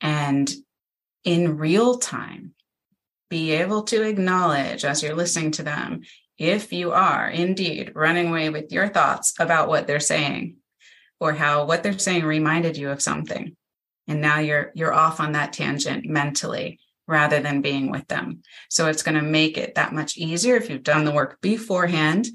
And 0.00 0.52
in 1.24 1.56
real 1.56 1.98
time, 1.98 2.54
be 3.30 3.52
able 3.52 3.82
to 3.84 4.02
acknowledge 4.02 4.84
as 4.84 5.02
you're 5.02 5.14
listening 5.14 5.52
to 5.52 5.62
them 5.62 6.02
if 6.38 6.72
you 6.72 6.92
are 6.92 7.28
indeed 7.28 7.92
running 7.94 8.28
away 8.28 8.50
with 8.50 8.72
your 8.72 8.88
thoughts 8.88 9.34
about 9.38 9.68
what 9.68 9.86
they're 9.86 10.00
saying 10.00 10.56
or 11.20 11.32
how 11.32 11.64
what 11.64 11.82
they're 11.82 11.98
saying 11.98 12.24
reminded 12.24 12.76
you 12.76 12.90
of 12.90 13.00
something. 13.00 13.56
And 14.08 14.20
now 14.20 14.40
you're 14.40 14.72
you're 14.74 14.92
off 14.92 15.20
on 15.20 15.32
that 15.32 15.52
tangent 15.52 16.04
mentally 16.04 16.80
rather 17.06 17.40
than 17.40 17.62
being 17.62 17.90
with 17.90 18.06
them. 18.08 18.42
So 18.68 18.88
it's 18.88 19.02
going 19.02 19.16
to 19.16 19.22
make 19.22 19.56
it 19.56 19.76
that 19.76 19.92
much 19.92 20.16
easier 20.16 20.56
if 20.56 20.68
you've 20.68 20.82
done 20.82 21.04
the 21.04 21.12
work 21.12 21.40
beforehand. 21.40 22.26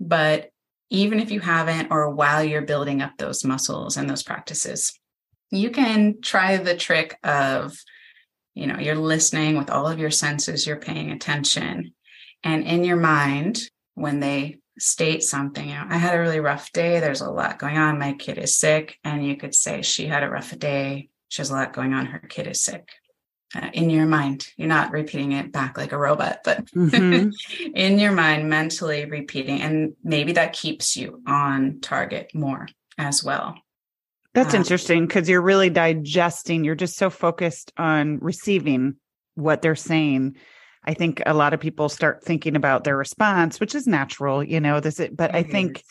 But 0.00 0.50
even 0.90 1.20
if 1.20 1.30
you 1.30 1.40
haven't 1.40 1.88
or 1.90 2.10
while 2.10 2.42
you're 2.42 2.62
building 2.62 3.02
up 3.02 3.12
those 3.18 3.44
muscles 3.44 3.96
and 3.96 4.08
those 4.08 4.22
practices 4.22 4.98
you 5.52 5.70
can 5.70 6.20
try 6.22 6.56
the 6.56 6.74
trick 6.74 7.18
of 7.22 7.78
you 8.54 8.66
know 8.66 8.78
you're 8.78 8.94
listening 8.94 9.56
with 9.56 9.70
all 9.70 9.86
of 9.86 9.98
your 9.98 10.10
senses 10.10 10.66
you're 10.66 10.76
paying 10.76 11.10
attention. 11.10 11.94
And 12.44 12.64
in 12.64 12.82
your 12.82 12.96
mind 12.96 13.60
when 13.94 14.20
they 14.20 14.58
state 14.78 15.22
something 15.22 15.68
you 15.68 15.74
know 15.74 15.84
i 15.90 15.98
had 15.98 16.14
a 16.14 16.20
really 16.20 16.40
rough 16.40 16.72
day 16.72 16.98
there's 16.98 17.20
a 17.20 17.30
lot 17.30 17.58
going 17.58 17.76
on 17.76 17.98
my 17.98 18.14
kid 18.14 18.38
is 18.38 18.56
sick 18.56 18.98
and 19.04 19.24
you 19.24 19.36
could 19.36 19.54
say 19.54 19.82
she 19.82 20.06
had 20.06 20.22
a 20.22 20.30
rough 20.30 20.58
day 20.58 21.08
she 21.28 21.42
has 21.42 21.50
a 21.50 21.54
lot 21.54 21.72
going 21.72 21.92
on 21.92 22.06
her 22.06 22.18
kid 22.18 22.46
is 22.46 22.62
sick. 22.62 22.88
Uh, 23.54 23.68
in 23.74 23.90
your 23.90 24.06
mind 24.06 24.46
you're 24.56 24.66
not 24.66 24.92
repeating 24.92 25.32
it 25.32 25.52
back 25.52 25.76
like 25.76 25.92
a 25.92 25.98
robot 25.98 26.38
but 26.42 26.64
mm-hmm. 26.72 27.28
in 27.74 27.98
your 27.98 28.12
mind 28.12 28.48
mentally 28.48 29.04
repeating 29.04 29.60
and 29.60 29.92
maybe 30.02 30.32
that 30.32 30.54
keeps 30.54 30.96
you 30.96 31.22
on 31.26 31.78
target 31.80 32.30
more 32.34 32.66
as 32.96 33.22
well 33.22 33.54
that's 34.34 34.54
um, 34.54 34.60
interesting 34.60 35.06
because 35.06 35.28
you're 35.28 35.42
really 35.42 35.70
digesting. 35.70 36.64
You're 36.64 36.74
just 36.74 36.96
so 36.96 37.10
focused 37.10 37.72
on 37.76 38.18
receiving 38.18 38.96
what 39.34 39.62
they're 39.62 39.74
saying. 39.74 40.36
I 40.84 40.94
think 40.94 41.22
a 41.24 41.34
lot 41.34 41.54
of 41.54 41.60
people 41.60 41.88
start 41.88 42.24
thinking 42.24 42.56
about 42.56 42.84
their 42.84 42.96
response, 42.96 43.60
which 43.60 43.74
is 43.74 43.86
natural, 43.86 44.42
you 44.42 44.60
know, 44.60 44.80
this 44.80 45.00
but 45.12 45.34
I 45.34 45.42
think 45.42 45.82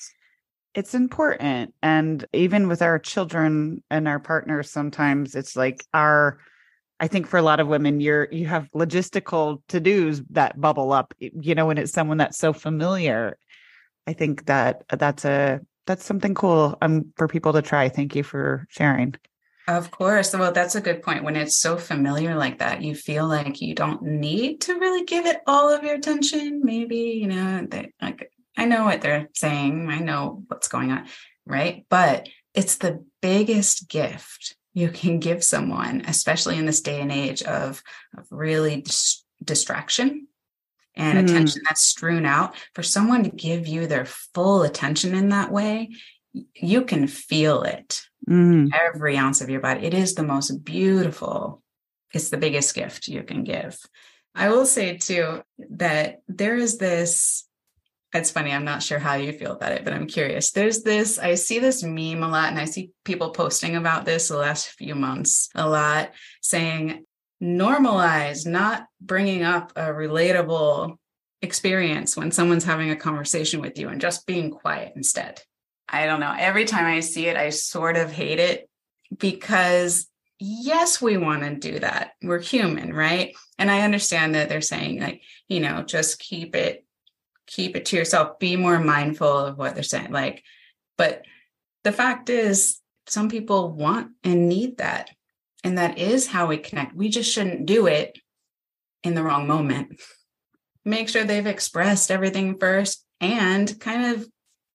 it's 0.73 0.93
important 0.93 1.73
and 1.81 2.25
even 2.33 2.67
with 2.67 2.81
our 2.81 2.97
children 2.97 3.83
and 3.89 4.07
our 4.07 4.19
partners 4.19 4.71
sometimes 4.71 5.35
it's 5.35 5.57
like 5.57 5.85
our 5.93 6.39
I 6.97 7.07
think 7.07 7.27
for 7.27 7.37
a 7.37 7.41
lot 7.41 7.59
of 7.59 7.67
women 7.67 7.99
you're 7.99 8.27
you 8.31 8.45
have 8.47 8.69
logistical 8.73 9.61
to-dos 9.69 10.21
that 10.29 10.59
bubble 10.59 10.93
up, 10.93 11.13
you 11.19 11.55
know, 11.55 11.65
when 11.65 11.77
it's 11.77 11.91
someone 11.91 12.17
that's 12.17 12.37
so 12.37 12.53
familiar. 12.53 13.37
I 14.07 14.13
think 14.13 14.45
that 14.45 14.83
that's 14.89 15.25
a 15.25 15.61
that's 15.85 16.05
something 16.05 16.33
cool 16.33 16.77
um, 16.81 17.13
for 17.17 17.27
people 17.27 17.53
to 17.53 17.61
try. 17.61 17.89
Thank 17.89 18.15
you 18.15 18.23
for 18.23 18.65
sharing. 18.69 19.15
Of 19.67 19.91
course. 19.91 20.33
Well, 20.33 20.51
that's 20.51 20.75
a 20.75 20.81
good 20.81 21.03
point. 21.03 21.23
When 21.23 21.35
it's 21.35 21.55
so 21.55 21.77
familiar 21.77 22.35
like 22.35 22.59
that, 22.59 22.81
you 22.81 22.95
feel 22.95 23.27
like 23.27 23.61
you 23.61 23.75
don't 23.75 24.01
need 24.01 24.61
to 24.61 24.73
really 24.73 25.05
give 25.05 25.25
it 25.25 25.37
all 25.45 25.69
of 25.69 25.83
your 25.83 25.95
attention. 25.95 26.61
Maybe, 26.63 27.19
you 27.21 27.27
know, 27.27 27.67
they, 27.69 27.93
like 28.01 28.31
I 28.57 28.65
know 28.65 28.85
what 28.85 29.01
they're 29.01 29.29
saying. 29.33 29.89
I 29.89 29.99
know 29.99 30.43
what's 30.47 30.67
going 30.67 30.91
on, 30.91 31.07
right? 31.45 31.85
But 31.89 32.27
it's 32.53 32.77
the 32.77 33.05
biggest 33.21 33.87
gift 33.87 34.55
you 34.73 34.89
can 34.89 35.19
give 35.19 35.43
someone, 35.43 36.03
especially 36.07 36.57
in 36.57 36.65
this 36.65 36.81
day 36.81 37.01
and 37.01 37.11
age 37.11 37.43
of, 37.43 37.83
of 38.17 38.25
really 38.29 38.81
dis- 38.81 39.23
distraction 39.43 40.27
and 40.95 41.17
mm. 41.17 41.23
attention 41.23 41.61
that's 41.65 41.87
strewn 41.87 42.25
out 42.25 42.55
for 42.73 42.83
someone 42.83 43.23
to 43.23 43.29
give 43.29 43.67
you 43.67 43.87
their 43.87 44.05
full 44.05 44.63
attention 44.63 45.15
in 45.15 45.29
that 45.29 45.51
way 45.51 45.89
you 46.53 46.83
can 46.83 47.07
feel 47.07 47.63
it 47.63 48.01
mm. 48.27 48.69
every 48.73 49.17
ounce 49.17 49.41
of 49.41 49.49
your 49.49 49.61
body 49.61 49.85
it 49.85 49.93
is 49.93 50.15
the 50.15 50.23
most 50.23 50.63
beautiful 50.63 51.61
it's 52.13 52.29
the 52.29 52.37
biggest 52.37 52.73
gift 52.75 53.07
you 53.07 53.23
can 53.23 53.43
give 53.43 53.77
i 54.35 54.49
will 54.49 54.65
say 54.65 54.97
too 54.97 55.41
that 55.69 56.21
there 56.27 56.55
is 56.55 56.77
this 56.77 57.47
it's 58.13 58.31
funny 58.31 58.51
i'm 58.51 58.65
not 58.65 58.83
sure 58.83 58.99
how 58.99 59.15
you 59.15 59.31
feel 59.33 59.53
about 59.53 59.71
it 59.71 59.83
but 59.83 59.93
i'm 59.93 60.07
curious 60.07 60.51
there's 60.51 60.83
this 60.83 61.19
i 61.19 61.35
see 61.35 61.59
this 61.59 61.83
meme 61.83 62.23
a 62.23 62.27
lot 62.27 62.49
and 62.49 62.59
i 62.59 62.65
see 62.65 62.91
people 63.03 63.31
posting 63.31 63.75
about 63.75 64.05
this 64.05 64.27
the 64.27 64.37
last 64.37 64.67
few 64.67 64.95
months 64.95 65.49
a 65.55 65.67
lot 65.67 66.11
saying 66.41 67.05
normalize 67.41 68.45
not 68.45 68.85
bringing 68.99 69.43
up 69.43 69.71
a 69.75 69.85
relatable 69.85 70.97
experience 71.41 72.15
when 72.15 72.31
someone's 72.31 72.63
having 72.63 72.91
a 72.91 72.95
conversation 72.95 73.61
with 73.61 73.77
you 73.79 73.89
and 73.89 73.99
just 73.99 74.27
being 74.27 74.51
quiet 74.51 74.93
instead. 74.95 75.41
I 75.89 76.05
don't 76.05 76.19
know. 76.19 76.33
Every 76.37 76.65
time 76.65 76.85
I 76.85 76.99
see 76.99 77.27
it, 77.27 77.35
I 77.35 77.49
sort 77.49 77.97
of 77.97 78.11
hate 78.11 78.39
it 78.39 78.69
because 79.17 80.07
yes, 80.39 81.01
we 81.01 81.17
want 81.17 81.43
to 81.43 81.55
do 81.55 81.79
that. 81.79 82.11
We're 82.21 82.39
human, 82.39 82.93
right? 82.93 83.35
And 83.57 83.69
I 83.69 83.81
understand 83.81 84.35
that 84.35 84.49
they're 84.49 84.61
saying 84.61 84.99
like, 84.99 85.23
you 85.47 85.59
know, 85.59 85.83
just 85.83 86.19
keep 86.19 86.55
it 86.55 86.85
keep 87.47 87.75
it 87.75 87.83
to 87.83 87.97
yourself, 87.97 88.39
be 88.39 88.55
more 88.55 88.79
mindful 88.79 89.27
of 89.27 89.57
what 89.57 89.73
they're 89.73 89.83
saying 89.83 90.11
like 90.11 90.43
but 90.97 91.25
the 91.83 91.91
fact 91.91 92.29
is 92.29 92.79
some 93.07 93.27
people 93.27 93.71
want 93.71 94.11
and 94.23 94.47
need 94.47 94.77
that 94.77 95.09
and 95.63 95.77
that 95.77 95.97
is 95.97 96.27
how 96.27 96.47
we 96.47 96.57
connect. 96.57 96.95
We 96.95 97.09
just 97.09 97.31
shouldn't 97.31 97.65
do 97.65 97.87
it 97.87 98.17
in 99.03 99.15
the 99.15 99.23
wrong 99.23 99.47
moment. 99.47 99.99
Make 100.83 101.09
sure 101.09 101.23
they've 101.23 101.45
expressed 101.45 102.11
everything 102.11 102.57
first 102.59 103.05
and 103.19 103.79
kind 103.79 104.15
of 104.15 104.27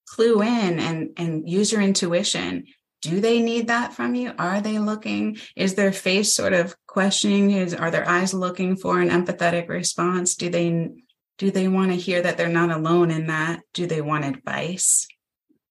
clue 0.08 0.42
in 0.42 0.78
and, 0.78 1.10
and 1.16 1.48
use 1.48 1.72
your 1.72 1.80
intuition. 1.82 2.66
Do 3.02 3.20
they 3.20 3.40
need 3.40 3.68
that 3.68 3.92
from 3.92 4.14
you? 4.14 4.32
Are 4.38 4.60
they 4.60 4.78
looking? 4.78 5.38
Is 5.56 5.74
their 5.74 5.92
face 5.92 6.32
sort 6.32 6.52
of 6.52 6.74
questioning 6.96 7.50
is 7.50 7.74
are 7.74 7.90
their 7.90 8.08
eyes 8.08 8.32
looking 8.32 8.74
for 8.74 9.02
an 9.02 9.10
empathetic 9.10 9.68
response 9.68 10.34
do 10.34 10.48
they 10.48 10.88
do 11.36 11.50
they 11.50 11.68
want 11.68 11.90
to 11.90 11.94
hear 11.94 12.22
that 12.22 12.38
they're 12.38 12.48
not 12.48 12.70
alone 12.70 13.10
in 13.10 13.26
that 13.26 13.60
do 13.74 13.86
they 13.86 14.00
want 14.00 14.24
advice 14.24 15.06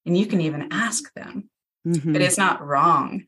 and 0.06 0.16
you 0.16 0.28
can 0.28 0.40
even 0.40 0.68
ask 0.72 1.12
them 1.16 1.50
mm-hmm. 1.84 2.14
but 2.14 2.22
it's 2.22 2.38
not 2.38 2.64
wrong 2.64 3.24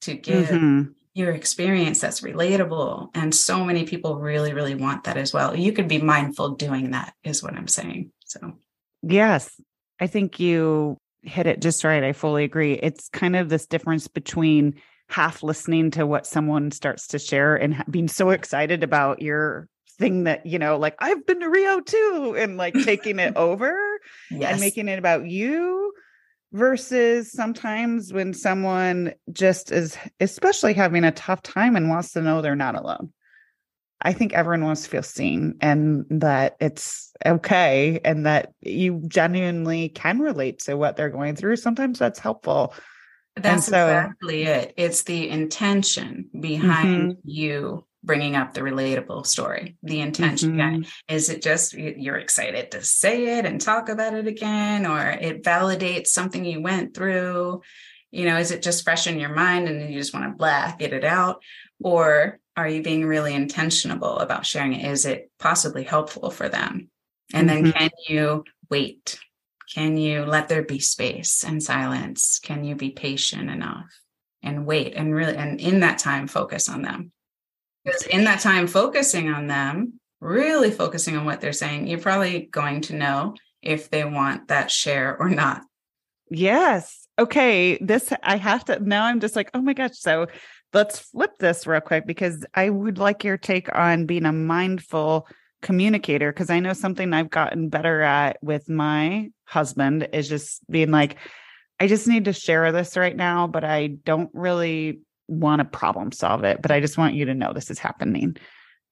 to 0.00 0.14
give 0.14 0.46
mm-hmm. 0.48 0.90
Your 1.14 1.32
experience 1.32 2.00
that's 2.00 2.20
relatable 2.20 3.08
and 3.14 3.34
so 3.34 3.64
many 3.64 3.84
people 3.84 4.18
really 4.18 4.52
really 4.52 4.74
want 4.74 5.04
that 5.04 5.16
as 5.16 5.32
well. 5.32 5.56
You 5.56 5.72
could 5.72 5.88
be 5.88 5.98
mindful 5.98 6.50
doing 6.50 6.90
that 6.90 7.14
is 7.22 7.42
what 7.42 7.54
i'm 7.54 7.68
saying 7.68 8.10
so. 8.24 8.52
Yes 9.02 9.50
i 10.00 10.06
think 10.06 10.40
you 10.40 10.98
hit 11.22 11.46
it 11.46 11.62
just 11.62 11.84
right 11.84 12.04
i 12.04 12.12
fully 12.12 12.44
agree. 12.44 12.74
It's 12.74 13.08
kind 13.08 13.36
of 13.36 13.48
this 13.48 13.66
difference 13.66 14.08
between 14.08 14.74
half 15.08 15.42
listening 15.42 15.90
to 15.92 16.06
what 16.06 16.26
someone 16.26 16.70
starts 16.70 17.08
to 17.08 17.18
share 17.18 17.56
and 17.56 17.84
being 17.90 18.08
so 18.08 18.30
excited 18.30 18.82
about 18.82 19.22
your 19.22 19.68
thing 19.98 20.24
that 20.24 20.44
you 20.44 20.58
know 20.58 20.76
like 20.76 20.96
i've 20.98 21.24
been 21.24 21.38
to 21.38 21.48
rio 21.48 21.80
too 21.80 22.34
and 22.36 22.56
like 22.56 22.74
taking 22.82 23.20
it 23.20 23.36
over 23.36 23.78
yes. 24.28 24.52
and 24.52 24.60
making 24.60 24.88
it 24.88 24.98
about 24.98 25.24
you 25.24 25.83
versus 26.54 27.32
sometimes 27.32 28.12
when 28.12 28.32
someone 28.32 29.12
just 29.32 29.72
is 29.72 29.98
especially 30.20 30.72
having 30.72 31.04
a 31.04 31.10
tough 31.12 31.42
time 31.42 31.76
and 31.76 31.90
wants 31.90 32.12
to 32.12 32.22
know 32.22 32.40
they're 32.40 32.54
not 32.54 32.76
alone 32.76 33.12
i 34.00 34.12
think 34.12 34.32
everyone 34.32 34.64
wants 34.64 34.84
to 34.84 34.88
feel 34.88 35.02
seen 35.02 35.56
and 35.60 36.06
that 36.08 36.56
it's 36.60 37.12
okay 37.26 38.00
and 38.04 38.24
that 38.24 38.52
you 38.62 39.02
genuinely 39.08 39.88
can 39.88 40.20
relate 40.20 40.60
to 40.60 40.76
what 40.76 40.96
they're 40.96 41.10
going 41.10 41.34
through 41.34 41.56
sometimes 41.56 41.98
that's 41.98 42.20
helpful 42.20 42.72
that's 43.36 43.66
so, 43.66 43.88
exactly 43.88 44.44
it. 44.44 44.74
It's 44.76 45.02
the 45.02 45.28
intention 45.28 46.30
behind 46.38 47.14
mm-hmm. 47.14 47.28
you 47.28 47.84
bringing 48.04 48.36
up 48.36 48.52
the 48.52 48.60
relatable 48.60 49.26
story. 49.26 49.76
The 49.82 50.00
intention 50.00 50.56
mm-hmm. 50.56 50.82
is 51.08 51.30
it 51.30 51.42
just 51.42 51.74
you're 51.74 52.18
excited 52.18 52.70
to 52.72 52.82
say 52.82 53.38
it 53.38 53.46
and 53.46 53.60
talk 53.60 53.88
about 53.88 54.14
it 54.14 54.26
again, 54.26 54.86
or 54.86 55.10
it 55.10 55.42
validates 55.42 56.08
something 56.08 56.44
you 56.44 56.60
went 56.60 56.94
through? 56.94 57.62
You 58.10 58.26
know, 58.26 58.36
is 58.36 58.50
it 58.50 58.62
just 58.62 58.84
fresh 58.84 59.06
in 59.06 59.18
your 59.18 59.34
mind 59.34 59.68
and 59.68 59.92
you 59.92 59.98
just 59.98 60.14
want 60.14 60.26
to 60.26 60.36
blah, 60.36 60.74
get 60.78 60.92
it 60.92 61.04
out? 61.04 61.42
Or 61.82 62.38
are 62.56 62.68
you 62.68 62.82
being 62.82 63.04
really 63.04 63.34
intentional 63.34 64.18
about 64.18 64.46
sharing 64.46 64.74
it? 64.74 64.88
Is 64.90 65.06
it 65.06 65.30
possibly 65.38 65.82
helpful 65.82 66.30
for 66.30 66.48
them? 66.48 66.90
And 67.32 67.50
mm-hmm. 67.50 67.64
then 67.64 67.72
can 67.72 67.90
you 68.08 68.44
wait 68.70 69.18
can 69.74 69.96
you 69.96 70.24
let 70.24 70.48
there 70.48 70.62
be 70.62 70.78
space 70.78 71.42
and 71.42 71.62
silence? 71.62 72.38
Can 72.38 72.64
you 72.64 72.76
be 72.76 72.90
patient 72.90 73.50
enough 73.50 73.90
and 74.42 74.66
wait 74.66 74.94
and 74.94 75.12
really, 75.12 75.36
and 75.36 75.60
in 75.60 75.80
that 75.80 75.98
time, 75.98 76.28
focus 76.28 76.68
on 76.68 76.82
them? 76.82 77.10
Because 77.84 78.02
in 78.06 78.24
that 78.24 78.40
time, 78.40 78.66
focusing 78.66 79.28
on 79.28 79.46
them, 79.46 80.00
really 80.20 80.70
focusing 80.70 81.16
on 81.16 81.24
what 81.24 81.40
they're 81.40 81.52
saying, 81.52 81.86
you're 81.86 82.00
probably 82.00 82.48
going 82.50 82.80
to 82.82 82.96
know 82.96 83.34
if 83.62 83.90
they 83.90 84.04
want 84.04 84.48
that 84.48 84.70
share 84.70 85.16
or 85.18 85.28
not. 85.28 85.62
Yes. 86.30 87.06
Okay. 87.18 87.78
This, 87.78 88.12
I 88.22 88.36
have 88.36 88.64
to, 88.66 88.80
now 88.80 89.04
I'm 89.04 89.20
just 89.20 89.36
like, 89.36 89.50
oh 89.54 89.60
my 89.60 89.74
gosh. 89.74 89.98
So 89.98 90.26
let's 90.72 90.98
flip 90.98 91.38
this 91.38 91.66
real 91.66 91.80
quick 91.80 92.06
because 92.06 92.44
I 92.54 92.70
would 92.70 92.98
like 92.98 93.22
your 93.22 93.36
take 93.36 93.74
on 93.74 94.06
being 94.06 94.24
a 94.24 94.32
mindful 94.32 95.28
communicator 95.62 96.32
because 96.32 96.50
I 96.50 96.60
know 96.60 96.72
something 96.72 97.12
I've 97.12 97.30
gotten 97.30 97.68
better 97.68 98.02
at 98.02 98.38
with 98.42 98.68
my 98.68 99.30
husband 99.44 100.08
is 100.12 100.28
just 100.28 100.68
being 100.70 100.90
like, 100.90 101.16
I 101.80 101.86
just 101.86 102.06
need 102.06 102.26
to 102.26 102.32
share 102.32 102.70
this 102.72 102.96
right 102.96 103.16
now, 103.16 103.46
but 103.46 103.64
I 103.64 103.86
don't 103.86 104.30
really 104.32 105.00
want 105.28 105.60
to 105.60 105.64
problem 105.64 106.12
solve 106.12 106.44
it, 106.44 106.62
but 106.62 106.70
I 106.70 106.80
just 106.80 106.98
want 106.98 107.14
you 107.14 107.24
to 107.26 107.34
know 107.34 107.52
this 107.52 107.70
is 107.70 107.78
happening. 107.78 108.36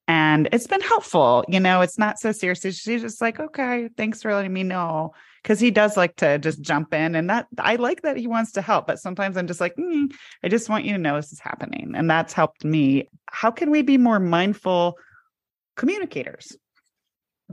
And 0.07 0.49
it's 0.51 0.67
been 0.67 0.81
helpful. 0.81 1.45
You 1.47 1.61
know, 1.61 1.81
it's 1.81 1.97
not 1.97 2.19
so 2.19 2.33
serious. 2.33 2.59
She's 2.59 3.01
just 3.01 3.21
like, 3.21 3.39
okay, 3.39 3.87
thanks 3.95 4.21
for 4.21 4.33
letting 4.33 4.51
me 4.51 4.63
know. 4.63 5.13
Cause 5.45 5.59
he 5.59 5.71
does 5.71 5.95
like 5.95 6.17
to 6.17 6.39
just 6.39 6.61
jump 6.61 6.93
in. 6.93 7.15
And 7.15 7.29
that 7.29 7.47
I 7.57 7.77
like 7.77 8.01
that 8.01 8.17
he 8.17 8.27
wants 8.27 8.53
to 8.53 8.61
help. 8.61 8.87
But 8.87 8.99
sometimes 8.99 9.37
I'm 9.37 9.47
just 9.47 9.61
like, 9.61 9.75
mm, 9.75 10.13
I 10.43 10.49
just 10.49 10.69
want 10.69 10.83
you 10.85 10.93
to 10.93 10.97
know 10.97 11.15
this 11.15 11.31
is 11.31 11.39
happening. 11.39 11.93
And 11.95 12.09
that's 12.09 12.33
helped 12.33 12.65
me. 12.65 13.07
How 13.29 13.51
can 13.51 13.71
we 13.71 13.81
be 13.81 13.97
more 13.97 14.19
mindful 14.19 14.97
communicators? 15.77 16.57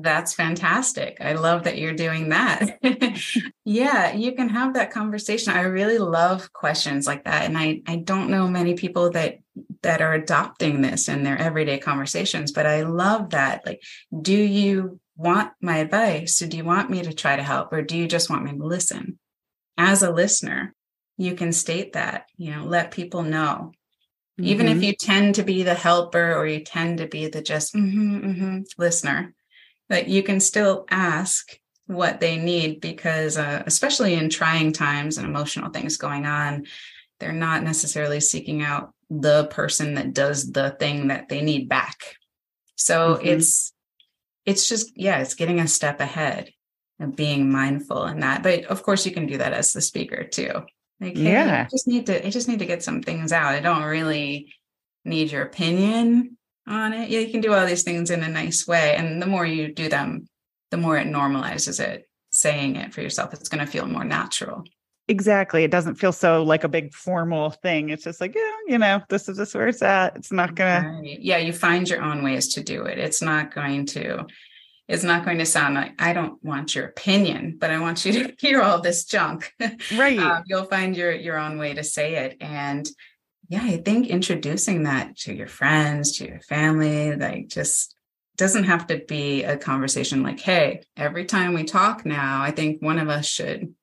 That's 0.02 0.34
fantastic. 0.34 1.18
I 1.20 1.34
love 1.34 1.64
that 1.64 1.78
you're 1.78 1.92
doing 1.92 2.30
that. 2.30 2.78
yeah, 3.64 4.12
you 4.12 4.32
can 4.32 4.48
have 4.48 4.74
that 4.74 4.90
conversation. 4.90 5.52
I 5.52 5.62
really 5.62 5.98
love 5.98 6.52
questions 6.52 7.06
like 7.06 7.24
that 7.24 7.44
and 7.44 7.56
I 7.56 7.82
I 7.86 7.96
don't 7.96 8.30
know 8.30 8.48
many 8.48 8.74
people 8.74 9.10
that 9.10 9.38
that 9.82 10.00
are 10.00 10.14
adopting 10.14 10.80
this 10.80 11.08
in 11.08 11.22
their 11.22 11.38
everyday 11.38 11.78
conversations, 11.78 12.52
but 12.52 12.66
I 12.66 12.82
love 12.82 13.30
that. 13.30 13.66
Like 13.66 13.82
do 14.20 14.36
you 14.36 15.00
want 15.16 15.52
my 15.60 15.78
advice? 15.78 16.40
Or 16.40 16.46
do 16.46 16.56
you 16.56 16.64
want 16.64 16.90
me 16.90 17.02
to 17.02 17.12
try 17.12 17.36
to 17.36 17.42
help 17.42 17.72
or 17.72 17.82
do 17.82 17.96
you 17.96 18.08
just 18.08 18.30
want 18.30 18.44
me 18.44 18.52
to 18.52 18.64
listen? 18.64 19.18
As 19.76 20.02
a 20.02 20.10
listener, 20.10 20.74
you 21.16 21.34
can 21.34 21.52
state 21.52 21.92
that, 21.92 22.26
you 22.36 22.54
know, 22.54 22.64
let 22.64 22.90
people 22.90 23.22
know 23.22 23.72
even 24.42 24.66
mm-hmm. 24.66 24.78
if 24.78 24.84
you 24.84 24.94
tend 24.94 25.34
to 25.34 25.42
be 25.42 25.62
the 25.62 25.74
helper 25.74 26.34
or 26.34 26.46
you 26.46 26.60
tend 26.60 26.98
to 26.98 27.06
be 27.06 27.28
the 27.28 27.42
just 27.42 27.74
mm-hmm, 27.74 28.18
mm-hmm, 28.18 28.58
listener 28.78 29.34
but 29.90 30.08
you 30.08 30.22
can 30.22 30.40
still 30.40 30.86
ask 30.88 31.58
what 31.86 32.20
they 32.20 32.38
need 32.38 32.80
because 32.80 33.36
uh, 33.36 33.62
especially 33.66 34.14
in 34.14 34.30
trying 34.30 34.72
times 34.72 35.18
and 35.18 35.26
emotional 35.26 35.70
things 35.70 35.98
going 35.98 36.24
on 36.24 36.64
they're 37.20 37.32
not 37.32 37.62
necessarily 37.62 38.18
seeking 38.18 38.62
out 38.62 38.94
the 39.10 39.46
person 39.48 39.94
that 39.94 40.14
does 40.14 40.50
the 40.50 40.70
thing 40.70 41.08
that 41.08 41.28
they 41.28 41.42
need 41.42 41.68
back. 41.68 42.16
So 42.76 43.14
mm-hmm. 43.14 43.26
it's 43.26 43.72
it's 44.46 44.68
just 44.68 44.96
yeah 44.96 45.18
it's 45.18 45.34
getting 45.34 45.60
a 45.60 45.68
step 45.68 46.00
ahead 46.00 46.50
of 46.98 47.14
being 47.14 47.52
mindful 47.52 48.06
in 48.06 48.20
that 48.20 48.42
but 48.42 48.64
of 48.64 48.82
course 48.82 49.04
you 49.04 49.12
can 49.12 49.26
do 49.26 49.38
that 49.38 49.52
as 49.52 49.72
the 49.72 49.80
speaker 49.80 50.24
too. 50.24 50.62
Like 51.00 51.16
hey, 51.16 51.32
yeah. 51.32 51.66
I 51.66 51.70
just 51.70 51.86
need 51.86 52.06
to 52.06 52.26
i 52.26 52.30
just 52.30 52.48
need 52.48 52.60
to 52.60 52.66
get 52.66 52.82
some 52.82 53.02
things 53.02 53.32
out. 53.32 53.54
I 53.54 53.60
don't 53.60 53.82
really 53.82 54.54
need 55.04 55.30
your 55.30 55.42
opinion 55.42 56.36
on 56.70 56.92
it. 56.92 57.10
Yeah, 57.10 57.20
you 57.20 57.30
can 57.30 57.40
do 57.40 57.52
all 57.52 57.66
these 57.66 57.82
things 57.82 58.10
in 58.10 58.22
a 58.22 58.28
nice 58.28 58.66
way. 58.66 58.94
And 58.96 59.20
the 59.20 59.26
more 59.26 59.44
you 59.44 59.74
do 59.74 59.88
them, 59.88 60.26
the 60.70 60.76
more 60.76 60.96
it 60.96 61.06
normalizes 61.06 61.80
it. 61.80 62.06
Saying 62.32 62.76
it 62.76 62.94
for 62.94 63.02
yourself, 63.02 63.34
it's 63.34 63.48
going 63.48 63.64
to 63.64 63.70
feel 63.70 63.86
more 63.86 64.04
natural. 64.04 64.62
Exactly. 65.08 65.64
It 65.64 65.72
doesn't 65.72 65.96
feel 65.96 66.12
so 66.12 66.44
like 66.44 66.62
a 66.62 66.68
big 66.68 66.94
formal 66.94 67.50
thing. 67.50 67.90
It's 67.90 68.04
just 68.04 68.20
like, 68.20 68.36
yeah, 68.36 68.52
you 68.68 68.78
know, 68.78 69.02
this 69.08 69.28
is 69.28 69.36
just 69.36 69.52
where 69.56 69.66
it's 69.66 69.82
at. 69.82 70.14
It's 70.14 70.30
not 70.30 70.54
going 70.54 70.84
right. 70.84 71.02
to. 71.02 71.20
Yeah, 71.20 71.38
you 71.38 71.52
find 71.52 71.88
your 71.88 72.02
own 72.02 72.22
ways 72.22 72.54
to 72.54 72.62
do 72.62 72.84
it. 72.84 72.98
It's 72.98 73.20
not 73.20 73.52
going 73.52 73.86
to. 73.86 74.26
It's 74.86 75.02
not 75.02 75.24
going 75.24 75.38
to 75.38 75.46
sound 75.46 75.74
like 75.74 76.00
I 76.00 76.12
don't 76.12 76.42
want 76.44 76.76
your 76.76 76.86
opinion, 76.86 77.56
but 77.58 77.70
I 77.70 77.80
want 77.80 78.04
you 78.04 78.12
to 78.12 78.34
hear 78.38 78.62
all 78.62 78.80
this 78.80 79.04
junk. 79.04 79.52
Right. 79.96 80.18
um, 80.18 80.44
you'll 80.46 80.64
find 80.66 80.96
your 80.96 81.10
your 81.12 81.38
own 81.38 81.58
way 81.58 81.74
to 81.74 81.82
say 81.82 82.14
it, 82.14 82.36
and 82.40 82.88
yeah, 83.50 83.64
I 83.64 83.78
think 83.78 84.06
introducing 84.06 84.84
that 84.84 85.16
to 85.18 85.34
your 85.34 85.48
friends, 85.48 86.16
to 86.18 86.26
your 86.26 86.40
family, 86.40 87.16
like 87.16 87.48
just 87.48 87.96
doesn't 88.36 88.64
have 88.64 88.86
to 88.86 88.98
be 89.08 89.42
a 89.42 89.56
conversation 89.56 90.22
like, 90.22 90.38
hey, 90.38 90.82
every 90.96 91.24
time 91.24 91.52
we 91.52 91.64
talk 91.64 92.06
now, 92.06 92.40
I 92.40 92.52
think 92.52 92.80
one 92.80 93.00
of 93.00 93.08
us 93.08 93.26
should 93.26 93.74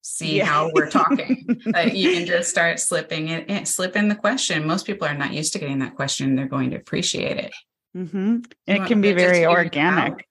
see 0.00 0.38
yeah. 0.38 0.44
how 0.44 0.70
we're 0.72 0.88
talking. 0.88 1.44
like 1.66 1.92
you 1.92 2.12
can 2.12 2.24
just 2.24 2.48
start 2.48 2.78
slipping 2.78 3.28
it 3.28 3.50
in, 3.50 3.66
slip 3.66 3.96
in 3.96 4.08
the 4.08 4.14
question. 4.14 4.64
Most 4.64 4.86
people 4.86 5.08
are 5.08 5.18
not 5.18 5.32
used 5.32 5.52
to 5.54 5.58
getting 5.58 5.80
that 5.80 5.96
question. 5.96 6.36
They're 6.36 6.46
going 6.46 6.70
to 6.70 6.76
appreciate 6.76 7.36
it. 7.36 7.52
Mm-hmm. 7.96 8.38
It 8.68 8.86
can 8.86 9.00
be 9.00 9.12
very 9.12 9.44
organic. 9.44 10.24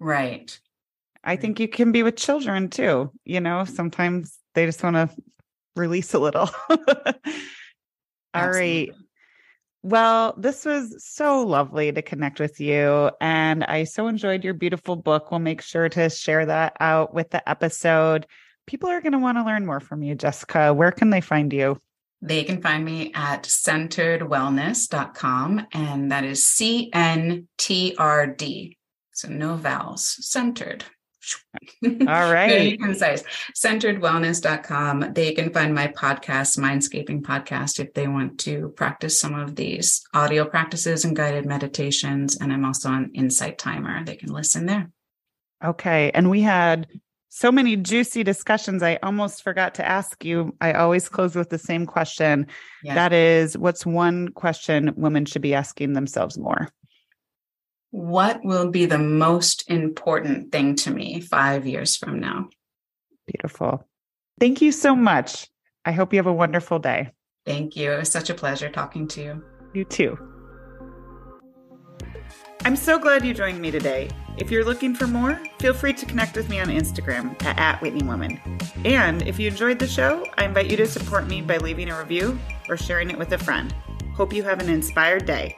Right. 0.00 0.58
I 1.22 1.36
think 1.36 1.60
you 1.60 1.68
can 1.68 1.92
be 1.92 2.02
with 2.02 2.16
children 2.16 2.68
too. 2.68 3.12
You 3.24 3.40
know, 3.40 3.64
sometimes 3.64 4.36
they 4.54 4.66
just 4.66 4.82
want 4.82 4.96
to 4.96 5.08
release 5.76 6.14
a 6.14 6.18
little. 6.18 6.50
All 8.34 8.48
right. 8.48 8.90
Well, 9.82 10.34
this 10.38 10.64
was 10.64 11.04
so 11.04 11.42
lovely 11.42 11.92
to 11.92 12.00
connect 12.00 12.40
with 12.40 12.58
you. 12.58 13.10
And 13.20 13.64
I 13.64 13.84
so 13.84 14.06
enjoyed 14.06 14.42
your 14.42 14.54
beautiful 14.54 14.96
book. 14.96 15.30
We'll 15.30 15.40
make 15.40 15.60
sure 15.60 15.90
to 15.90 16.08
share 16.08 16.46
that 16.46 16.74
out 16.80 17.12
with 17.12 17.28
the 17.30 17.46
episode. 17.48 18.26
People 18.66 18.88
are 18.88 19.02
going 19.02 19.12
to 19.12 19.18
want 19.18 19.36
to 19.36 19.44
learn 19.44 19.66
more 19.66 19.80
from 19.80 20.02
you, 20.02 20.14
Jessica. 20.14 20.72
Where 20.72 20.90
can 20.90 21.10
they 21.10 21.20
find 21.20 21.52
you? 21.52 21.78
They 22.22 22.44
can 22.44 22.62
find 22.62 22.82
me 22.82 23.12
at 23.14 23.42
centeredwellness.com, 23.42 25.66
and 25.72 26.10
that 26.10 26.24
is 26.24 26.46
C 26.46 26.88
N 26.94 27.46
T 27.58 27.94
R 27.98 28.26
D. 28.26 28.78
So 29.12 29.28
no 29.28 29.56
vowels, 29.56 30.16
centered. 30.26 30.86
All 31.84 32.32
right. 32.32 32.48
Very 32.48 32.76
concise. 32.76 33.22
Centeredwellness.com. 33.54 35.12
They 35.14 35.32
can 35.32 35.52
find 35.52 35.74
my 35.74 35.88
podcast, 35.88 36.58
Mindscaping 36.58 37.22
Podcast, 37.22 37.80
if 37.80 37.94
they 37.94 38.08
want 38.08 38.38
to 38.40 38.70
practice 38.76 39.18
some 39.18 39.34
of 39.34 39.56
these 39.56 40.02
audio 40.14 40.44
practices 40.44 41.04
and 41.04 41.16
guided 41.16 41.46
meditations. 41.46 42.36
And 42.36 42.52
I'm 42.52 42.64
also 42.64 42.88
on 42.88 43.10
Insight 43.14 43.58
Timer. 43.58 44.04
They 44.04 44.16
can 44.16 44.32
listen 44.32 44.66
there. 44.66 44.90
Okay. 45.64 46.10
And 46.12 46.30
we 46.30 46.42
had 46.42 46.86
So 47.36 47.50
many 47.50 47.74
juicy 47.74 48.22
discussions. 48.22 48.80
I 48.80 49.00
almost 49.02 49.42
forgot 49.42 49.74
to 49.74 49.84
ask 49.84 50.24
you. 50.24 50.54
I 50.60 50.74
always 50.74 51.08
close 51.08 51.34
with 51.34 51.50
the 51.50 51.58
same 51.58 51.84
question. 51.84 52.46
Yeah. 52.84 52.94
That 52.94 53.12
is, 53.12 53.58
what's 53.58 53.84
one 53.84 54.28
question 54.28 54.94
women 54.96 55.24
should 55.24 55.42
be 55.42 55.52
asking 55.52 55.94
themselves 55.94 56.38
more? 56.38 56.68
What 57.94 58.44
will 58.44 58.72
be 58.72 58.86
the 58.86 58.98
most 58.98 59.70
important 59.70 60.50
thing 60.50 60.74
to 60.82 60.90
me 60.90 61.20
five 61.20 61.64
years 61.64 61.96
from 61.96 62.18
now? 62.18 62.48
Beautiful. 63.28 63.86
Thank 64.40 64.60
you 64.60 64.72
so 64.72 64.96
much. 64.96 65.46
I 65.84 65.92
hope 65.92 66.12
you 66.12 66.18
have 66.18 66.26
a 66.26 66.32
wonderful 66.32 66.80
day. 66.80 67.12
Thank 67.46 67.76
you. 67.76 67.92
It 67.92 67.98
was 67.98 68.10
such 68.10 68.30
a 68.30 68.34
pleasure 68.34 68.68
talking 68.68 69.06
to 69.06 69.22
you. 69.22 69.44
You 69.74 69.84
too. 69.84 70.18
I'm 72.64 72.74
so 72.74 72.98
glad 72.98 73.24
you 73.24 73.32
joined 73.32 73.60
me 73.60 73.70
today. 73.70 74.10
If 74.38 74.50
you're 74.50 74.64
looking 74.64 74.96
for 74.96 75.06
more, 75.06 75.40
feel 75.60 75.72
free 75.72 75.92
to 75.92 76.04
connect 76.04 76.36
with 76.36 76.48
me 76.48 76.58
on 76.58 76.66
Instagram 76.66 77.40
at, 77.44 77.56
at 77.60 77.80
Whitney 77.80 78.02
Woman. 78.02 78.40
And 78.84 79.22
if 79.22 79.38
you 79.38 79.46
enjoyed 79.46 79.78
the 79.78 79.86
show, 79.86 80.26
I 80.36 80.46
invite 80.46 80.68
you 80.68 80.76
to 80.78 80.86
support 80.88 81.28
me 81.28 81.42
by 81.42 81.58
leaving 81.58 81.90
a 81.90 81.98
review 82.00 82.40
or 82.68 82.76
sharing 82.76 83.10
it 83.10 83.18
with 83.18 83.30
a 83.30 83.38
friend. 83.38 83.72
Hope 84.16 84.32
you 84.32 84.42
have 84.42 84.60
an 84.60 84.68
inspired 84.68 85.26
day. 85.26 85.56